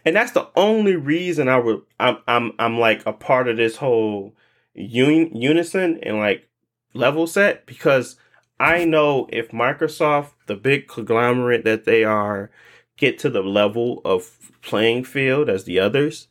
[0.06, 1.82] and that's the only reason I would.
[2.00, 4.36] I'm I'm I'm like a part of this whole
[4.76, 6.48] un, unison and like
[6.94, 8.16] level set because
[8.60, 12.52] I know if Microsoft, the big conglomerate that they are,
[12.98, 16.28] get to the level of playing field as the others,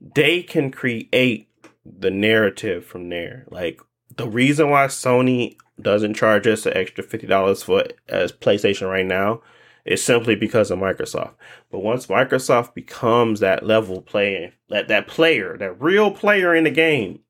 [0.00, 1.48] they can create
[1.84, 3.46] the narrative from there.
[3.50, 3.80] Like
[4.16, 9.06] the reason why Sony doesn't charge us an extra fifty dollars for as PlayStation right
[9.06, 9.40] now
[9.84, 11.34] is simply because of Microsoft.
[11.70, 16.70] But once Microsoft becomes that level player, that that player, that real player in the
[16.70, 17.20] game,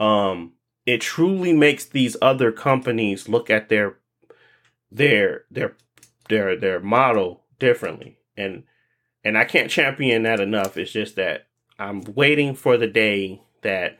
[0.00, 0.52] um,
[0.86, 3.98] it truly makes these other companies look at their
[4.90, 5.76] their their
[6.28, 8.18] their their model differently.
[8.36, 8.64] And
[9.24, 10.76] and I can't champion that enough.
[10.76, 11.46] It's just that
[11.78, 13.98] I'm waiting for the day that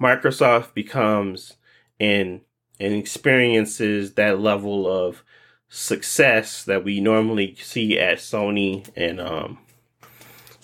[0.00, 1.56] Microsoft becomes
[1.98, 2.40] and
[2.80, 5.22] and experiences that level of
[5.70, 9.58] success that we normally see at Sony and um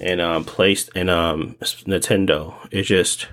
[0.01, 2.55] and um placed and um Nintendo.
[2.73, 3.29] It's just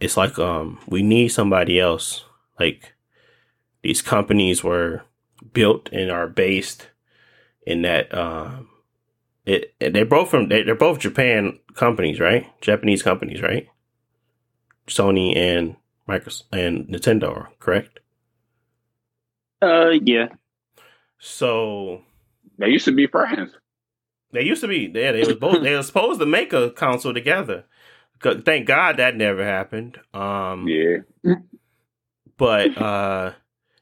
[0.00, 2.24] it's like um we need somebody else.
[2.58, 2.94] Like
[3.82, 5.02] these companies were
[5.52, 6.88] built and are based
[7.66, 8.68] in that um
[9.44, 12.46] it they're both from they- they're both Japan companies, right?
[12.60, 13.66] Japanese companies, right?
[14.86, 15.74] Sony and
[16.08, 17.98] Microsoft and Nintendo correct?
[19.60, 20.28] Uh, yeah.
[21.26, 22.02] So
[22.58, 23.56] They used to be friends.
[24.32, 27.14] they used to be yeah, they were both they were supposed to make a console
[27.14, 27.64] together.
[28.22, 29.98] Thank God that never happened.
[30.12, 30.98] Um Yeah.
[32.36, 33.32] but uh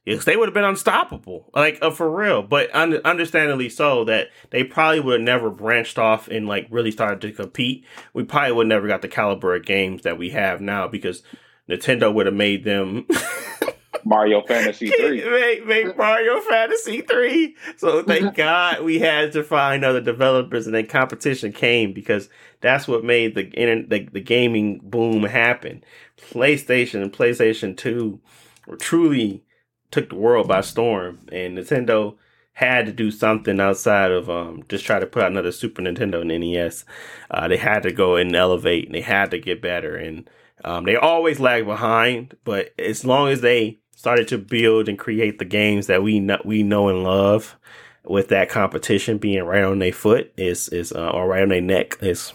[0.04, 2.42] yes, they would have been unstoppable, like uh, for real.
[2.42, 6.90] But un- understandably so, that they probably would have never branched off and like really
[6.92, 7.84] started to compete.
[8.14, 11.22] We probably would never got the caliber of games that we have now because
[11.68, 13.06] Nintendo would have made them
[14.04, 15.30] Mario Fantasy 3.
[15.30, 17.56] make, make Mario Fantasy three.
[17.76, 22.28] So thank God we had to find other developers, and then competition came because
[22.60, 25.84] that's what made the internet, the, the gaming boom happen.
[26.30, 28.20] PlayStation and PlayStation Two
[28.66, 29.44] were truly
[29.90, 32.16] took the world by storm, and Nintendo
[32.54, 36.20] had to do something outside of um, just try to put out another Super Nintendo
[36.20, 36.84] and NES.
[37.30, 40.28] Uh, they had to go and elevate, and they had to get better, and
[40.64, 42.36] um, they always lag behind.
[42.44, 46.40] But as long as they started to build and create the games that we know,
[46.44, 47.56] we know and love,
[48.04, 51.60] with that competition being right on their foot is is uh, or right on their
[51.60, 52.32] neck is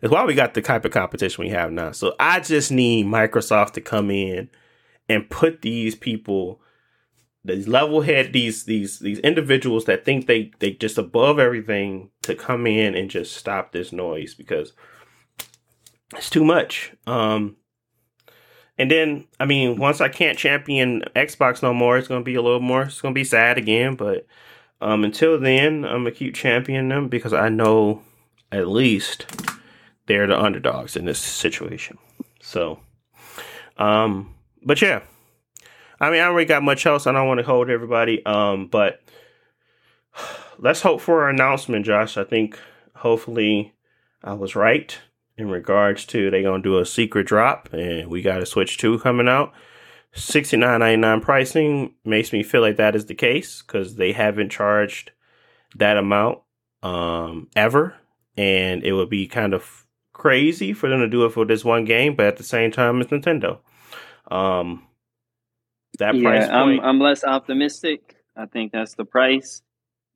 [0.00, 1.90] is why we got the type of competition we have now.
[1.90, 4.48] So I just need Microsoft to come in
[5.08, 6.60] and put these people
[7.44, 12.36] these level head these these these individuals that think they they just above everything to
[12.36, 14.72] come in and just stop this noise because
[16.14, 17.56] it's too much um
[18.82, 22.42] and then i mean once i can't champion xbox no more it's gonna be a
[22.42, 24.26] little more it's gonna be sad again but
[24.80, 28.02] um until then i'm gonna keep championing them because i know
[28.50, 29.26] at least
[30.06, 31.96] they're the underdogs in this situation
[32.40, 32.80] so
[33.78, 34.34] um
[34.64, 35.00] but yeah
[36.00, 37.06] I mean, I really got much else.
[37.06, 38.26] I don't want to hold everybody.
[38.26, 39.00] Um, but
[40.58, 42.16] let's hope for an announcement, Josh.
[42.16, 42.58] I think
[42.96, 43.72] hopefully
[44.24, 44.98] I was right
[45.36, 48.98] in regards to they gonna do a secret drop, and we got a Switch Two
[48.98, 49.52] coming out.
[50.14, 54.12] Sixty nine ninety nine pricing makes me feel like that is the case because they
[54.12, 55.10] haven't charged
[55.76, 56.38] that amount
[56.82, 57.96] um ever,
[58.36, 61.84] and it would be kind of crazy for them to do it for this one
[61.84, 62.14] game.
[62.14, 63.60] But at the same time, it's Nintendo.
[64.30, 64.86] Um,
[65.98, 66.80] that price yeah, I'm.
[66.80, 68.16] I'm less optimistic.
[68.36, 69.62] I think that's the price.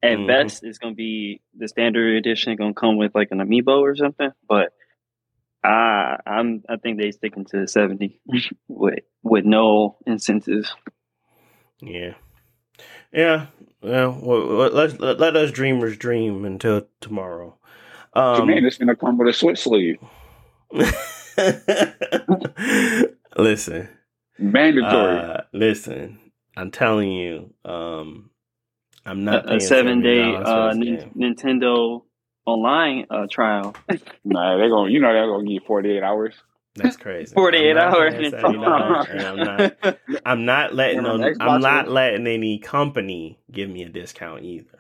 [0.03, 0.27] At Mhm.
[0.27, 2.55] best, it's gonna be the standard edition.
[2.57, 4.31] Gonna come with like an amiibo or something.
[4.47, 4.73] But
[5.65, 8.21] I I'm I think they sticking to the seventy
[8.69, 10.75] with with no incentives.
[11.81, 12.15] Yeah,
[13.13, 13.47] yeah.
[13.83, 17.57] Well, well, let, let, let, let us dreamers dream until tomorrow.
[18.15, 19.99] Um, Man, it's gonna come with a Switch sleeve.
[23.37, 23.89] listen,
[24.39, 25.19] Mandatory.
[25.19, 26.19] uh, listen.
[26.57, 28.31] I'm telling you, um,
[29.05, 32.03] I'm not A, a seven day uh, this Nintendo
[32.47, 33.75] online uh, trial.
[34.25, 36.35] nah, they're gonna you know they're gonna give you forty eight hours.
[36.77, 37.35] That's crazy.
[37.35, 38.15] Forty eight hours.
[38.15, 39.99] paying $70, I'm not.
[40.27, 44.79] I'm not letting Yeah, them, I'm not letting any company give me a discount either.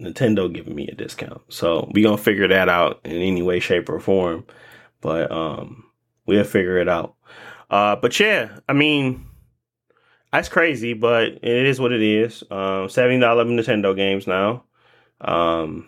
[0.00, 1.42] Nintendo giving me a discount.
[1.48, 4.46] So we gonna figure that out in any way, shape, or form.
[5.00, 5.84] But um
[6.26, 7.14] we'll figure it out.
[7.70, 9.26] Uh but yeah, I mean
[10.32, 12.42] that's crazy, but it is what it is.
[12.50, 14.64] Um seventy dollar Nintendo games now.
[15.20, 15.86] Um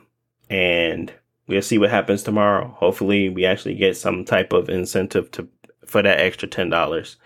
[0.53, 1.11] and
[1.49, 2.77] we'll see what happens tomorrow.
[2.79, 5.49] Hopefully we actually get some type of incentive to
[5.87, 7.17] for that extra ten dollars.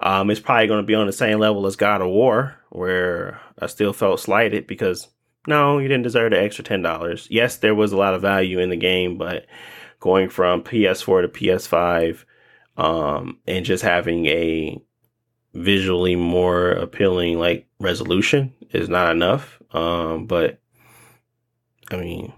[0.00, 3.40] Um, it's probably going to be on the same level as God of War, where
[3.58, 5.08] I still felt slighted because
[5.48, 7.26] no, you didn't deserve the extra ten dollars.
[7.30, 9.46] Yes, there was a lot of value in the game, but
[9.98, 12.24] going from PS4 to PS5,
[12.76, 14.80] um, and just having a
[15.52, 19.60] visually more appealing like resolution is not enough.
[19.72, 20.60] Um, but
[21.90, 22.32] I mean,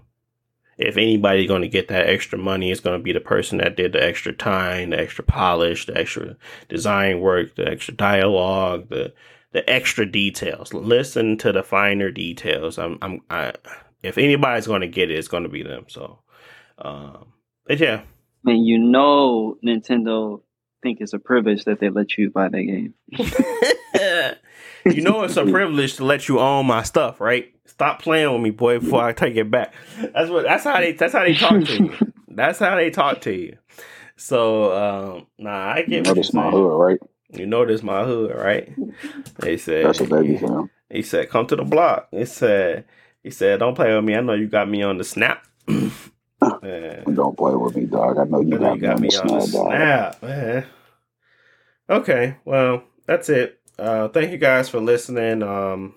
[0.81, 3.77] if anybody's going to get that extra money, it's going to be the person that
[3.77, 6.35] did the extra time, the extra polish, the extra
[6.69, 9.13] design work, the extra dialogue, the
[9.53, 10.73] the extra details.
[10.73, 12.77] Listen to the finer details.
[12.77, 13.53] I'm I'm I
[14.03, 15.85] if anybody's going to get it, it's going to be them.
[15.87, 16.19] So,
[16.77, 17.33] um,
[17.67, 18.01] but yeah,
[18.45, 20.41] and you know Nintendo
[20.81, 22.93] think it's a privilege that they let you buy that game.
[24.85, 27.53] you know it's a privilege to let you own my stuff, right?
[27.65, 29.73] Stop playing with me, boy, before I take it back.
[30.13, 30.43] That's what.
[30.43, 30.93] That's how they.
[30.93, 32.13] That's how they talk to you.
[32.27, 33.57] That's how they talk to you.
[34.15, 34.73] So,
[35.17, 36.99] um, nah, I You get you're this my hood, right?
[37.33, 38.73] You know this my hood, right?
[39.39, 39.85] They said.
[39.85, 40.69] That's what they be saying.
[40.89, 42.85] He said, "Come to the block." He said,
[43.23, 44.15] "He said, don't play with me.
[44.15, 45.45] I know you got me on the snap."
[47.13, 48.17] Don't play with me, dog.
[48.17, 49.71] I know you I know got, me on the snap, dog.
[49.71, 50.65] snap, man.
[51.89, 53.59] Okay, well, that's it.
[53.81, 55.41] Uh, thank you guys for listening.
[55.41, 55.95] Um,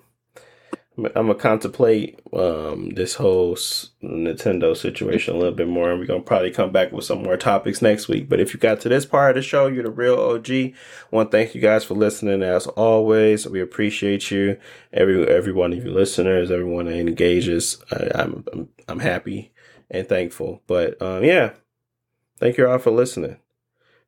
[0.97, 6.21] I'm gonna contemplate um, this whole Nintendo situation a little bit more, and we're gonna
[6.21, 8.27] probably come back with some more topics next week.
[8.27, 10.73] But if you got to this part of the show, you're the real OG.
[11.11, 12.41] Want to thank you guys for listening.
[12.41, 14.57] As always, we appreciate you,
[14.91, 17.77] every every one of you listeners, everyone that engages.
[17.91, 19.53] I, I'm, I'm I'm happy
[19.91, 20.63] and thankful.
[20.65, 21.51] But um, yeah,
[22.39, 23.37] thank you all for listening,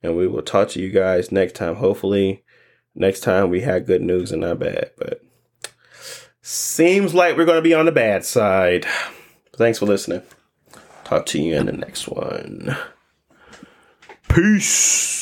[0.02, 1.76] and we will talk to you guys next time.
[1.76, 2.44] Hopefully,
[2.98, 5.22] next time we had good news and not bad, but.
[6.42, 8.86] Seems like we're going to be on the bad side.
[9.58, 10.22] Thanks for listening.
[11.04, 12.78] Talk to you in the next one.
[14.30, 15.18] Peace.